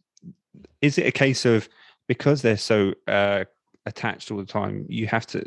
Is 0.82 0.98
it 0.98 1.08
a 1.08 1.12
case 1.12 1.46
of 1.46 1.68
because 2.08 2.42
they're 2.42 2.58
so 2.58 2.94
uh, 3.08 3.46
attached 3.86 4.32
all 4.32 4.38
the 4.38 4.46
time. 4.46 4.86
You 4.90 5.08
have 5.08 5.26
to. 5.28 5.46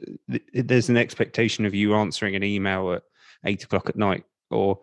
There's 0.52 0.88
an 0.88 0.96
expectation 0.96 1.64
of 1.64 1.74
you 1.74 1.94
answering 1.94 2.34
an 2.34 2.42
email 2.42 2.92
at 2.92 3.02
eight 3.44 3.64
o'clock 3.64 3.88
at 3.88 3.96
night, 3.96 4.24
or 4.50 4.80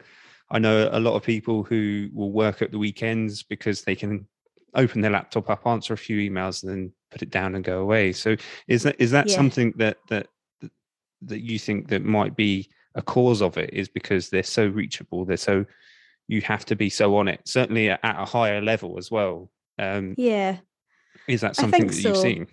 I 0.49 0.59
know 0.59 0.89
a 0.91 0.99
lot 0.99 1.15
of 1.15 1.23
people 1.23 1.63
who 1.63 2.09
will 2.13 2.31
work 2.31 2.61
at 2.61 2.71
the 2.71 2.77
weekends 2.77 3.43
because 3.43 3.81
they 3.81 3.95
can 3.95 4.27
open 4.75 5.01
their 5.01 5.11
laptop 5.11 5.49
up, 5.49 5.65
answer 5.65 5.93
a 5.93 5.97
few 5.97 6.17
emails, 6.17 6.63
and 6.63 6.71
then 6.71 6.91
put 7.11 7.21
it 7.21 7.29
down 7.29 7.55
and 7.55 7.63
go 7.63 7.79
away. 7.79 8.13
So 8.13 8.35
is 8.67 8.83
that 8.83 8.95
is 8.99 9.11
that 9.11 9.29
yeah. 9.29 9.35
something 9.35 9.73
that 9.77 9.97
that 10.09 10.27
that 11.23 11.41
you 11.41 11.59
think 11.59 11.89
that 11.89 12.03
might 12.03 12.35
be 12.35 12.69
a 12.95 13.01
cause 13.01 13.41
of 13.41 13.57
it? 13.57 13.71
Is 13.73 13.89
because 13.89 14.29
they're 14.29 14.43
so 14.43 14.67
reachable, 14.67 15.25
they're 15.25 15.37
so 15.37 15.65
you 16.27 16.41
have 16.41 16.65
to 16.65 16.75
be 16.75 16.89
so 16.89 17.17
on 17.17 17.27
it. 17.27 17.41
Certainly 17.45 17.89
at 17.89 17.99
a 18.03 18.25
higher 18.25 18.61
level 18.61 18.97
as 18.97 19.11
well. 19.11 19.51
Um, 19.77 20.15
yeah. 20.17 20.57
Is 21.27 21.41
that 21.41 21.55
something 21.55 21.87
that 21.87 21.93
so. 21.93 22.09
you've 22.09 22.17
seen? 22.17 22.47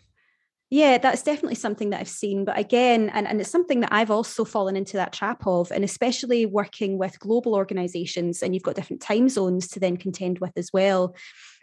Yeah, 0.71 0.99
that's 0.99 1.23
definitely 1.23 1.55
something 1.55 1.91
that 1.91 2.01
I've 2.01 2.09
seen. 2.09 2.45
But 2.45 2.59
again, 2.59 3.09
and, 3.11 3.27
and 3.27 3.41
it's 3.41 3.51
something 3.51 3.81
that 3.81 3.93
I've 3.93 4.11
also 4.11 4.45
fallen 4.45 4.77
into 4.77 4.99
that 4.99 5.15
trap 5.15 5.47
of, 5.47 5.71
and 5.71 5.83
especially 5.83 6.45
working 6.45 6.99
with 6.99 7.19
global 7.21 7.55
organizations, 7.55 8.43
and 8.43 8.53
you've 8.53 8.65
got 8.65 8.75
different 8.75 9.01
time 9.01 9.31
zones 9.31 9.69
to 9.69 9.81
then 9.81 9.97
contend 9.97 10.41
with 10.41 10.53
as 10.57 10.71
well. 10.73 11.15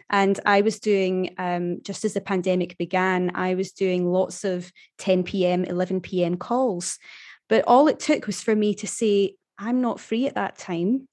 And 0.08 0.38
I 0.46 0.60
was 0.60 0.78
doing, 0.78 1.34
um, 1.38 1.78
just 1.82 2.04
as 2.04 2.14
the 2.14 2.20
pandemic 2.20 2.78
began, 2.78 3.32
I 3.34 3.54
was 3.54 3.72
doing 3.72 4.10
lots 4.10 4.44
of 4.44 4.70
10 4.98 5.24
p.m., 5.24 5.64
11 5.64 6.00
p.m. 6.00 6.36
calls. 6.36 6.98
But 7.48 7.64
all 7.66 7.88
it 7.88 7.98
took 7.98 8.26
was 8.26 8.42
for 8.42 8.54
me 8.54 8.74
to 8.76 8.86
say, 8.86 9.34
I'm 9.58 9.80
not 9.80 10.00
free 10.00 10.26
at 10.26 10.34
that 10.34 10.58
time. 10.58 11.08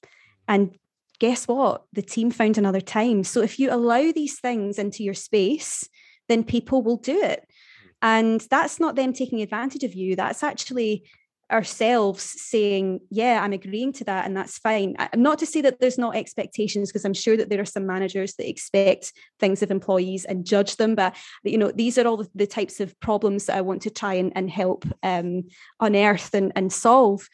And 0.48 0.78
guess 1.20 1.48
what? 1.48 1.84
The 1.94 2.02
team 2.02 2.32
found 2.32 2.58
another 2.58 2.82
time. 2.82 3.24
So 3.24 3.42
if 3.42 3.60
you 3.60 3.72
allow 3.72 4.12
these 4.12 4.40
things 4.40 4.78
into 4.78 5.04
your 5.04 5.14
space, 5.14 5.88
then 6.28 6.44
people 6.44 6.82
will 6.82 6.98
do 6.98 7.22
it. 7.22 7.48
Hmm. 7.82 7.88
And 8.02 8.42
that's 8.50 8.80
not 8.80 8.96
them 8.96 9.14
taking 9.14 9.42
advantage 9.42 9.84
of 9.84 9.94
you. 9.94 10.16
That's 10.16 10.44
actually 10.44 11.10
ourselves 11.54 12.24
saying, 12.24 13.00
Yeah, 13.10 13.42
I'm 13.42 13.54
agreeing 13.54 13.94
to 13.94 14.04
that, 14.06 14.26
and 14.26 14.36
that's 14.36 14.58
fine. 14.58 14.96
Not 15.16 15.40
to 15.40 15.46
say 15.46 15.62
that 15.62 15.80
there's 15.80 15.98
not 15.98 16.16
expectations, 16.16 16.90
because 16.90 17.06
I'm 17.06 17.14
sure 17.14 17.38
that 17.38 17.50
there 17.50 17.62
are 17.62 17.66
some 17.66 17.86
managers 17.86 18.34
that 18.36 18.50
expect 18.50 19.14
things 19.40 19.62
of 19.62 19.72
employees 19.72 20.26
and 20.26 20.46
judge 20.46 20.76
them. 20.78 20.96
But 20.96 21.16
you 21.44 21.58
know, 21.58 21.72
these 21.72 21.98
are 21.98 22.08
all 22.08 22.18
the, 22.18 22.30
the 22.36 22.48
types 22.48 22.80
of 22.80 23.00
problems 23.00 23.46
that 23.46 23.58
I 23.58 23.62
want 23.62 23.84
to 23.84 23.90
try 23.90 24.16
and, 24.16 24.34
and 24.36 24.50
help 24.50 24.86
um, 25.04 25.44
unearth 25.80 26.34
and, 26.34 26.52
and 26.56 26.74
solve. 26.74 27.30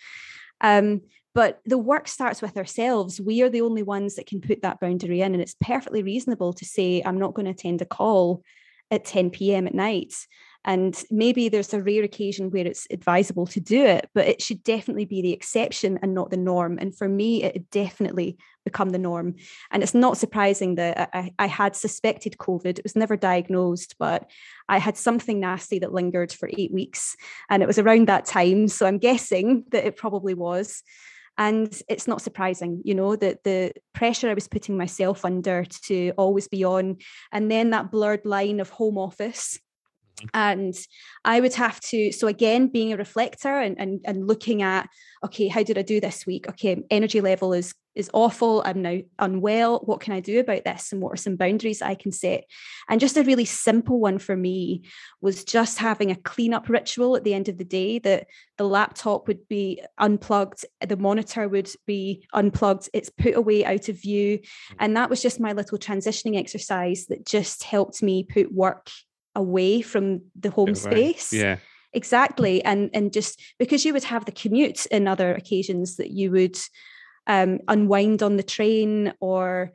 Um, 0.62 1.02
but 1.34 1.62
the 1.66 1.78
work 1.78 2.08
starts 2.08 2.42
with 2.42 2.58
ourselves. 2.58 3.22
We 3.22 3.42
are 3.44 3.50
the 3.50 3.62
only 3.62 3.84
ones 3.84 4.16
that 4.16 4.26
can 4.26 4.42
put 4.42 4.62
that 4.64 4.80
boundary 4.80 5.22
in. 5.22 5.34
And 5.34 5.42
it's 5.42 5.56
perfectly 5.62 6.04
reasonable 6.04 6.54
to 6.54 6.66
say, 6.66 7.02
I'm 7.06 7.20
not 7.20 7.34
going 7.34 7.46
to 7.46 7.52
attend 7.52 7.82
a 7.82 7.86
call 7.86 8.44
at 8.92 9.06
10 9.06 9.30
p.m. 9.30 9.68
at 9.68 9.76
night. 9.76 10.14
And 10.66 11.02
maybe 11.10 11.48
there's 11.48 11.74
a 11.74 11.82
rare 11.82 12.04
occasion 12.04 12.52
where 12.52 12.68
it's 12.68 12.86
advisable 12.92 13.48
to 13.48 13.62
do 13.62 13.86
it, 13.86 14.10
but 14.14 14.28
it 14.28 14.42
should 14.42 14.64
definitely 14.64 15.06
be 15.06 15.22
the 15.22 15.32
exception 15.32 16.00
and 16.02 16.14
not 16.14 16.32
the 16.32 16.38
norm. 16.38 16.78
And 16.80 16.96
for 16.96 17.08
me, 17.08 17.44
it 17.44 17.72
definitely 17.72 18.38
become 18.66 18.90
the 18.90 19.00
norm. 19.00 19.36
And 19.72 19.82
it's 19.82 19.94
not 19.94 20.18
surprising 20.18 20.76
that 20.76 21.10
I, 21.14 21.32
I 21.40 21.48
had 21.48 21.76
suspected 21.76 22.38
COVID. 22.38 22.78
It 22.78 22.84
was 22.84 22.96
never 22.96 23.16
diagnosed, 23.16 23.96
but 23.98 24.30
I 24.68 24.80
had 24.80 24.98
something 24.98 25.40
nasty 25.40 25.80
that 25.80 25.94
lingered 25.94 26.34
for 26.34 26.50
eight 26.58 26.74
weeks. 26.74 27.16
And 27.50 27.64
it 27.64 27.68
was 27.68 27.80
around 27.80 28.10
that 28.10 28.26
time. 28.26 28.68
So 28.68 28.86
I'm 28.86 28.98
guessing 28.98 29.64
that 29.72 29.86
it 29.86 29.96
probably 29.96 30.34
was. 30.34 30.84
And 31.38 31.82
it's 31.88 32.06
not 32.06 32.22
surprising, 32.22 32.82
you 32.84 32.94
know, 32.94 33.16
that 33.16 33.46
the 33.46 33.72
pressure 33.94 34.30
I 34.30 34.34
was 34.34 34.50
putting 34.50 34.76
myself 34.76 35.24
under 35.24 35.64
to 35.86 36.12
always 36.18 36.50
be 36.50 36.66
on, 36.66 36.98
and 37.32 37.50
then 37.50 37.70
that 37.70 37.92
blurred 37.92 38.26
line 38.26 38.60
of 38.60 38.70
home 38.70 38.98
office 38.98 39.58
and 40.34 40.76
i 41.26 41.40
would 41.40 41.54
have 41.54 41.80
to 41.80 42.12
so 42.12 42.28
again 42.28 42.68
being 42.68 42.94
a 42.94 42.98
reflector 42.98 43.60
and, 43.60 43.80
and 43.80 44.02
and 44.06 44.28
looking 44.28 44.62
at 44.62 44.88
okay 45.24 45.48
how 45.48 45.64
did 45.64 45.78
i 45.78 45.82
do 45.82 46.00
this 46.00 46.26
week? 46.26 46.48
Okay 46.48 46.82
energy 46.90 47.22
level 47.22 47.54
is 47.54 47.74
is 47.96 48.10
awful. 48.14 48.64
I'm 48.66 48.82
now 48.82 49.00
unwell. 49.18 49.80
What 49.80 50.00
can 50.00 50.14
i 50.14 50.22
do 50.22 50.40
about 50.40 50.64
this? 50.64 50.92
And 50.92 51.02
what 51.02 51.12
are 51.12 51.18
some 51.18 51.36
boundaries 51.36 51.82
i 51.82 51.96
can 51.96 52.12
set? 52.12 52.46
And 52.88 53.00
just 53.00 53.18
a 53.18 53.24
really 53.24 53.46
simple 53.46 54.00
one 54.00 54.20
for 54.20 54.38
me 54.38 54.84
was 55.22 55.44
just 55.44 55.80
having 55.80 56.10
a 56.10 56.16
cleanup 56.16 56.70
ritual 56.70 57.16
at 57.18 57.24
the 57.24 57.34
end 57.34 57.50
of 57.50 57.58
the 57.58 57.66
day 57.66 58.00
that 58.00 58.28
the 58.58 58.64
laptop 58.64 59.28
would 59.28 59.48
be 59.50 59.82
unplugged 59.98 60.66
the 60.88 60.98
monitor 60.98 61.50
would 61.50 61.70
be 61.86 62.26
unplugged 62.34 62.90
it's 62.94 63.10
put 63.10 63.36
away 63.36 63.66
out 63.66 63.90
of 63.90 64.02
view. 64.02 64.38
Mm. 64.38 64.76
and 64.80 64.96
that 64.96 65.10
was 65.10 65.22
just 65.22 65.40
my 65.40 65.52
little 65.52 65.78
transitioning 65.78 66.38
exercise 66.38 67.08
that 67.08 67.26
just 67.26 67.64
helped 67.64 68.02
me 68.02 68.24
put 68.24 68.52
work 68.54 68.90
away 69.36 69.82
from 69.82 70.22
the 70.40 70.52
home 70.52 70.76
space. 70.76 71.32
Yeah. 71.34 71.58
Exactly. 71.94 72.64
And 72.64 72.90
and 72.94 73.12
just 73.12 73.42
because 73.58 73.84
you 73.84 73.94
would 73.94 74.04
have 74.04 74.26
the 74.26 74.32
commute 74.32 74.86
in 74.88 75.08
other 75.08 75.34
occasions 75.34 75.98
that 75.98 76.12
you 76.12 76.30
would 76.32 76.58
um, 77.26 77.60
unwind 77.68 78.22
on 78.22 78.38
the 78.38 78.44
train 78.44 79.14
or 79.20 79.72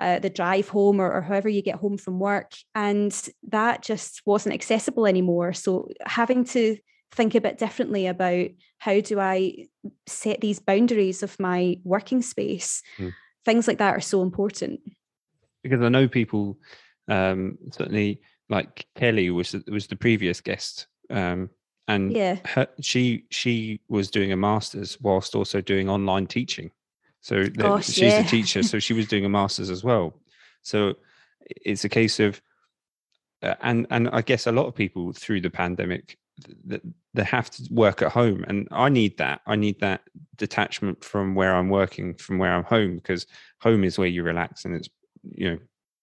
uh, 0.00 0.18
the 0.18 0.30
drive 0.30 0.68
home 0.68 1.00
or, 1.00 1.12
or 1.12 1.22
however 1.22 1.48
you 1.48 1.62
get 1.62 1.76
home 1.76 1.98
from 1.98 2.20
work. 2.20 2.52
And 2.74 3.12
that 3.48 3.82
just 3.82 4.22
wasn't 4.24 4.54
accessible 4.54 5.06
anymore. 5.06 5.52
So 5.52 5.88
having 6.06 6.44
to 6.46 6.76
think 7.12 7.34
a 7.34 7.40
bit 7.40 7.58
differently 7.58 8.06
about 8.06 8.48
how 8.78 9.00
do 9.00 9.18
I 9.18 9.66
set 10.06 10.40
these 10.40 10.60
boundaries 10.60 11.22
of 11.22 11.38
my 11.40 11.78
working 11.82 12.22
space, 12.22 12.82
mm. 12.98 13.12
things 13.44 13.66
like 13.66 13.78
that 13.78 13.94
are 13.94 14.00
so 14.00 14.22
important. 14.22 14.80
Because 15.62 15.82
I 15.82 15.88
know 15.88 16.06
people 16.06 16.58
um, 17.08 17.58
certainly 17.72 18.20
like 18.48 18.86
Kelly 18.96 19.30
was 19.30 19.54
was 19.68 19.86
the 19.86 19.96
previous 19.96 20.40
guest, 20.40 20.86
um, 21.10 21.50
and 21.86 22.12
yeah, 22.12 22.38
her, 22.46 22.66
she 22.80 23.24
she 23.30 23.80
was 23.88 24.10
doing 24.10 24.32
a 24.32 24.36
master's 24.36 25.00
whilst 25.00 25.34
also 25.34 25.60
doing 25.60 25.88
online 25.88 26.26
teaching. 26.26 26.70
So 27.20 27.46
Gosh, 27.46 27.86
she's 27.86 28.12
yeah. 28.12 28.20
a 28.20 28.24
teacher, 28.24 28.62
so 28.62 28.78
she 28.78 28.94
was 28.94 29.06
doing 29.06 29.24
a 29.24 29.28
master's 29.28 29.70
as 29.70 29.84
well. 29.84 30.14
So 30.62 30.94
it's 31.40 31.84
a 31.84 31.88
case 31.88 32.20
of, 32.20 32.40
uh, 33.42 33.54
and 33.60 33.86
and 33.90 34.08
I 34.10 34.22
guess 34.22 34.46
a 34.46 34.52
lot 34.52 34.66
of 34.66 34.74
people 34.74 35.12
through 35.12 35.40
the 35.40 35.50
pandemic 35.50 36.16
that 36.66 36.82
they 37.14 37.24
have 37.24 37.50
to 37.50 37.66
work 37.70 38.02
at 38.02 38.12
home 38.12 38.44
and 38.48 38.68
i 38.70 38.88
need 38.88 39.16
that 39.18 39.40
i 39.46 39.56
need 39.56 39.78
that 39.80 40.02
detachment 40.36 41.02
from 41.02 41.34
where 41.34 41.54
i'm 41.54 41.68
working 41.68 42.14
from 42.14 42.38
where 42.38 42.52
i'm 42.52 42.64
home 42.64 42.96
because 42.96 43.26
home 43.60 43.84
is 43.84 43.98
where 43.98 44.08
you 44.08 44.22
relax 44.22 44.64
and 44.64 44.74
it's 44.74 44.88
you 45.32 45.50
know 45.50 45.58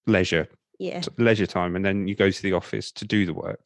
leisure 0.08 0.48
yeah 0.80 1.02
leisure 1.18 1.46
time 1.46 1.76
and 1.76 1.86
then 1.86 2.08
you 2.08 2.16
go 2.16 2.30
to 2.30 2.42
the 2.42 2.54
office 2.54 2.92
to 2.92 3.06
do 3.06 3.26
the 3.26 3.34
work 3.34 3.62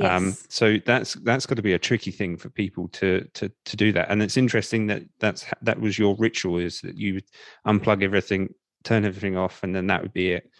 um, 0.00 0.04
yes. 0.04 0.22
Um, 0.22 0.36
so 0.48 0.76
that's 0.84 1.14
that's 1.14 1.46
got 1.46 1.56
to 1.56 1.62
be 1.62 1.72
a 1.72 1.78
tricky 1.78 2.10
thing 2.10 2.36
for 2.36 2.50
people 2.50 2.88
to 2.88 3.26
to 3.34 3.50
to 3.64 3.76
do 3.76 3.92
that. 3.92 4.10
And 4.10 4.22
it's 4.22 4.36
interesting 4.36 4.86
that 4.88 5.02
that's 5.18 5.44
that 5.62 5.80
was 5.80 5.98
your 5.98 6.14
ritual 6.16 6.58
is 6.58 6.80
that 6.82 6.96
you 6.96 7.14
would 7.14 7.24
unplug 7.66 8.02
everything, 8.02 8.54
turn 8.84 9.04
everything 9.04 9.36
off, 9.36 9.62
and 9.62 9.74
then 9.74 9.88
that 9.88 10.02
would 10.02 10.12
be 10.12 10.32
it. 10.32 10.50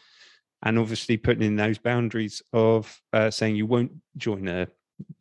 And 0.62 0.78
obviously 0.78 1.16
putting 1.16 1.44
in 1.44 1.56
those 1.56 1.78
boundaries 1.78 2.42
of 2.52 3.00
uh, 3.12 3.30
saying 3.30 3.54
you 3.54 3.66
won't 3.66 3.92
join 4.16 4.48
a 4.48 4.66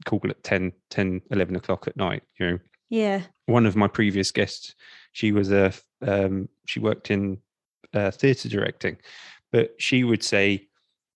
call 0.05 0.21
at 0.23 0.43
10, 0.43 0.71
10, 0.89 1.21
11 1.29 1.55
o'clock 1.55 1.87
at 1.87 1.95
night. 1.95 2.23
You 2.39 2.51
know. 2.51 2.59
Yeah. 2.89 3.21
One 3.45 3.67
of 3.67 3.75
my 3.75 3.87
previous 3.87 4.31
guests, 4.31 4.73
she 5.11 5.31
was 5.31 5.51
a 5.51 5.73
um, 6.01 6.49
she 6.65 6.79
worked 6.79 7.11
in 7.11 7.37
uh, 7.93 8.11
theatre 8.11 8.49
directing, 8.49 8.97
but 9.51 9.71
she 9.79 10.03
would 10.03 10.23
say, 10.23 10.67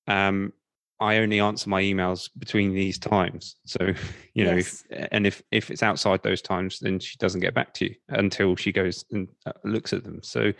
um, 0.07 0.53
I 0.99 1.17
only 1.17 1.39
answer 1.39 1.67
my 1.67 1.81
emails 1.81 2.29
between 2.37 2.75
these 2.75 2.99
times. 2.99 3.55
So, 3.65 3.93
you 4.33 4.45
know, 4.45 4.55
yes. 4.55 4.83
if, 4.89 5.07
and 5.11 5.25
if 5.25 5.41
if 5.51 5.71
it's 5.71 5.83
outside 5.83 6.21
those 6.23 6.41
times, 6.41 6.79
then 6.79 6.99
she 6.99 7.17
doesn't 7.17 7.41
get 7.41 7.55
back 7.55 7.73
to 7.75 7.85
you 7.85 7.95
until 8.09 8.55
she 8.55 8.71
goes 8.71 9.03
and 9.11 9.27
uh, 9.45 9.53
looks 9.63 9.93
at 9.93 10.03
them. 10.03 10.21
So, 10.21 10.53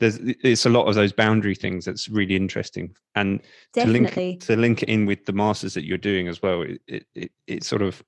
there's 0.00 0.18
it's 0.18 0.66
a 0.66 0.70
lot 0.70 0.86
of 0.86 0.94
those 0.94 1.12
boundary 1.12 1.54
things 1.54 1.84
that's 1.84 2.08
really 2.08 2.36
interesting, 2.36 2.94
and 3.14 3.40
Definitely. 3.74 4.08
to 4.08 4.20
link 4.20 4.40
to 4.42 4.56
link 4.56 4.82
it 4.82 4.88
in 4.88 5.06
with 5.06 5.26
the 5.26 5.32
masters 5.32 5.74
that 5.74 5.84
you're 5.84 5.98
doing 5.98 6.28
as 6.28 6.42
well. 6.42 6.62
It 6.62 6.80
it 6.86 7.06
it, 7.14 7.32
it 7.46 7.64
sort 7.64 7.82
of 7.82 8.02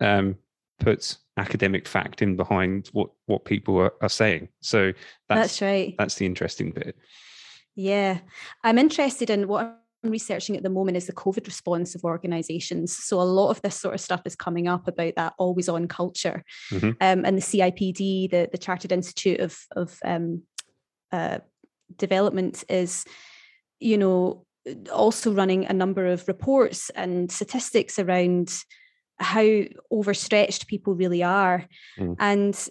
um, 0.00 0.36
puts 0.80 1.18
academic 1.36 1.86
fact 1.86 2.22
in 2.22 2.36
behind 2.36 2.88
what 2.92 3.10
what 3.26 3.44
people 3.44 3.78
are, 3.78 3.92
are 4.00 4.08
saying. 4.08 4.48
So 4.60 4.92
that's, 5.28 5.40
that's 5.40 5.62
right. 5.62 5.94
That's 5.98 6.16
the 6.16 6.26
interesting 6.26 6.70
bit. 6.70 6.96
Yeah. 7.74 8.18
I'm 8.62 8.78
interested 8.78 9.30
in 9.30 9.48
what 9.48 9.64
I'm 10.04 10.10
researching 10.10 10.56
at 10.56 10.62
the 10.62 10.70
moment 10.70 10.96
is 10.96 11.06
the 11.06 11.12
COVID 11.12 11.46
response 11.46 11.94
of 11.94 12.04
organizations. 12.04 12.96
So 12.96 13.20
a 13.20 13.22
lot 13.22 13.50
of 13.50 13.62
this 13.62 13.76
sort 13.76 13.94
of 13.94 14.00
stuff 14.00 14.22
is 14.24 14.36
coming 14.36 14.68
up 14.68 14.88
about 14.88 15.14
that 15.16 15.34
always 15.38 15.68
on 15.68 15.88
culture. 15.88 16.42
Mm-hmm. 16.70 16.90
Um, 17.00 17.24
and 17.24 17.36
the 17.36 17.42
CIPD, 17.42 18.30
the, 18.30 18.48
the 18.50 18.58
Chartered 18.58 18.92
Institute 18.92 19.40
of, 19.40 19.58
of 19.76 19.98
um, 20.04 20.42
uh, 21.12 21.38
Development, 21.96 22.62
is, 22.68 23.04
you 23.78 23.98
know, 23.98 24.46
also 24.92 25.32
running 25.32 25.66
a 25.66 25.72
number 25.72 26.06
of 26.06 26.28
reports 26.28 26.90
and 26.90 27.30
statistics 27.30 27.98
around 27.98 28.54
how 29.18 29.62
overstretched 29.90 30.66
people 30.66 30.94
really 30.94 31.22
are. 31.22 31.66
Mm. 31.98 32.16
And 32.18 32.68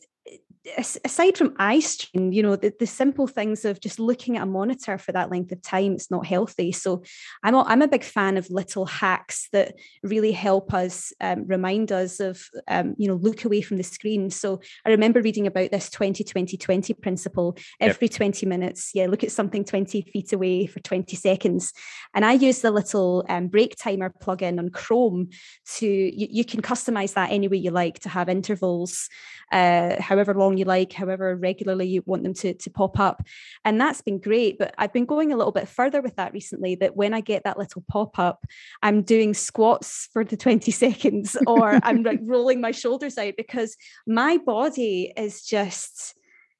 aside 0.77 1.37
from 1.37 1.55
eye 1.57 1.79
strain, 1.79 2.33
you 2.33 2.43
know, 2.43 2.55
the, 2.55 2.73
the 2.79 2.85
simple 2.85 3.27
things 3.27 3.63
of 3.63 3.79
just 3.79 3.99
looking 3.99 4.35
at 4.35 4.43
a 4.43 4.45
monitor 4.45 4.97
for 4.97 5.11
that 5.13 5.31
length 5.31 5.51
of 5.51 5.61
time, 5.61 5.93
it's 5.93 6.11
not 6.11 6.25
healthy. 6.25 6.71
So 6.71 7.03
I'm 7.43 7.55
a, 7.55 7.63
I'm 7.63 7.81
a 7.81 7.87
big 7.87 8.03
fan 8.03 8.35
of 8.37 8.49
little 8.49 8.85
hacks 8.85 9.47
that 9.53 9.75
really 10.03 10.33
help 10.33 10.73
us 10.73 11.13
um, 11.21 11.45
remind 11.47 11.91
us 11.91 12.19
of, 12.19 12.43
um, 12.67 12.95
you 12.97 13.07
know, 13.07 13.15
look 13.15 13.45
away 13.45 13.61
from 13.61 13.77
the 13.77 13.83
screen. 13.83 14.29
So 14.29 14.59
I 14.85 14.89
remember 14.89 15.21
reading 15.21 15.47
about 15.47 15.71
this 15.71 15.89
20 15.89 16.23
20 16.23 16.57
20 16.57 16.93
principle 16.95 17.57
every 17.79 18.07
yep. 18.07 18.17
20 18.17 18.45
minutes. 18.45 18.91
Yeah, 18.93 19.07
look 19.07 19.23
at 19.23 19.31
something 19.31 19.63
20 19.63 20.01
feet 20.01 20.33
away 20.33 20.65
for 20.65 20.79
20 20.81 21.15
seconds. 21.15 21.73
And 22.13 22.25
I 22.25 22.33
use 22.33 22.59
the 22.59 22.71
little 22.71 23.25
um, 23.29 23.47
break 23.47 23.75
timer 23.77 24.13
plugin 24.21 24.59
on 24.59 24.69
Chrome 24.69 25.29
to, 25.77 25.87
you, 25.87 26.27
you 26.29 26.43
can 26.43 26.61
customize 26.61 27.13
that 27.13 27.31
any 27.31 27.47
way 27.47 27.57
you 27.57 27.71
like 27.71 27.99
to 27.99 28.09
have 28.09 28.27
intervals, 28.27 29.07
uh, 29.51 30.01
however 30.01 30.33
long 30.33 30.48
you 30.57 30.65
like, 30.65 30.93
however 30.93 31.35
regularly 31.35 31.87
you 31.87 32.03
want 32.05 32.23
them 32.23 32.33
to, 32.35 32.53
to 32.53 32.69
pop 32.69 32.99
up. 32.99 33.23
And 33.65 33.79
that's 33.79 34.01
been 34.01 34.19
great. 34.19 34.57
But 34.57 34.73
I've 34.77 34.93
been 34.93 35.05
going 35.05 35.31
a 35.31 35.37
little 35.37 35.51
bit 35.51 35.67
further 35.67 36.01
with 36.01 36.15
that 36.15 36.33
recently 36.33 36.75
that 36.75 36.95
when 36.95 37.13
I 37.13 37.21
get 37.21 37.43
that 37.43 37.57
little 37.57 37.83
pop 37.87 38.17
up, 38.19 38.45
I'm 38.81 39.01
doing 39.01 39.33
squats 39.33 40.09
for 40.13 40.23
the 40.23 40.37
20 40.37 40.71
seconds 40.71 41.37
or 41.47 41.79
I'm 41.83 42.03
like 42.09 42.19
rolling 42.23 42.61
my 42.61 42.71
shoulders 42.71 43.17
out 43.17 43.33
because 43.37 43.75
my 44.07 44.37
body 44.37 45.13
is 45.15 45.43
just 45.43 46.15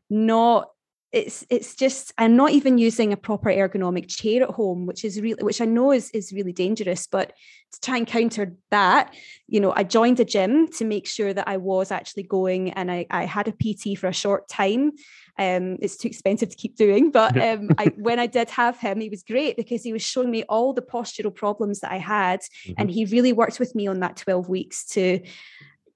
not 0.09 0.69
it's 1.11 1.43
it's 1.49 1.75
just 1.75 2.13
I'm 2.19 2.35
not 2.35 2.51
even 2.51 2.77
using 2.77 3.11
a 3.11 3.17
proper 3.17 3.49
ergonomic 3.49 4.07
chair 4.07 4.43
at 4.43 4.51
home, 4.51 4.85
which 4.85 5.03
is 5.03 5.19
really 5.19 5.43
which 5.43 5.59
I 5.59 5.65
know 5.65 5.91
is 5.91 6.11
is 6.11 6.31
really 6.31 6.53
dangerous. 6.53 7.07
But 7.07 7.33
to 7.71 7.81
try 7.81 7.97
and 7.97 8.05
counter 8.05 8.55
that, 8.69 9.15
you 9.47 9.59
know, 9.59 9.73
I 9.75 9.83
joined 9.83 10.19
a 10.19 10.25
gym 10.25 10.67
to 10.73 10.85
make 10.85 11.07
sure 11.07 11.33
that 11.33 11.47
I 11.47 11.57
was 11.57 11.89
actually 11.89 12.23
going, 12.23 12.71
and 12.71 12.91
I 12.91 13.07
I 13.09 13.25
had 13.25 13.47
a 13.47 13.51
PT 13.51 13.97
for 13.97 14.07
a 14.07 14.13
short 14.13 14.47
time. 14.47 14.91
Um, 15.39 15.77
it's 15.81 15.97
too 15.97 16.09
expensive 16.09 16.49
to 16.49 16.55
keep 16.55 16.75
doing, 16.75 17.11
but 17.11 17.35
um, 17.41 17.69
I, 17.77 17.85
when 17.95 18.19
I 18.19 18.27
did 18.27 18.49
have 18.51 18.77
him, 18.77 18.99
he 18.99 19.09
was 19.09 19.23
great 19.23 19.55
because 19.55 19.81
he 19.81 19.93
was 19.93 20.03
showing 20.03 20.29
me 20.29 20.43
all 20.43 20.73
the 20.73 20.81
postural 20.81 21.33
problems 21.33 21.79
that 21.79 21.91
I 21.91 21.97
had, 21.97 22.41
mm-hmm. 22.41 22.73
and 22.77 22.91
he 22.91 23.05
really 23.05 23.33
worked 23.33 23.59
with 23.59 23.73
me 23.73 23.87
on 23.87 24.01
that 24.01 24.17
twelve 24.17 24.47
weeks 24.47 24.85
to 24.89 25.21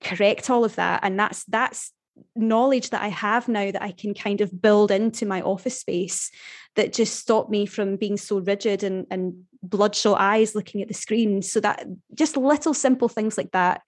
correct 0.01 0.49
all 0.49 0.65
of 0.65 0.75
that. 0.75 1.01
And 1.03 1.19
that's 1.19 1.43
that's 1.45 1.91
knowledge 2.35 2.89
that 2.91 3.01
I 3.01 3.09
have 3.09 3.47
now 3.47 3.71
that 3.71 3.81
I 3.81 3.91
can 3.91 4.13
kind 4.13 4.41
of 4.41 4.61
build 4.61 4.91
into 4.91 5.25
my 5.25 5.41
office 5.41 5.79
space 5.79 6.31
that 6.75 6.93
just 6.93 7.15
stop 7.15 7.49
me 7.49 7.65
from 7.65 7.97
being 7.97 8.17
so 8.17 8.39
rigid 8.39 8.83
and, 8.83 9.05
and 9.11 9.43
bloodshot 9.61 10.19
eyes 10.19 10.55
looking 10.55 10.81
at 10.81 10.87
the 10.87 10.93
screen. 10.93 11.41
So 11.41 11.59
that 11.59 11.85
just 12.13 12.37
little 12.37 12.73
simple 12.73 13.09
things 13.09 13.37
like 13.37 13.51
that 13.51 13.81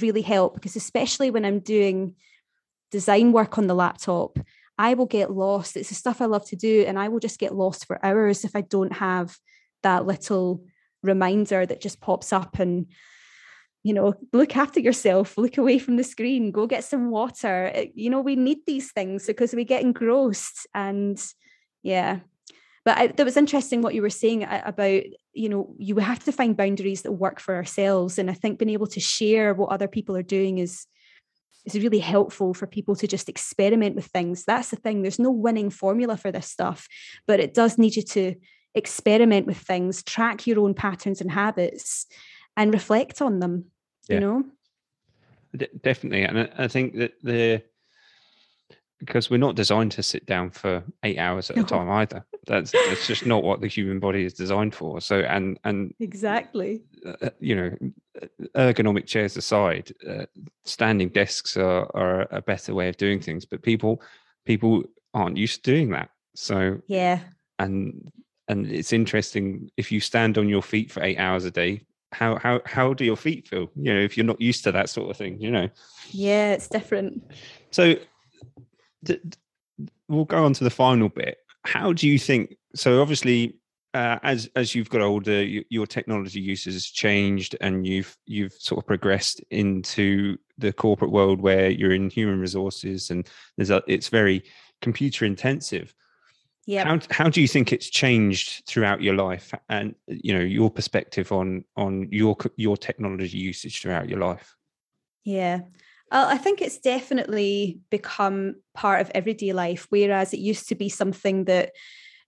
really 0.00 0.22
help 0.22 0.54
because 0.54 0.76
especially 0.76 1.30
when 1.30 1.44
I'm 1.44 1.60
doing 1.60 2.14
design 2.90 3.32
work 3.32 3.58
on 3.58 3.66
the 3.66 3.74
laptop, 3.74 4.38
I 4.78 4.94
will 4.94 5.06
get 5.06 5.32
lost. 5.32 5.76
It's 5.76 5.88
the 5.88 5.94
stuff 5.94 6.20
I 6.20 6.26
love 6.26 6.46
to 6.46 6.56
do, 6.56 6.84
and 6.86 6.98
I 6.98 7.08
will 7.08 7.18
just 7.18 7.40
get 7.40 7.54
lost 7.54 7.86
for 7.86 8.04
hours 8.04 8.44
if 8.44 8.54
I 8.54 8.60
don't 8.60 8.92
have 8.92 9.36
that 9.82 10.06
little 10.06 10.64
reminder 11.02 11.66
that 11.66 11.80
just 11.80 12.00
pops 12.00 12.32
up 12.32 12.58
and 12.58 12.86
you 13.88 13.94
know, 13.94 14.12
look 14.34 14.54
after 14.54 14.80
yourself, 14.80 15.38
look 15.38 15.56
away 15.56 15.78
from 15.78 15.96
the 15.96 16.04
screen, 16.04 16.50
go 16.50 16.66
get 16.66 16.84
some 16.84 17.10
water. 17.10 17.70
Eh, 17.72 17.86
you 17.94 18.10
know, 18.10 18.20
we 18.20 18.36
need 18.36 18.58
these 18.66 18.92
things 18.92 19.26
because 19.26 19.54
we 19.54 19.64
get 19.64 19.80
engrossed. 19.80 20.66
And 20.74 21.18
yeah, 21.82 22.20
but 22.84 22.98
I, 22.98 23.06
that 23.06 23.24
was 23.24 23.38
interesting 23.38 23.80
what 23.80 23.94
you 23.94 24.02
were 24.02 24.10
saying 24.10 24.44
about, 24.44 25.04
you 25.32 25.48
know, 25.48 25.74
you 25.78 25.96
have 25.96 26.22
to 26.24 26.32
find 26.32 26.54
boundaries 26.54 27.00
that 27.00 27.12
work 27.12 27.40
for 27.40 27.54
ourselves. 27.54 28.18
And 28.18 28.30
I 28.30 28.34
think 28.34 28.58
being 28.58 28.68
able 28.68 28.88
to 28.88 29.00
share 29.00 29.54
what 29.54 29.70
other 29.70 29.88
people 29.88 30.14
are 30.16 30.22
doing 30.22 30.58
is 30.58 30.86
is 31.64 31.82
really 31.82 31.98
helpful 31.98 32.52
for 32.52 32.66
people 32.66 32.94
to 32.96 33.06
just 33.06 33.30
experiment 33.30 33.96
with 33.96 34.06
things. 34.06 34.44
That's 34.44 34.68
the 34.68 34.76
thing. 34.76 35.00
There's 35.00 35.18
no 35.18 35.30
winning 35.30 35.70
formula 35.70 36.18
for 36.18 36.30
this 36.30 36.46
stuff, 36.46 36.88
but 37.26 37.40
it 37.40 37.54
does 37.54 37.78
need 37.78 37.96
you 37.96 38.02
to 38.02 38.34
experiment 38.74 39.46
with 39.46 39.56
things, 39.56 40.02
track 40.02 40.46
your 40.46 40.60
own 40.60 40.74
patterns 40.74 41.22
and 41.22 41.30
habits, 41.30 42.06
and 42.54 42.74
reflect 42.74 43.22
on 43.22 43.38
them 43.38 43.70
yeah. 44.08 44.14
you 44.14 44.20
know 44.20 44.44
D- 45.56 45.68
definitely 45.82 46.22
and 46.22 46.50
I, 46.58 46.68
think 46.68 46.96
that 46.96 47.14
the 47.22 47.62
because 48.98 49.30
we're 49.30 49.38
not 49.38 49.54
designed 49.54 49.92
to 49.92 50.02
sit 50.02 50.26
down 50.26 50.50
for 50.50 50.82
eight 51.04 51.18
hours 51.18 51.50
at 51.50 51.56
no. 51.56 51.62
a 51.62 51.66
time 51.66 51.88
either. 51.88 52.24
That's 52.46 52.72
that's 52.72 53.06
just 53.06 53.26
not 53.26 53.44
what 53.44 53.60
the 53.60 53.68
human 53.68 54.00
body 54.00 54.24
is 54.24 54.34
designed 54.34 54.74
for. 54.74 55.00
So 55.00 55.20
and 55.20 55.58
and 55.64 55.94
exactly, 56.00 56.82
uh, 57.06 57.14
uh 57.22 57.30
you 57.38 57.54
know, 57.54 57.76
ergonomic 58.56 59.06
chairs 59.06 59.36
aside, 59.36 59.92
uh, 60.08 60.26
standing 60.64 61.10
desks 61.10 61.56
are 61.56 61.88
are 61.94 62.26
a 62.30 62.42
better 62.42 62.74
way 62.74 62.88
of 62.88 62.96
doing 62.96 63.20
things. 63.20 63.44
But 63.44 63.62
people 63.62 64.02
people 64.44 64.84
aren't 65.14 65.36
used 65.36 65.64
to 65.64 65.70
doing 65.70 65.90
that. 65.90 66.10
So 66.34 66.80
yeah, 66.88 67.20
and 67.58 68.10
and 68.48 68.66
it's 68.66 68.92
interesting 68.92 69.70
if 69.76 69.92
you 69.92 70.00
stand 70.00 70.38
on 70.38 70.48
your 70.48 70.62
feet 70.62 70.90
for 70.90 71.02
eight 71.02 71.18
hours 71.18 71.44
a 71.44 71.50
day 71.50 71.82
how 72.12 72.36
how 72.36 72.60
how 72.64 72.94
do 72.94 73.04
your 73.04 73.16
feet 73.16 73.48
feel? 73.48 73.70
You 73.76 73.94
know 73.94 74.00
if 74.00 74.16
you're 74.16 74.26
not 74.26 74.40
used 74.40 74.64
to 74.64 74.72
that 74.72 74.88
sort 74.88 75.10
of 75.10 75.16
thing 75.16 75.40
you 75.40 75.50
know? 75.50 75.68
Yeah 76.10 76.52
it's 76.52 76.68
different. 76.68 77.22
So 77.70 77.96
th- 79.04 79.22
we'll 80.08 80.24
go 80.24 80.44
on 80.44 80.54
to 80.54 80.64
the 80.64 80.70
final 80.70 81.08
bit. 81.08 81.38
How 81.64 81.92
do 81.92 82.08
you 82.08 82.18
think 82.18 82.56
so 82.74 83.00
obviously 83.00 83.58
uh, 83.94 84.18
as 84.22 84.50
as 84.54 84.74
you've 84.74 84.90
got 84.90 85.00
older 85.00 85.42
you, 85.42 85.64
your 85.70 85.86
technology 85.86 86.40
use 86.40 86.64
has 86.64 86.84
changed 86.84 87.56
and 87.60 87.86
you've 87.86 88.16
you've 88.26 88.52
sort 88.52 88.78
of 88.78 88.86
progressed 88.86 89.42
into 89.50 90.36
the 90.58 90.72
corporate 90.72 91.10
world 91.10 91.40
where 91.40 91.70
you're 91.70 91.94
in 91.94 92.10
human 92.10 92.38
resources 92.38 93.10
and 93.10 93.28
there's 93.56 93.70
a 93.70 93.82
it's 93.86 94.08
very 94.08 94.42
computer 94.82 95.24
intensive 95.24 95.94
yeah 96.68 96.84
how, 96.84 96.98
how 97.10 97.28
do 97.28 97.40
you 97.40 97.48
think 97.48 97.72
it's 97.72 97.88
changed 97.88 98.62
throughout 98.66 99.02
your 99.02 99.14
life 99.14 99.52
and 99.70 99.94
you 100.06 100.32
know 100.32 100.44
your 100.44 100.70
perspective 100.70 101.32
on 101.32 101.64
on 101.76 102.06
your 102.12 102.36
your 102.56 102.76
technology 102.76 103.38
usage 103.38 103.80
throughout 103.80 104.08
your 104.08 104.20
life 104.20 104.54
yeah 105.24 105.60
I 106.10 106.38
think 106.38 106.62
it's 106.62 106.78
definitely 106.78 107.80
become 107.90 108.56
part 108.74 109.02
of 109.02 109.10
everyday 109.14 109.52
life, 109.52 109.86
whereas 109.90 110.32
it 110.32 110.40
used 110.40 110.68
to 110.68 110.74
be 110.74 110.88
something 110.88 111.44
that 111.44 111.72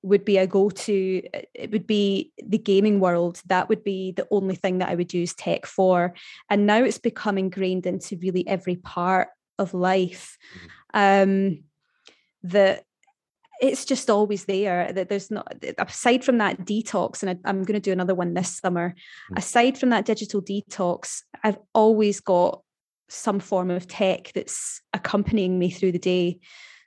would 0.02 0.24
be 0.24 0.38
a 0.38 0.46
go 0.46 0.70
to. 0.70 1.22
It 1.54 1.70
would 1.70 1.86
be 1.86 2.32
the 2.42 2.58
gaming 2.58 3.00
world. 3.00 3.40
That 3.46 3.68
would 3.68 3.84
be 3.84 4.12
the 4.12 4.26
only 4.30 4.54
thing 4.54 4.78
that 4.78 4.88
I 4.88 4.94
would 4.94 5.14
use 5.14 5.34
tech 5.34 5.66
for. 5.66 6.14
And 6.48 6.66
now 6.66 6.82
it's 6.82 6.98
become 6.98 7.38
ingrained 7.38 7.86
into 7.86 8.18
really 8.18 8.46
every 8.46 8.76
part 8.76 9.28
of 9.58 9.74
life. 9.74 10.36
Mm-hmm. 10.54 10.68
Um, 10.92 11.64
that 12.42 12.84
it's 13.60 13.84
just 13.84 14.10
always 14.10 14.44
there. 14.44 14.92
That 14.92 15.08
there's 15.08 15.30
not 15.30 15.52
aside 15.78 16.24
from 16.24 16.38
that 16.38 16.60
detox 16.60 17.22
and 17.22 17.38
I, 17.44 17.48
am 17.48 17.62
going 17.64 17.74
to 17.74 17.80
do 17.80 17.92
another 17.92 18.14
one 18.14 18.34
this 18.34 18.58
summer 18.58 18.94
mm. 19.30 19.38
aside 19.38 19.78
from 19.78 19.90
that 19.90 20.04
digital 20.04 20.40
detox 20.40 21.22
i've 21.44 21.58
always 21.74 22.20
got 22.20 22.62
some 23.10 23.40
form 23.40 23.70
of 23.70 23.86
tech 23.86 24.32
that's 24.34 24.80
accompanying 24.92 25.58
me 25.58 25.70
through 25.70 25.92
the 25.92 25.98
day. 25.98 26.38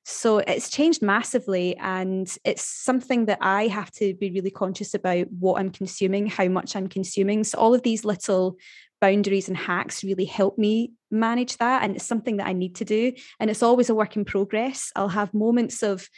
So 0.06 0.40
it's 0.40 0.70
changed 0.70 1.02
massively 1.02 1.78
and 1.78 2.34
it's 2.44 2.66
something 2.66 3.26
that 3.26 3.38
i 3.42 3.68
have 3.68 3.92
to 3.92 4.14
be 4.16 4.32
really 4.32 4.52
conscious 4.52 4.94
about 4.94 5.28
what 5.40 5.60
i'm 5.60 5.70
consuming 5.70 6.28
how 6.28 6.48
much 6.48 6.76
i'm 6.76 6.88
consuming. 6.88 7.44
So 7.44 7.58
all 7.58 7.74
of 7.74 7.84
these 7.84 8.04
little 8.04 8.58
boundaries 9.00 9.48
and 9.48 9.58
hacks 9.58 10.04
really 10.04 10.26
help 10.26 10.58
me 10.58 10.94
manage 11.12 11.58
that 11.58 11.84
and 11.84 11.96
it's 11.96 12.06
something 12.06 12.38
that 12.38 12.48
i 12.48 12.54
need 12.54 12.76
to 12.76 12.86
do 12.86 13.12
and 13.40 13.50
it's 13.50 13.64
always 13.64 13.90
a 13.90 13.96
work 13.96 14.16
in 14.16 14.26
progress. 14.26 14.92
I'll 14.96 15.10
have 15.10 15.34
moments 15.34 15.84
of 15.84 16.10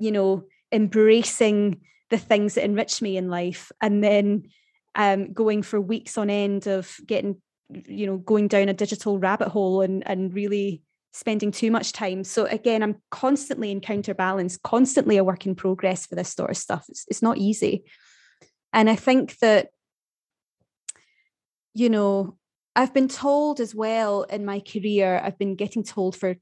you 0.00 0.10
know, 0.10 0.44
embracing 0.72 1.80
the 2.08 2.18
things 2.18 2.54
that 2.54 2.64
enrich 2.64 3.00
me 3.00 3.16
in 3.16 3.28
life 3.28 3.70
and 3.80 4.02
then 4.02 4.48
um, 4.94 5.32
going 5.32 5.62
for 5.62 5.80
weeks 5.80 6.18
on 6.18 6.30
end 6.30 6.66
of 6.66 6.96
getting, 7.06 7.40
you 7.68 8.06
know, 8.06 8.16
going 8.16 8.48
down 8.48 8.68
a 8.68 8.74
digital 8.74 9.18
rabbit 9.18 9.48
hole 9.48 9.82
and, 9.82 10.02
and 10.06 10.34
really 10.34 10.82
spending 11.12 11.50
too 11.52 11.70
much 11.70 11.92
time. 11.92 12.24
So 12.24 12.46
again, 12.46 12.82
I'm 12.82 12.96
constantly 13.10 13.70
in 13.70 13.80
counterbalance, 13.80 14.58
constantly 14.62 15.16
a 15.16 15.24
work 15.24 15.46
in 15.46 15.54
progress 15.54 16.06
for 16.06 16.14
this 16.14 16.32
sort 16.32 16.50
of 16.50 16.56
stuff. 16.56 16.86
It's, 16.88 17.04
it's 17.08 17.22
not 17.22 17.38
easy. 17.38 17.84
And 18.72 18.88
I 18.88 18.96
think 18.96 19.38
that, 19.38 19.68
you 21.74 21.88
know, 21.88 22.36
I've 22.74 22.94
been 22.94 23.08
told 23.08 23.60
as 23.60 23.74
well 23.74 24.22
in 24.22 24.44
my 24.44 24.60
career, 24.60 25.20
I've 25.22 25.38
been 25.38 25.56
getting 25.56 25.82
told 25.82 26.16
for 26.16 26.36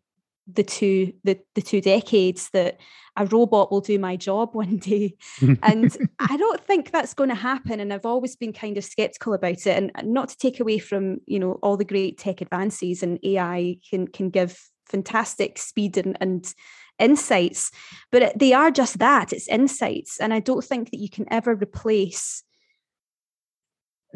the 0.53 0.63
two 0.63 1.13
the, 1.25 1.39
the 1.55 1.63
two 1.63 1.81
decades 1.81 2.51
that 2.51 2.79
a 3.17 3.27
robot 3.27 3.71
will 3.71 3.81
do 3.81 3.99
my 3.99 4.17
job 4.17 4.51
one 4.55 4.79
day. 4.79 5.15
And 5.63 5.97
i 6.19 6.37
don't 6.37 6.65
think 6.65 6.91
that's 6.91 7.15
going 7.15 7.29
to 7.29 7.35
happen 7.35 7.81
and 7.81 7.93
i've 7.93 8.07
always 8.07 8.37
been 8.37 8.53
kind 8.53 8.79
of 8.79 8.85
skeptical 8.85 9.35
about 9.35 9.67
it. 9.67 9.69
And 9.69 9.93
not 10.05 10.31
to 10.31 10.37
take 10.37 10.61
away 10.61 10.79
from 10.79 11.19
you 11.27 11.39
know 11.39 11.59
all 11.63 11.77
the 11.77 11.85
great 11.85 12.19
tech 12.19 12.41
advances 12.41 13.03
and 13.03 13.19
ai 13.25 13.77
can 13.89 14.09
can 14.09 14.31
give 14.31 14.59
fantastic 14.87 15.59
speed 15.59 15.99
and, 15.99 16.17
and 16.21 16.55
insights 16.99 17.71
but 18.11 18.37
they 18.39 18.53
are 18.53 18.71
just 18.71 18.99
that 18.99 19.33
it's 19.33 19.49
insights. 19.49 20.19
And 20.19 20.33
i 20.33 20.41
don't 20.41 20.65
think 20.65 20.91
that 20.91 20.99
you 20.99 21.11
can 21.11 21.27
ever 21.31 21.55
replace 21.55 22.43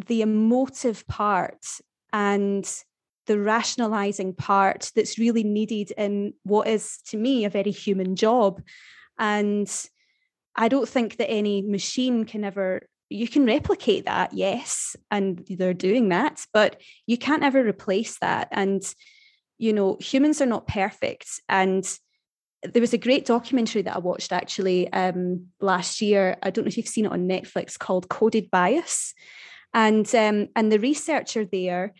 the 0.06 0.22
emotive 0.22 1.06
part 1.06 1.64
and 2.12 2.66
the 3.32 3.40
rationalizing 3.40 4.34
part 4.34 4.90
that's 4.94 5.18
really 5.18 5.42
needed 5.42 5.90
in 5.96 6.34
what 6.42 6.68
is 6.68 6.98
to 7.06 7.16
me 7.16 7.44
a 7.44 7.50
very 7.50 7.70
human 7.70 8.16
job. 8.16 8.60
And 9.18 9.70
i 10.54 10.68
don't 10.68 10.88
think 10.88 11.16
that 11.16 11.30
any 11.30 11.62
machine 11.62 12.26
can 12.26 12.44
ever 12.44 12.86
you 13.08 13.26
can 13.26 13.46
replicate 13.46 14.04
that 14.04 14.34
yes 14.34 14.94
and 15.10 15.42
they're 15.48 15.72
doing 15.72 16.10
that 16.10 16.44
but 16.52 16.78
you 17.06 17.16
can't 17.16 17.42
ever 17.42 17.66
replace 17.66 18.18
that. 18.18 18.48
And 18.50 18.82
you 19.62 19.72
know 19.72 19.96
humans 20.00 20.40
are 20.42 20.46
not 20.46 20.66
perfect. 20.66 21.40
And 21.48 21.84
there 22.62 22.80
was 22.80 22.92
a 22.92 22.98
great 22.98 23.24
documentary 23.24 23.82
that 23.82 23.96
I 23.96 23.98
watched 23.98 24.32
actually 24.32 24.92
um, 24.92 25.46
last 25.60 26.00
year. 26.00 26.36
I 26.42 26.50
don't 26.50 26.64
know 26.64 26.68
if 26.68 26.76
you've 26.76 26.88
seen 26.88 27.06
it 27.06 27.12
on 27.12 27.28
Netflix 27.28 27.78
called 27.78 28.08
Coded 28.08 28.50
Bias, 28.50 29.14
and 29.72 30.06
um, 30.14 30.48
and 30.56 30.70
the 30.70 30.78
researcher 30.80 31.44
there 31.44 31.94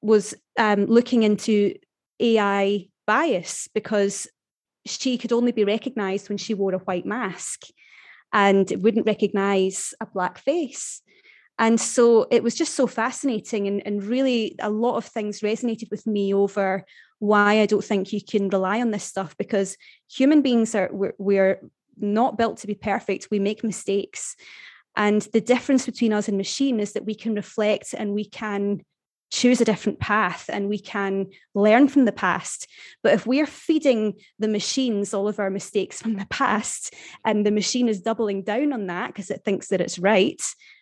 was 0.00 0.34
um, 0.58 0.86
looking 0.86 1.22
into 1.22 1.74
AI 2.20 2.88
bias 3.06 3.68
because 3.74 4.28
she 4.86 5.18
could 5.18 5.32
only 5.32 5.52
be 5.52 5.64
recognized 5.64 6.28
when 6.28 6.38
she 6.38 6.54
wore 6.54 6.74
a 6.74 6.78
white 6.78 7.06
mask 7.06 7.62
and 8.32 8.72
wouldn't 8.78 9.06
recognize 9.06 9.94
a 10.00 10.06
black 10.06 10.38
face. 10.38 11.02
And 11.58 11.80
so 11.80 12.26
it 12.30 12.42
was 12.42 12.54
just 12.54 12.74
so 12.74 12.86
fascinating 12.86 13.68
and, 13.68 13.82
and 13.86 14.02
really 14.02 14.56
a 14.58 14.70
lot 14.70 14.96
of 14.96 15.04
things 15.04 15.40
resonated 15.40 15.90
with 15.90 16.06
me 16.06 16.32
over 16.32 16.84
why 17.18 17.60
I 17.60 17.66
don't 17.66 17.84
think 17.84 18.12
you 18.12 18.20
can 18.20 18.48
rely 18.48 18.80
on 18.80 18.90
this 18.90 19.04
stuff 19.04 19.36
because 19.36 19.76
human 20.10 20.42
beings 20.42 20.74
are 20.74 20.88
we're, 20.90 21.14
we're 21.18 21.60
not 21.98 22.36
built 22.36 22.58
to 22.58 22.66
be 22.66 22.74
perfect. 22.74 23.28
We 23.30 23.38
make 23.38 23.62
mistakes. 23.62 24.34
And 24.96 25.22
the 25.32 25.40
difference 25.40 25.86
between 25.86 26.12
us 26.12 26.28
and 26.28 26.36
machine 26.36 26.80
is 26.80 26.94
that 26.94 27.04
we 27.04 27.14
can 27.14 27.34
reflect 27.34 27.94
and 27.96 28.12
we 28.12 28.24
can 28.24 28.82
choose 29.32 29.62
a 29.62 29.64
different 29.64 29.98
path 29.98 30.50
and 30.52 30.68
we 30.68 30.78
can 30.78 31.26
learn 31.54 31.88
from 31.88 32.04
the 32.04 32.12
past. 32.12 32.68
But 33.02 33.14
if 33.14 33.26
we're 33.26 33.46
feeding 33.46 34.14
the 34.38 34.46
machines 34.46 35.14
all 35.14 35.26
of 35.26 35.40
our 35.40 35.48
mistakes 35.48 36.02
from 36.02 36.16
the 36.16 36.26
past, 36.26 36.94
and 37.24 37.44
the 37.44 37.50
machine 37.50 37.88
is 37.88 38.02
doubling 38.02 38.42
down 38.42 38.74
on 38.74 38.86
that 38.88 39.08
because 39.08 39.30
it 39.30 39.42
thinks 39.42 39.68
that 39.68 39.80
it's 39.80 39.98
right 39.98 40.40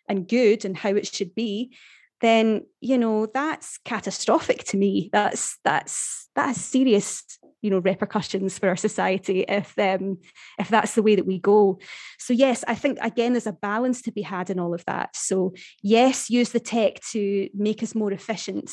and 0.08 0.28
good 0.28 0.64
and 0.64 0.76
how 0.76 0.90
it 0.90 1.06
should 1.06 1.32
be, 1.34 1.76
then 2.20 2.66
you 2.80 2.98
know 2.98 3.26
that's 3.26 3.78
catastrophic 3.84 4.64
to 4.64 4.76
me. 4.76 5.10
That's 5.12 5.58
that's 5.64 6.28
that's 6.34 6.60
serious 6.60 7.38
you 7.62 7.70
know 7.70 7.78
repercussions 7.78 8.58
for 8.58 8.68
our 8.68 8.76
society 8.76 9.40
if 9.48 9.78
um 9.78 10.18
if 10.58 10.68
that's 10.68 10.94
the 10.94 11.02
way 11.02 11.14
that 11.16 11.26
we 11.26 11.38
go. 11.38 11.78
So 12.18 12.32
yes 12.32 12.64
i 12.68 12.74
think 12.74 12.98
again 13.00 13.32
there's 13.32 13.46
a 13.46 13.52
balance 13.52 14.02
to 14.02 14.12
be 14.12 14.22
had 14.22 14.50
in 14.50 14.58
all 14.58 14.74
of 14.74 14.84
that. 14.86 15.16
So 15.16 15.54
yes 15.82 16.30
use 16.30 16.50
the 16.50 16.60
tech 16.60 17.00
to 17.12 17.48
make 17.54 17.82
us 17.82 17.94
more 17.94 18.12
efficient 18.12 18.72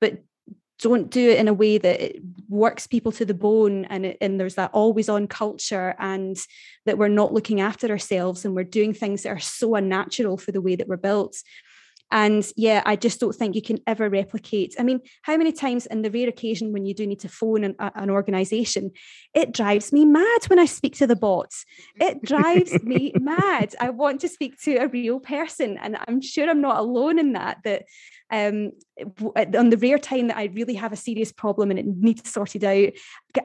but 0.00 0.22
don't 0.80 1.10
do 1.10 1.30
it 1.30 1.38
in 1.38 1.48
a 1.48 1.54
way 1.54 1.78
that 1.78 2.00
it 2.00 2.22
works 2.48 2.86
people 2.86 3.12
to 3.12 3.24
the 3.24 3.34
bone 3.34 3.84
and, 3.86 4.04
it, 4.06 4.18
and 4.20 4.40
there's 4.40 4.56
that 4.56 4.70
always 4.72 5.08
on 5.08 5.26
culture 5.26 5.94
and 5.98 6.36
that 6.84 6.98
we're 6.98 7.08
not 7.08 7.32
looking 7.32 7.60
after 7.60 7.88
ourselves 7.88 8.44
and 8.44 8.54
we're 8.54 8.64
doing 8.64 8.92
things 8.92 9.22
that 9.22 9.30
are 9.30 9.38
so 9.38 9.76
unnatural 9.76 10.36
for 10.36 10.52
the 10.52 10.60
way 10.60 10.74
that 10.74 10.88
we're 10.88 10.96
built 10.96 11.36
and 12.10 12.46
yeah, 12.56 12.82
I 12.86 12.96
just 12.96 13.18
don't 13.18 13.34
think 13.34 13.54
you 13.54 13.62
can 13.62 13.78
ever 13.86 14.08
replicate. 14.08 14.76
I 14.78 14.82
mean, 14.82 15.00
how 15.22 15.36
many 15.36 15.52
times 15.52 15.86
in 15.86 16.02
the 16.02 16.10
rare 16.10 16.28
occasion 16.28 16.72
when 16.72 16.86
you 16.86 16.94
do 16.94 17.06
need 17.06 17.20
to 17.20 17.28
phone 17.28 17.64
an, 17.64 17.74
an 17.78 18.10
organization, 18.10 18.92
it 19.34 19.52
drives 19.52 19.92
me 19.92 20.04
mad 20.04 20.44
when 20.46 20.58
I 20.58 20.66
speak 20.66 20.94
to 20.96 21.06
the 21.06 21.16
bots. 21.16 21.64
It 22.00 22.22
drives 22.22 22.72
me 22.84 23.12
mad. 23.18 23.74
I 23.80 23.90
want 23.90 24.20
to 24.20 24.28
speak 24.28 24.60
to 24.62 24.76
a 24.76 24.88
real 24.88 25.18
person. 25.18 25.76
And 25.78 25.96
I'm 26.06 26.20
sure 26.20 26.48
I'm 26.48 26.60
not 26.60 26.78
alone 26.78 27.18
in 27.18 27.32
that, 27.32 27.58
that 27.64 27.84
um, 28.30 28.72
on 29.36 29.70
the 29.70 29.78
rare 29.80 29.98
time 29.98 30.28
that 30.28 30.36
I 30.36 30.50
really 30.52 30.74
have 30.74 30.92
a 30.92 30.96
serious 30.96 31.32
problem 31.32 31.70
and 31.70 31.78
it 31.78 31.86
needs 31.86 32.30
sorted 32.30 32.64
out, 32.64 32.90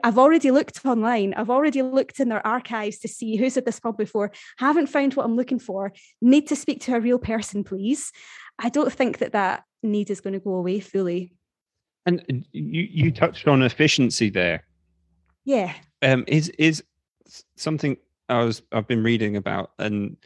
I've 0.04 0.18
already 0.18 0.50
looked 0.50 0.84
online. 0.84 1.34
I've 1.34 1.50
already 1.50 1.82
looked 1.82 2.20
in 2.20 2.28
their 2.28 2.46
archives 2.46 2.98
to 3.00 3.08
see 3.08 3.36
who's 3.36 3.56
had 3.56 3.64
this 3.64 3.80
problem 3.80 4.04
before. 4.04 4.32
Haven't 4.58 4.88
found 4.88 5.14
what 5.14 5.26
I'm 5.26 5.36
looking 5.36 5.58
for. 5.58 5.92
Need 6.20 6.46
to 6.48 6.56
speak 6.56 6.82
to 6.82 6.94
a 6.94 7.00
real 7.00 7.18
person, 7.18 7.64
please. 7.64 8.12
I 8.60 8.68
don't 8.68 8.92
think 8.92 9.18
that 9.18 9.32
that 9.32 9.64
need 9.82 10.10
is 10.10 10.20
going 10.20 10.34
to 10.34 10.40
go 10.40 10.54
away 10.54 10.80
fully. 10.80 11.32
And 12.06 12.24
you 12.52 12.86
you 12.90 13.10
touched 13.10 13.48
on 13.48 13.62
efficiency 13.62 14.30
there. 14.30 14.64
Yeah. 15.44 15.74
Um, 16.02 16.24
is 16.26 16.48
is 16.50 16.82
something 17.56 17.96
I 18.28 18.44
was 18.44 18.62
I've 18.72 18.86
been 18.86 19.02
reading 19.02 19.36
about, 19.36 19.72
and 19.78 20.16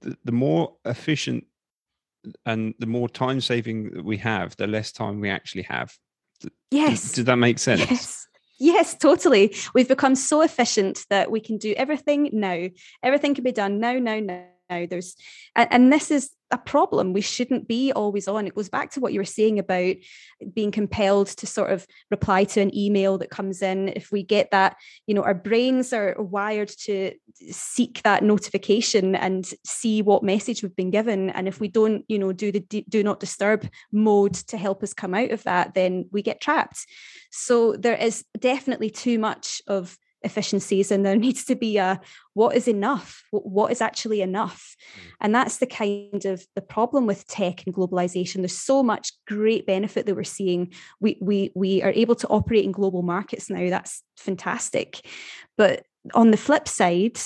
the, 0.00 0.16
the 0.24 0.32
more 0.32 0.76
efficient 0.84 1.44
and 2.44 2.74
the 2.78 2.86
more 2.86 3.08
time 3.08 3.40
saving 3.40 3.90
that 3.90 4.04
we 4.04 4.16
have, 4.18 4.56
the 4.56 4.66
less 4.66 4.92
time 4.92 5.20
we 5.20 5.30
actually 5.30 5.62
have. 5.62 5.96
Yes. 6.70 7.02
Does, 7.02 7.12
does 7.12 7.24
that 7.26 7.36
make 7.36 7.58
sense? 7.58 7.90
Yes. 7.90 8.24
Yes, 8.60 8.96
totally. 8.96 9.54
We've 9.72 9.86
become 9.86 10.16
so 10.16 10.42
efficient 10.42 11.06
that 11.10 11.30
we 11.30 11.38
can 11.38 11.58
do 11.58 11.74
everything 11.76 12.28
now. 12.32 12.66
Everything 13.04 13.36
can 13.36 13.44
be 13.44 13.52
done 13.52 13.78
now, 13.78 13.92
now, 13.92 14.18
now 14.18 14.46
now 14.70 14.86
there's 14.88 15.16
and, 15.54 15.68
and 15.72 15.92
this 15.92 16.10
is 16.10 16.30
a 16.50 16.58
problem 16.58 17.12
we 17.12 17.20
shouldn't 17.20 17.68
be 17.68 17.92
always 17.92 18.26
on. 18.26 18.46
It 18.46 18.54
goes 18.54 18.70
back 18.70 18.90
to 18.92 19.00
what 19.00 19.12
you 19.12 19.20
were 19.20 19.24
saying 19.24 19.58
about 19.58 19.96
being 20.54 20.70
compelled 20.70 21.26
to 21.26 21.46
sort 21.46 21.70
of 21.70 21.86
reply 22.10 22.44
to 22.44 22.62
an 22.62 22.74
email 22.74 23.18
that 23.18 23.28
comes 23.28 23.60
in. 23.60 23.88
If 23.88 24.10
we 24.10 24.22
get 24.22 24.50
that 24.50 24.76
you 25.06 25.14
know 25.14 25.22
our 25.22 25.34
brains 25.34 25.92
are 25.92 26.16
wired 26.18 26.68
to 26.84 27.12
seek 27.50 28.02
that 28.02 28.22
notification 28.22 29.14
and 29.14 29.46
see 29.64 30.02
what 30.02 30.22
message 30.22 30.62
we've 30.62 30.76
been 30.76 30.90
given. 30.90 31.30
And 31.30 31.48
if 31.48 31.60
we 31.60 31.68
don't 31.68 32.04
you 32.08 32.18
know 32.18 32.32
do 32.32 32.52
the 32.52 32.60
do 32.88 33.02
not 33.02 33.20
disturb 33.20 33.68
mode 33.92 34.34
to 34.34 34.56
help 34.56 34.82
us 34.82 34.94
come 34.94 35.14
out 35.14 35.30
of 35.30 35.42
that 35.44 35.74
then 35.74 36.08
we 36.12 36.22
get 36.22 36.40
trapped. 36.40 36.86
So 37.30 37.74
there 37.74 37.96
is 37.96 38.24
definitely 38.38 38.90
too 38.90 39.18
much 39.18 39.60
of 39.66 39.98
efficiencies 40.22 40.90
and 40.90 41.04
there 41.04 41.16
needs 41.26 41.44
to 41.44 41.54
be 41.54 41.76
a 41.78 42.00
what 42.34 42.56
is 42.56 42.68
enough? 42.68 43.22
What 43.30 43.72
is 43.72 43.80
actually 43.80 44.20
enough? 44.22 44.76
Mm. 44.78 45.10
and 45.20 45.34
that's 45.34 45.58
the 45.58 45.66
kind 45.66 46.24
of 46.24 46.44
the 46.54 46.62
problem 46.62 47.06
with 47.06 47.26
tech 47.26 47.64
and 47.66 47.74
globalization. 47.74 48.36
There's 48.36 48.58
so 48.58 48.82
much 48.82 49.12
great 49.26 49.66
benefit 49.66 50.06
that 50.06 50.14
we're 50.14 50.24
seeing. 50.24 50.72
We 51.00 51.18
we 51.20 51.50
we 51.54 51.82
are 51.82 51.92
able 51.92 52.14
to 52.16 52.28
operate 52.28 52.64
in 52.64 52.72
global 52.72 53.02
markets 53.02 53.50
now. 53.50 53.68
That's 53.68 54.02
fantastic. 54.16 55.00
But 55.56 55.84
on 56.14 56.30
the 56.30 56.36
flip 56.36 56.68
side 56.68 57.18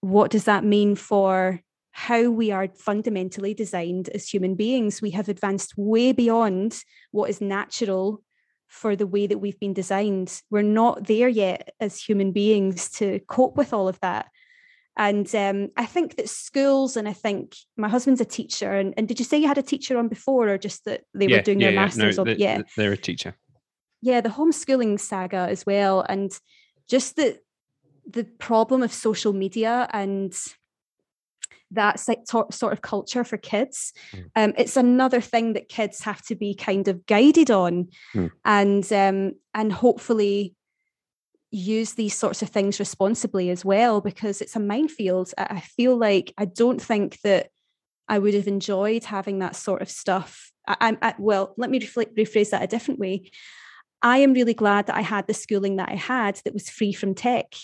what 0.00 0.30
does 0.30 0.44
that 0.44 0.64
mean 0.64 0.94
for 0.94 1.60
how 1.90 2.30
we 2.30 2.50
are 2.50 2.68
fundamentally 2.76 3.54
designed 3.54 4.08
as 4.10 4.28
human 4.28 4.54
beings? 4.54 5.00
We 5.00 5.10
have 5.10 5.28
advanced 5.28 5.74
way 5.76 6.12
beyond 6.12 6.78
what 7.10 7.30
is 7.30 7.40
natural 7.40 8.22
for 8.68 8.96
the 8.96 9.06
way 9.06 9.26
that 9.26 9.38
we've 9.38 9.58
been 9.58 9.72
designed. 9.72 10.42
We're 10.50 10.62
not 10.62 11.06
there 11.06 11.28
yet 11.28 11.74
as 11.80 12.00
human 12.00 12.32
beings 12.32 12.90
to 12.92 13.20
cope 13.28 13.56
with 13.56 13.72
all 13.72 13.88
of 13.88 14.00
that. 14.00 14.26
And 14.96 15.32
um, 15.34 15.68
I 15.76 15.84
think 15.84 16.16
that 16.16 16.28
schools, 16.28 16.96
and 16.96 17.06
I 17.06 17.12
think 17.12 17.54
my 17.76 17.88
husband's 17.88 18.20
a 18.20 18.24
teacher. 18.24 18.72
And, 18.72 18.94
and, 18.96 19.06
did 19.06 19.18
you 19.18 19.26
say 19.26 19.36
you 19.36 19.46
had 19.46 19.58
a 19.58 19.62
teacher 19.62 19.98
on 19.98 20.08
before, 20.08 20.48
or 20.48 20.56
just 20.56 20.86
that 20.86 21.02
they 21.14 21.26
yeah, 21.26 21.36
were 21.36 21.42
doing 21.42 21.60
yeah, 21.60 21.66
their 21.66 21.74
yeah. 21.74 21.80
masters? 21.80 22.16
No, 22.16 22.24
they, 22.24 22.36
yeah, 22.36 22.62
they're 22.76 22.92
a 22.92 22.96
teacher. 22.96 23.36
Yeah, 24.00 24.22
the 24.22 24.30
homeschooling 24.30 24.98
saga 24.98 25.48
as 25.50 25.66
well, 25.66 26.00
and 26.08 26.32
just 26.88 27.16
the 27.16 27.38
the 28.06 28.24
problem 28.24 28.82
of 28.82 28.92
social 28.92 29.32
media 29.32 29.88
and 29.92 30.34
that 31.76 32.00
sort 32.00 32.72
of 32.72 32.82
culture 32.82 33.24
for 33.24 33.36
kids. 33.36 33.92
Mm. 34.12 34.30
Um, 34.36 34.52
it's 34.58 34.76
another 34.76 35.20
thing 35.20 35.52
that 35.54 35.68
kids 35.68 36.02
have 36.02 36.22
to 36.26 36.34
be 36.34 36.54
kind 36.54 36.88
of 36.88 37.06
guided 37.06 37.50
on, 37.50 37.88
mm. 38.14 38.30
and 38.44 38.92
um, 38.92 39.32
and 39.54 39.72
hopefully 39.72 40.54
use 41.50 41.94
these 41.94 42.14
sorts 42.14 42.42
of 42.42 42.48
things 42.48 42.78
responsibly 42.78 43.50
as 43.50 43.64
well, 43.64 44.00
because 44.00 44.40
it's 44.40 44.56
a 44.56 44.60
minefield. 44.60 45.32
I 45.38 45.60
feel 45.60 45.96
like 45.96 46.34
I 46.36 46.44
don't 46.44 46.82
think 46.82 47.20
that 47.22 47.50
I 48.08 48.18
would 48.18 48.34
have 48.34 48.48
enjoyed 48.48 49.04
having 49.04 49.38
that 49.38 49.56
sort 49.56 49.82
of 49.82 49.90
stuff. 49.90 50.52
I, 50.66 50.96
am 51.00 51.14
well. 51.18 51.54
Let 51.56 51.70
me 51.70 51.80
rephrase 51.80 52.50
that 52.50 52.62
a 52.62 52.66
different 52.66 53.00
way. 53.00 53.30
I 54.02 54.18
am 54.18 54.34
really 54.34 54.54
glad 54.54 54.86
that 54.86 54.96
I 54.96 55.00
had 55.00 55.26
the 55.26 55.34
schooling 55.34 55.76
that 55.76 55.88
I 55.88 55.96
had 55.96 56.40
that 56.44 56.52
was 56.52 56.68
free 56.68 56.92
from 56.92 57.14
tech. 57.14 57.54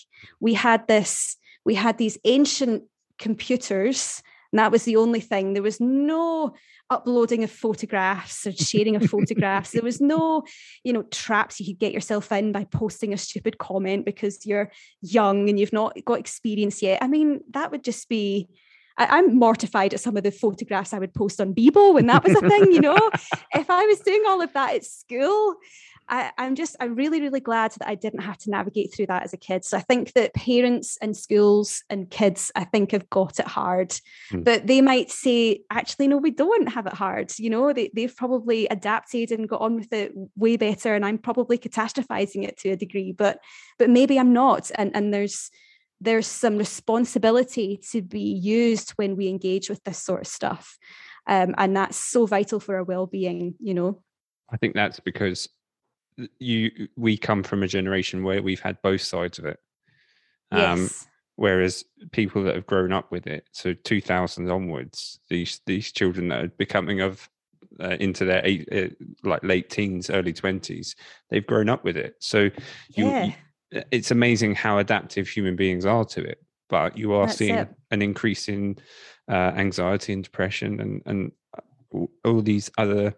We 0.41 0.55
had 0.55 0.87
this, 0.89 1.37
we 1.65 1.75
had 1.75 1.99
these 1.99 2.19
ancient 2.25 2.85
computers. 3.23 4.23
And 4.53 4.59
that 4.59 4.73
was 4.73 4.85
the 4.85 4.97
only 4.97 5.21
thing. 5.21 5.55
There 5.55 5.63
was 5.63 5.81
no 5.81 6.55
uploading 6.91 7.43
of 7.43 7.51
photographs 7.51 8.47
or 8.47 8.53
sharing 8.53 8.97
of 8.97 9.09
photographs. 9.09 9.71
There 9.71 9.83
was 9.83 10.01
no, 10.01 10.43
you 10.85 10.93
know, 10.93 11.05
traps 11.05 11.59
you 11.59 11.67
could 11.67 11.79
get 11.79 11.93
yourself 11.93 12.31
in 12.33 12.53
by 12.53 12.65
posting 12.65 13.15
a 13.15 13.17
stupid 13.17 13.57
comment 13.57 14.05
because 14.05 14.45
you're 14.45 14.71
young 15.01 15.49
and 15.49 15.59
you've 15.59 15.73
not 15.73 15.97
got 16.05 16.19
experience 16.19 16.83
yet. 16.83 17.03
I 17.03 17.07
mean, 17.07 17.41
that 17.53 17.71
would 17.71 17.85
just 17.85 18.09
be 18.11 18.49
I, 18.99 19.19
am 19.19 19.39
mortified 19.39 19.95
at 19.95 20.01
some 20.01 20.17
of 20.17 20.23
the 20.23 20.31
photographs 20.31 20.93
I 20.93 20.99
would 20.99 21.15
post 21.15 21.41
on 21.41 21.55
Bebo 21.55 21.95
when 21.95 22.07
that 22.07 22.25
was 22.25 22.37
a 22.37 22.49
thing, 22.49 22.73
you 22.73 22.81
know. 22.81 23.11
if 23.55 23.71
I 23.71 23.87
was 23.87 24.01
doing 24.01 24.23
all 24.29 24.43
of 24.43 24.53
that 24.53 24.75
at 24.75 24.85
school, 24.85 25.55
I, 26.13 26.31
am 26.37 26.57
just, 26.57 26.77
I'm 26.79 26.95
really, 26.95 27.23
really 27.23 27.41
glad 27.41 27.73
that 27.73 27.89
I 27.89 27.95
didn't 27.95 28.21
have 28.21 28.37
to 28.39 28.51
navigate 28.51 28.95
through 28.95 29.07
that 29.07 29.23
as 29.23 29.33
a 29.33 29.39
kid. 29.39 29.65
So 29.65 29.79
I 29.79 29.81
think 29.81 30.13
that 30.13 30.35
parents 30.35 30.99
and 31.01 31.17
schools 31.17 31.83
and 31.89 32.11
kids, 32.11 32.53
I 32.55 32.65
think, 32.65 32.91
have 32.91 33.09
got 33.09 33.41
it 33.41 33.47
hard. 33.47 33.99
Mm. 34.31 34.45
But 34.45 34.67
they 34.67 34.83
might 34.83 35.11
say, 35.11 35.63
actually, 35.71 36.09
no, 36.09 36.19
we 36.19 36.31
don't 36.31 36.69
have 36.69 36.87
it 36.87 36.93
hard. 36.93 37.33
You 37.39 37.49
know, 37.49 37.73
they, 37.73 37.91
they've 37.95 38.15
probably 38.15 38.67
adapted 38.67 39.33
and 39.33 39.49
got 39.49 39.63
on 39.63 39.77
with 39.77 39.91
it 39.91 40.13
way 40.37 40.59
better. 40.59 40.95
And 40.95 41.03
I'm 41.03 41.17
probably 41.17 41.57
catastrophizing 41.57 42.47
it 42.47 42.59
to 42.59 42.71
a 42.73 42.77
degree, 42.77 43.13
but 43.13 43.39
but 43.79 43.89
maybe 43.89 44.19
I'm 44.19 44.35
not. 44.35 44.71
And 44.75 44.95
and 44.95 45.15
there's 45.15 45.51
there's 45.99 46.27
some 46.27 46.59
responsibility 46.59 47.81
to 47.93 48.03
be 48.03 48.21
used 48.21 48.91
when 48.97 49.17
we 49.17 49.29
engage 49.29 49.71
with 49.71 49.83
this 49.85 49.99
sort 49.99 50.21
of 50.21 50.27
stuff. 50.27 50.77
Um, 51.27 51.55
and 51.57 51.75
that's 51.75 51.97
so 51.97 52.27
vital 52.27 52.61
for 52.61 52.77
our 52.77 52.85
well-being, 52.85 53.55
you 53.61 53.73
know. 53.73 54.03
I 54.53 54.57
think 54.59 54.75
that's 54.75 55.01
because 55.01 55.49
you 56.39 56.89
we 56.97 57.17
come 57.17 57.43
from 57.43 57.63
a 57.63 57.69
generation 57.69 58.23
where 58.25 58.43
we've 58.43 58.61
had 58.61 58.81
both 58.83 59.03
sides 59.03 59.39
of 59.39 59.47
it. 59.47 59.61
Um, 60.51 60.83
yes. 60.83 61.07
Whereas 61.37 61.85
people 62.13 62.45
that 62.45 62.55
have 62.55 62.67
grown 62.67 62.93
up 62.93 63.11
with 63.11 63.27
it, 63.27 63.49
so 63.53 63.73
2000 63.73 64.51
onwards, 64.51 65.19
these 65.29 65.61
these 65.67 65.91
children 65.91 66.29
that 66.29 66.45
are 66.45 66.49
becoming 66.49 67.01
of 67.01 67.29
uh, 67.81 67.97
into 68.01 68.25
their 68.25 68.43
eight, 68.45 68.69
uh, 68.71 68.89
like 69.25 69.43
late 69.43 69.71
teens, 69.71 70.11
early 70.11 70.33
20s, 70.33 70.95
they've 71.31 71.47
grown 71.47 71.69
up 71.69 71.85
with 71.85 71.97
it. 71.97 72.17
So 72.21 72.51
you, 72.91 73.07
yeah. 73.07 73.25
you 73.25 73.33
it's 73.91 74.11
amazing 74.11 74.55
how 74.55 74.79
adaptive 74.79 75.29
human 75.29 75.57
beings 75.57 75.87
are 75.87 76.05
to 76.05 76.23
it. 76.23 76.39
But 76.69 76.97
you 76.97 77.13
are 77.15 77.27
That's 77.27 77.39
seeing 77.39 77.55
it. 77.55 77.69
an 77.91 78.03
increase 78.03 78.49
in 78.49 78.79
uh, 79.29 79.53
anxiety 79.57 80.13
and 80.13 80.23
depression 80.25 80.81
and 80.81 81.03
and 81.07 81.33
uh, 81.57 82.07
all 82.25 82.43
these 82.43 82.71
other 82.79 83.15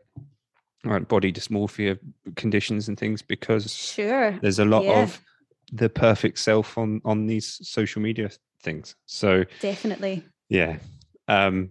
like 0.84 1.08
body 1.08 1.32
dysmorphia 1.32 1.98
conditions 2.36 2.88
and 2.88 2.98
things 2.98 3.22
because 3.22 3.72
sure 3.74 4.32
there's 4.42 4.58
a 4.58 4.64
lot 4.64 4.84
Yeah. 4.84 5.02
of 5.02 5.20
the 5.72 5.88
perfect 5.88 6.38
self 6.38 6.76
on 6.78 7.00
on 7.04 7.26
these 7.26 7.58
social 7.66 8.02
media 8.02 8.30
things. 8.62 8.94
So 9.06 9.44
definitely 9.60 10.22
yeah. 10.48 10.78
Um, 11.28 11.70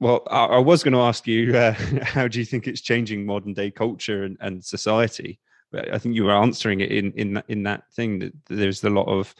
well, 0.00 0.26
I, 0.30 0.46
I 0.46 0.58
was 0.58 0.82
going 0.82 0.94
to 0.94 1.00
ask 1.00 1.26
you, 1.26 1.56
uh, 1.56 1.72
how 2.02 2.26
do 2.26 2.38
you 2.38 2.44
think 2.44 2.66
it's 2.66 2.80
changing 2.80 3.24
modern 3.26 3.52
day 3.54 3.70
culture 3.70 4.24
and, 4.24 4.36
and 4.40 4.64
society? 4.64 5.38
But 5.70 5.92
I 5.92 5.98
think 5.98 6.14
you 6.14 6.24
were 6.24 6.32
answering 6.32 6.80
it 6.80 6.90
in 6.90 7.12
in 7.12 7.34
that, 7.34 7.44
in 7.48 7.62
that 7.64 7.92
thing 7.92 8.18
that 8.20 8.32
there's 8.48 8.82
a 8.84 8.90
lot 8.90 9.06
of 9.08 9.34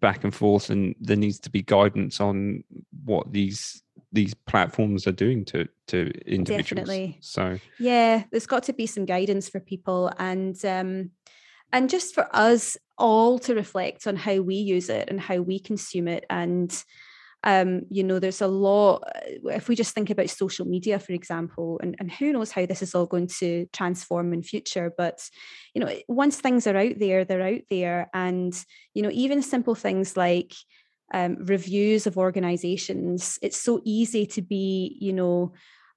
back 0.00 0.24
and 0.24 0.34
forth, 0.34 0.70
and 0.70 0.94
there 1.00 1.16
needs 1.16 1.38
to 1.40 1.50
be 1.50 1.62
guidance 1.62 2.20
on 2.20 2.64
what 3.04 3.32
these 3.32 3.82
these 4.12 4.34
platforms 4.34 5.06
are 5.06 5.12
doing 5.12 5.44
to 5.46 5.68
to 5.88 6.10
individuals. 6.26 6.88
Definitely. 6.88 7.18
So 7.20 7.58
Yeah, 7.78 8.24
there's 8.30 8.46
got 8.46 8.64
to 8.64 8.72
be 8.72 8.86
some 8.86 9.04
guidance 9.04 9.48
for 9.48 9.60
people 9.60 10.12
and 10.18 10.62
um 10.64 11.10
and 11.72 11.88
just 11.88 12.14
for 12.14 12.28
us 12.32 12.76
all 12.98 13.38
to 13.40 13.54
reflect 13.54 14.06
on 14.06 14.16
how 14.16 14.40
we 14.40 14.56
use 14.56 14.88
it 14.88 15.08
and 15.08 15.20
how 15.20 15.36
we 15.36 15.58
consume 15.58 16.08
it 16.08 16.26
and 16.28 16.84
um 17.44 17.82
you 17.88 18.04
know 18.04 18.18
there's 18.18 18.42
a 18.42 18.46
lot 18.46 18.96
uh, 19.06 19.48
if 19.50 19.68
we 19.68 19.74
just 19.74 19.94
think 19.94 20.10
about 20.10 20.28
social 20.28 20.66
media 20.66 20.98
for 20.98 21.12
example 21.12 21.80
and, 21.82 21.96
and 21.98 22.12
who 22.12 22.32
knows 22.32 22.50
how 22.50 22.66
this 22.66 22.82
is 22.82 22.94
all 22.94 23.06
going 23.06 23.26
to 23.26 23.66
transform 23.72 24.34
in 24.34 24.42
future 24.42 24.92
but 24.98 25.26
you 25.74 25.80
know 25.80 25.90
once 26.06 26.38
things 26.38 26.66
are 26.66 26.76
out 26.76 26.98
there 26.98 27.24
they're 27.24 27.40
out 27.40 27.62
there 27.70 28.10
and 28.12 28.62
you 28.92 29.02
know 29.02 29.10
even 29.10 29.40
simple 29.40 29.74
things 29.74 30.18
like 30.18 30.52
um, 31.12 31.36
reviews 31.44 32.06
of 32.06 32.16
organizations 32.16 33.38
it's 33.42 33.60
so 33.60 33.80
easy 33.84 34.26
to 34.26 34.42
be 34.42 34.96
you 35.00 35.12
know 35.12 35.52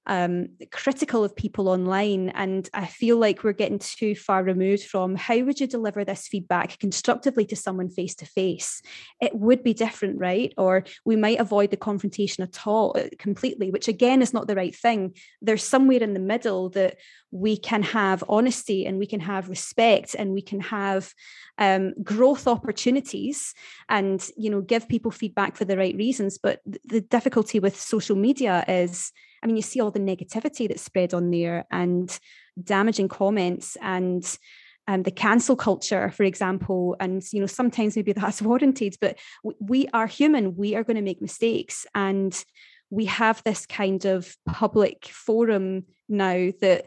um, 0.06 0.48
critical 0.70 1.24
of 1.24 1.34
people 1.34 1.68
online. 1.68 2.30
And 2.30 2.68
I 2.74 2.86
feel 2.86 3.16
like 3.16 3.42
we're 3.42 3.52
getting 3.52 3.78
too 3.78 4.14
far 4.14 4.42
removed 4.42 4.84
from 4.84 5.14
how 5.16 5.38
would 5.40 5.60
you 5.60 5.66
deliver 5.66 6.04
this 6.04 6.28
feedback 6.28 6.78
constructively 6.78 7.46
to 7.46 7.56
someone 7.56 7.88
face 7.88 8.14
to 8.16 8.26
face? 8.26 8.82
It 9.20 9.34
would 9.34 9.62
be 9.62 9.74
different, 9.74 10.18
right? 10.18 10.52
Or 10.58 10.84
we 11.04 11.16
might 11.16 11.40
avoid 11.40 11.70
the 11.70 11.76
confrontation 11.76 12.42
at 12.44 12.66
all 12.66 12.94
uh, 12.96 13.08
completely, 13.18 13.70
which 13.70 13.88
again 13.88 14.22
is 14.22 14.34
not 14.34 14.46
the 14.46 14.56
right 14.56 14.74
thing. 14.74 15.14
There's 15.40 15.64
somewhere 15.64 16.02
in 16.02 16.14
the 16.14 16.20
middle 16.20 16.70
that 16.70 16.96
we 17.34 17.56
can 17.56 17.82
have 17.82 18.22
honesty 18.28 18.86
and 18.86 18.96
we 18.96 19.06
can 19.06 19.18
have 19.18 19.48
respect 19.48 20.14
and 20.16 20.32
we 20.32 20.40
can 20.40 20.60
have 20.60 21.12
um, 21.58 21.92
growth 22.02 22.46
opportunities 22.46 23.54
and 23.88 24.30
you 24.36 24.50
know 24.50 24.60
give 24.60 24.88
people 24.88 25.10
feedback 25.10 25.56
for 25.56 25.64
the 25.64 25.76
right 25.76 25.96
reasons 25.96 26.38
but 26.38 26.60
th- 26.64 26.80
the 26.84 27.00
difficulty 27.00 27.58
with 27.58 27.78
social 27.78 28.16
media 28.16 28.64
is 28.68 29.12
i 29.44 29.46
mean 29.46 29.56
you 29.56 29.62
see 29.62 29.80
all 29.80 29.90
the 29.90 30.00
negativity 30.00 30.66
that's 30.66 30.82
spread 30.82 31.14
on 31.14 31.30
there 31.30 31.66
and 31.70 32.18
damaging 32.62 33.08
comments 33.08 33.76
and 33.82 34.38
um, 34.86 35.02
the 35.02 35.10
cancel 35.10 35.56
culture, 35.56 36.10
for 36.10 36.24
example, 36.24 36.94
and 37.00 37.22
you 37.32 37.40
know 37.40 37.46
sometimes 37.46 37.96
maybe 37.96 38.12
that's 38.16 38.42
warranted, 38.42 38.96
but 39.00 39.18
we 39.58 39.88
are 39.94 40.06
human. 40.06 40.56
We 40.56 40.74
are 40.74 40.84
going 40.84 40.96
to 40.96 41.02
make 41.02 41.22
mistakes, 41.22 41.86
and 41.94 42.44
we 42.90 43.06
have 43.06 43.42
this 43.44 43.66
kind 43.66 44.04
of 44.04 44.36
public 44.46 45.06
forum 45.06 45.84
now 46.08 46.50
that 46.60 46.86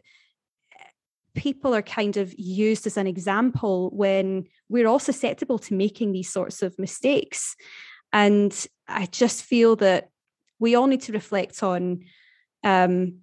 people 1.36 1.74
are 1.76 1.84
kind 1.84 2.18
of 2.18 2.34
used 2.38 2.88
as 2.88 2.98
an 2.98 3.08
example 3.08 3.92
when 3.94 4.46
we're 4.70 4.88
all 4.88 5.00
susceptible 5.00 5.60
to 5.60 5.76
making 5.76 6.12
these 6.12 6.32
sorts 6.32 6.62
of 6.64 6.78
mistakes. 6.80 7.56
And 8.12 8.68
I 8.88 9.06
just 9.06 9.44
feel 9.44 9.76
that 9.78 10.10
we 10.60 10.76
all 10.76 10.88
need 10.88 11.02
to 11.02 11.12
reflect 11.12 11.62
on 11.62 12.06
um, 12.68 13.20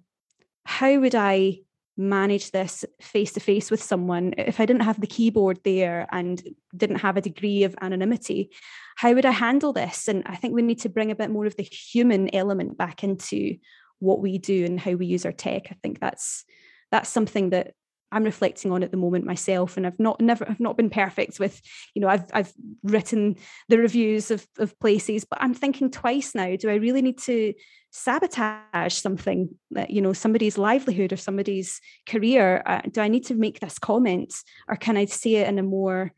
how 0.63 0.97
would 0.99 1.13
I 1.13 1.59
manage 1.97 2.51
this 2.51 2.83
face 2.99 3.31
to 3.33 3.39
face 3.39 3.69
with 3.69 3.81
someone 3.81 4.33
if 4.37 4.59
I 4.59 4.65
didn't 4.65 4.81
have 4.81 4.99
the 4.99 5.07
keyboard 5.07 5.59
there 5.63 6.07
and 6.11 6.41
didn't 6.75 6.97
have 6.97 7.15
a 7.15 7.21
degree 7.21 7.63
of 7.63 7.75
anonymity? 7.79 8.49
How 8.95 9.13
would 9.13 9.25
I 9.25 9.31
handle 9.31 9.71
this? 9.71 10.07
And 10.07 10.23
I 10.25 10.35
think 10.35 10.55
we 10.55 10.63
need 10.63 10.81
to 10.81 10.89
bring 10.89 11.11
a 11.11 11.15
bit 11.15 11.29
more 11.29 11.45
of 11.45 11.55
the 11.55 11.63
human 11.63 12.33
element 12.33 12.77
back 12.77 13.03
into 13.03 13.57
what 13.99 14.19
we 14.19 14.39
do 14.39 14.65
and 14.65 14.79
how 14.79 14.93
we 14.93 15.05
use 15.05 15.25
our 15.25 15.31
tech. 15.31 15.67
I 15.69 15.75
think 15.81 15.99
that's 15.99 16.43
that's 16.91 17.09
something 17.09 17.51
that 17.51 17.73
I'm 18.15 18.23
reflecting 18.23 18.71
on 18.71 18.81
at 18.81 18.91
the 18.91 18.97
moment 18.97 19.25
myself, 19.25 19.75
and 19.75 19.85
I've 19.85 19.99
not 19.99 20.21
never 20.21 20.49
I've 20.49 20.61
not 20.61 20.77
been 20.77 20.89
perfect 20.89 21.37
with, 21.37 21.61
you 21.93 22.01
know, 22.01 22.07
I've 22.07 22.23
I've 22.33 22.53
written 22.81 23.35
the 23.67 23.77
reviews 23.77 24.31
of 24.31 24.47
of 24.57 24.79
places, 24.79 25.25
but 25.25 25.41
I'm 25.41 25.53
thinking 25.53 25.91
twice 25.91 26.33
now. 26.33 26.55
Do 26.55 26.69
I 26.69 26.75
really 26.75 27.01
need 27.01 27.19
to 27.23 27.53
sabotage 27.91 28.93
something 28.93 29.49
that 29.71 29.89
you 29.89 30.01
know 30.01 30.13
somebody's 30.13 30.57
livelihood 30.57 31.11
or 31.11 31.17
somebody's 31.17 31.81
career? 32.07 32.63
Uh, 32.65 32.83
do 32.89 33.01
I 33.01 33.09
need 33.09 33.25
to 33.25 33.35
make 33.35 33.59
this 33.59 33.77
comment, 33.77 34.33
or 34.69 34.77
can 34.77 34.95
I 34.95 35.05
say 35.05 35.35
it 35.35 35.49
in 35.49 35.59
a 35.59 35.63
more, 35.63 36.13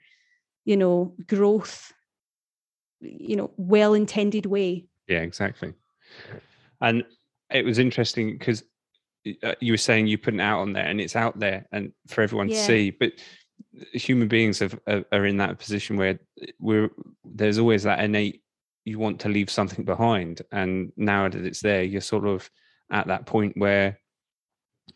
you 0.65 0.77
know, 0.77 1.15
growth, 1.25 1.91
you 3.01 3.35
know, 3.35 3.49
well 3.57 3.95
intended 3.95 4.45
way? 4.45 4.85
Yeah, 5.07 5.21
exactly. 5.21 5.73
And 6.79 7.05
it 7.49 7.65
was 7.65 7.79
interesting 7.79 8.37
because 8.37 8.63
uh, 9.43 9.55
you 9.59 9.73
were 9.73 9.78
saying 9.78 10.07
you 10.07 10.17
put 10.17 10.34
it 10.34 10.39
out 10.39 10.59
on 10.59 10.73
there 10.73 10.86
and 10.86 10.99
it's 11.01 11.15
out 11.15 11.38
there 11.39 11.65
and 11.71 11.91
for 12.07 12.21
everyone 12.21 12.47
to 12.47 12.55
see 12.65 12.91
but 12.91 13.11
human 13.93 14.28
beings 14.28 14.59
have, 14.59 14.80
are, 14.88 15.03
are 15.11 15.25
in 15.25 15.38
that 15.38 15.59
position 15.59 15.97
where 15.97 16.19
we're 16.59 16.89
there's 17.25 17.57
always 17.57 17.84
that 17.84 17.99
innate 17.99 18.41
you 18.86 18.99
want 18.99 19.19
to 19.19 19.30
leave 19.30 19.49
something 19.49 19.84
behind 19.86 20.41
and 20.51 20.91
now 20.95 21.28
that 21.28 21.45
it's 21.45 21.61
there 21.61 21.84
you're 21.84 22.01
sort 22.01 22.25
of 22.25 22.49
at 22.91 23.07
that 23.07 23.25
point 23.25 23.55
where 23.57 23.99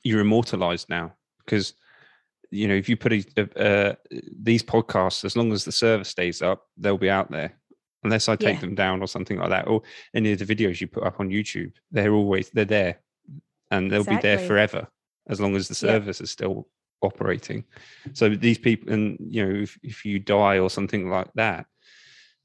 you're 0.03 0.21
immortalized 0.21 0.89
now. 0.89 1.13
Because 1.45 1.73
you 2.49 2.67
know 2.67 2.75
if 2.75 2.89
you 2.89 2.97
put 2.97 3.13
a, 3.13 3.25
uh, 3.55 3.95
these 4.41 4.63
podcasts 4.63 5.23
as 5.25 5.35
long 5.35 5.51
as 5.51 5.63
the 5.63 5.71
server 5.71 6.03
stays 6.03 6.41
up 6.41 6.67
they'll 6.77 6.97
be 6.97 7.09
out 7.09 7.31
there. 7.31 7.57
Unless 8.03 8.29
i 8.29 8.35
take 8.35 8.55
Yeah. 8.55 8.61
them 8.61 8.75
down 8.75 9.01
or 9.01 9.07
something 9.07 9.37
like 9.37 9.49
that 9.49 9.67
or 9.67 9.83
any 10.15 10.31
of 10.31 10.39
the 10.39 10.55
videos 10.55 10.81
you 10.81 10.87
put 10.87 11.03
up 11.03 11.19
on 11.19 11.29
youtube 11.29 11.71
they're 11.91 12.13
always 12.13 12.49
they're 12.49 12.65
there 12.65 12.99
and 13.71 13.89
they'll 13.91 14.03
be 14.03 14.17
there 14.17 14.37
forever 14.37 14.87
as 15.27 15.39
long 15.41 15.55
as 15.55 15.67
the 15.67 15.73
Yeah. 15.87 15.93
service 15.93 16.21
is 16.21 16.29
still 16.29 16.67
operating. 17.01 17.63
So 18.13 18.29
these 18.29 18.57
people 18.59 18.93
and 18.93 19.17
you 19.19 19.43
know 19.45 19.61
if, 19.61 19.79
if 19.81 20.05
you 20.05 20.19
die 20.19 20.59
or 20.59 20.69
something 20.69 21.09
like 21.09 21.31
that 21.35 21.65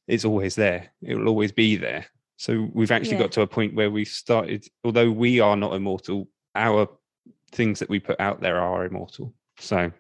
it's 0.09 0.25
always 0.25 0.55
there. 0.55 0.93
It 1.03 1.17
will 1.17 1.27
always 1.29 1.51
be 1.51 1.75
there. 1.77 2.07
So 2.37 2.69
we've 2.73 2.93
actually 2.93 3.17
Yeah. 3.17 3.23
got 3.25 3.33
to 3.33 3.41
a 3.41 3.47
point 3.47 3.75
where 3.75 3.91
we've 3.91 4.09
started 4.09 4.65
although 4.85 5.11
we 5.11 5.41
are 5.41 5.57
not 5.57 5.75
immortal 5.75 6.29
our 6.55 6.89
things 7.53 7.81
that 7.81 7.89
we 7.91 7.99
put 8.01 8.19
out 8.21 8.41
there 8.41 8.59
are 8.61 8.85
immortal. 8.87 9.35
So 9.59 9.93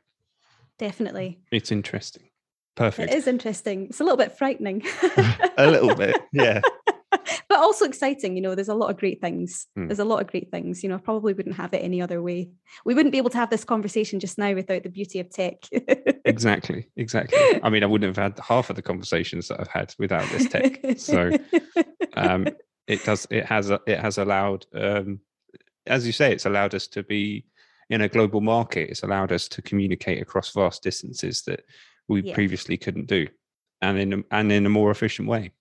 Definitely, 0.78 1.40
it's 1.50 1.72
interesting. 1.72 2.28
Perfect. 2.76 3.10
it 3.10 3.16
is 3.16 3.26
interesting. 3.26 3.86
It's 3.86 4.00
a 4.00 4.04
little 4.04 4.18
bit 4.18 4.36
frightening, 4.36 4.82
a 5.56 5.66
little 5.66 5.94
bit 5.94 6.14
yeah 6.32 6.60
but 7.48 7.58
also 7.58 7.84
exciting. 7.84 8.36
You 8.36 8.42
know, 8.42 8.54
there's 8.54 8.68
a 8.68 8.74
lot 8.74 8.90
of 8.90 8.96
great 8.98 9.20
things. 9.20 9.66
Hmm. 9.74 9.88
There's 9.88 9.98
a 9.98 10.04
lot 10.04 10.20
of 10.20 10.26
great 10.28 10.50
things. 10.50 10.82
You 10.82 10.88
know, 10.88 10.96
I 10.96 10.98
probably 10.98 11.32
wouldn't 11.34 11.56
have 11.56 11.72
it 11.74 11.78
any 11.82 12.00
other 12.02 12.22
way. 12.22 12.50
We 12.84 12.94
wouldn't 12.94 13.12
be 13.12 13.18
able 13.18 13.30
to 13.30 13.38
have 13.38 13.50
this 13.50 13.64
conversation 13.64 14.20
just 14.20 14.38
now 14.38 14.52
without 14.54 14.82
the 14.82 14.88
beauty 14.88 15.20
of 15.20 15.30
tech. 15.30 15.56
exactly 16.24 16.88
exactly 16.96 17.38
i 17.62 17.70
mean 17.70 17.82
i 17.82 17.86
wouldn't 17.86 18.16
have 18.16 18.22
had 18.22 18.38
half 18.44 18.68
of 18.68 18.76
the 18.76 18.82
conversations 18.82 19.46
that 19.48 19.60
i've 19.60 19.68
had 19.68 19.94
without 19.98 20.28
this 20.30 20.48
tech 20.48 20.80
so 20.98 21.30
um 22.16 22.46
it 22.88 23.04
does 23.04 23.26
it 23.30 23.44
has 23.46 23.70
it 23.70 23.98
has 24.00 24.18
allowed 24.18 24.66
um 24.74 25.20
as 25.86 26.04
you 26.06 26.12
say 26.12 26.32
it's 26.32 26.46
allowed 26.46 26.74
us 26.74 26.86
to 26.88 27.02
be 27.04 27.46
in 27.90 28.00
a 28.00 28.08
global 28.08 28.40
market 28.40 28.90
it's 28.90 29.04
allowed 29.04 29.30
us 29.30 29.46
to 29.48 29.62
communicate 29.62 30.20
across 30.20 30.52
vast 30.52 30.82
distances 30.82 31.42
that 31.42 31.60
we 32.08 32.22
Yeah. 32.22 32.34
previously 32.34 32.76
couldn't 32.76 33.06
do 33.06 33.28
and 33.80 33.98
in 33.98 34.12
a, 34.12 34.18
and 34.32 34.50
in 34.50 34.66
a 34.66 34.70
more 34.70 34.90
efficient 34.90 35.28
way 35.28 35.52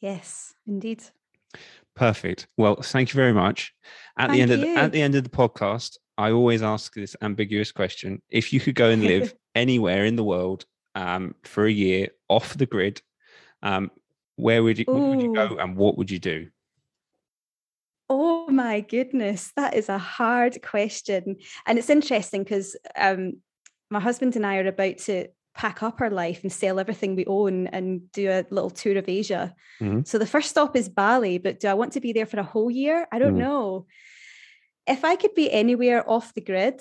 yes, 0.00 0.54
indeed. 0.66 1.02
perfect. 1.94 2.46
Well 2.56 2.76
thank 2.76 3.12
you 3.12 3.16
very 3.16 3.32
much. 3.32 3.74
At 4.18 4.30
the 4.30 4.40
end 4.40 4.50
of 4.50 4.60
the, 4.60 4.68
at 4.76 4.92
the 4.92 5.02
end 5.02 5.14
of 5.14 5.24
the 5.24 5.30
podcast 5.30 5.96
i 6.16 6.32
always 6.32 6.62
ask 6.62 6.94
this 6.94 7.16
ambiguous 7.22 7.72
question. 7.72 8.20
If 8.28 8.52
you 8.52 8.60
could 8.60 8.74
go 8.74 8.90
and 8.90 9.02
live 9.02 9.34
anywhere 9.54 10.04
in 10.04 10.16
the 10.16 10.24
world 10.24 10.66
um, 10.94 11.34
for 11.44 11.64
a 11.64 11.70
year 11.70 12.08
off 12.28 12.56
the 12.56 12.66
grid 12.66 13.00
um, 13.62 13.90
where 14.36 14.62
would 14.62 14.78
you 14.78 14.84
where 14.86 15.02
would 15.02 15.22
you 15.22 15.34
go 15.34 15.56
and 15.58 15.76
what 15.76 15.98
would 15.98 16.10
you 16.10 16.18
do? 16.18 16.48
Oh 18.08 18.48
my 18.48 18.80
goodness, 18.80 19.52
that 19.56 19.74
is 19.74 19.88
a 19.88 19.98
hard 19.98 20.62
question. 20.62 21.36
And 21.66 21.78
it's 21.78 21.90
interesting 21.90 22.42
because 22.42 22.76
um, 22.96 23.34
my 23.90 24.00
husband 24.00 24.36
and 24.36 24.46
I 24.46 24.58
are 24.58 24.66
about 24.66 24.98
to 24.98 25.28
pack 25.58 25.82
up 25.82 26.00
our 26.00 26.08
life 26.24 26.40
and 26.44 26.52
sell 26.52 26.78
everything 26.78 27.16
we 27.16 27.26
own 27.26 27.66
and 27.66 28.10
do 28.12 28.30
a 28.30 28.46
little 28.48 28.70
tour 28.70 28.96
of 28.96 29.08
Asia. 29.08 29.44
Mhm. 29.82 30.06
So 30.06 30.14
the 30.16 30.26
first 30.34 30.48
stop 30.50 30.76
is 30.76 30.88
Bali, 30.88 31.38
but 31.38 31.58
do 31.60 31.66
I 31.68 31.74
want 31.74 31.92
to 31.94 32.00
be 32.00 32.12
there 32.12 32.26
for 32.30 32.38
a 32.38 32.50
whole 32.52 32.70
year? 32.70 33.08
I 33.10 33.18
don't 33.18 33.34
Mm. 33.34 33.44
know. 33.46 33.86
If 34.86 35.04
I 35.04 35.16
could 35.16 35.34
be 35.34 35.50
anywhere 35.52 36.08
off 36.08 36.32
the 36.34 36.40
grid, 36.40 36.80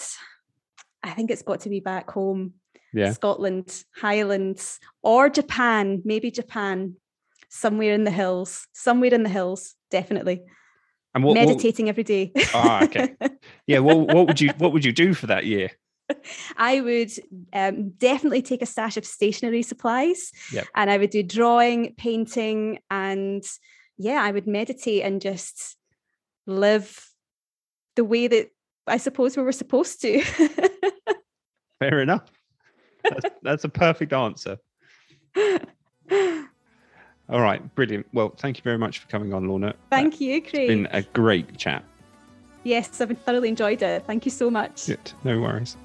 I 1.03 1.09
think 1.15 1.31
it's 1.31 1.41
got 1.41 1.59
to 1.61 1.69
be 1.69 1.79
back 1.81 2.11
home. 2.11 2.53
yeah 2.93 3.11
Scotland, 3.13 3.83
Highlands, 4.01 4.79
or 5.03 5.29
Japan, 5.29 6.01
maybe 6.05 6.31
Japan, 6.31 6.95
somewhere 7.49 7.93
in 7.93 8.05
the 8.05 8.11
hills, 8.21 8.67
somewhere 8.73 9.13
in 9.13 9.23
the 9.23 9.29
hills, 9.29 9.75
definitely. 9.91 10.37
And 11.13 11.23
what, 11.23 11.33
meditating 11.33 11.85
what, 11.87 11.93
every 11.93 12.03
day. 12.03 12.31
Ah, 12.53 12.83
okay. 12.85 13.07
Yeah. 13.67 13.79
What, 13.79 13.97
what 14.15 14.27
would 14.27 14.39
you 14.39 14.49
What 14.57 14.71
would 14.73 14.85
you 14.85 14.93
do 14.93 15.13
for 15.13 15.27
that 15.27 15.45
year? 15.45 15.69
I 16.57 16.81
would 16.81 17.11
um, 17.53 17.89
definitely 17.91 18.41
take 18.41 18.61
a 18.61 18.65
stash 18.65 18.97
of 18.97 19.05
stationery 19.05 19.61
supplies, 19.63 20.31
Yep. 20.53 20.65
and 20.75 20.89
I 20.89 20.97
would 20.97 21.09
do 21.09 21.21
drawing, 21.23 21.93
painting, 21.95 22.79
and 22.89 23.43
yeah, 23.97 24.21
I 24.23 24.31
would 24.31 24.47
meditate 24.47 25.03
and 25.03 25.21
just 25.21 25.75
live 26.45 27.09
the 27.95 28.03
way 28.05 28.27
that 28.27 28.49
I 28.85 28.97
suppose 28.97 29.35
we 29.35 29.43
were 29.43 29.51
supposed 29.51 30.01
to. 30.01 30.21
Fair 31.79 31.99
enough. 32.01 32.31
That's, 33.03 33.35
that's 33.41 33.63
a 33.63 33.69
perfect 33.69 34.13
answer. 34.13 34.57
All 37.29 37.41
right, 37.41 37.75
brilliant. 37.75 38.05
Well, 38.13 38.29
thank 38.37 38.57
you 38.57 38.63
very 38.63 38.77
much 38.77 38.99
for 38.99 39.07
coming 39.07 39.33
on, 39.33 39.47
Lorna. 39.47 39.73
Thank 39.89 40.21
you, 40.21 40.37
It's 40.37 40.49
Craig. 40.49 40.67
been 40.69 40.87
a 40.91 41.01
great 41.01 41.57
chat. 41.57 41.83
Yes, 42.63 43.01
I've 43.01 43.17
thoroughly 43.19 43.49
enjoyed 43.49 43.81
it. 43.81 44.05
Thank 44.05 44.25
you 44.25 44.31
so 44.31 44.49
much. 44.49 44.87
Good. 44.87 45.11
No 45.25 45.41
worries. 45.41 45.75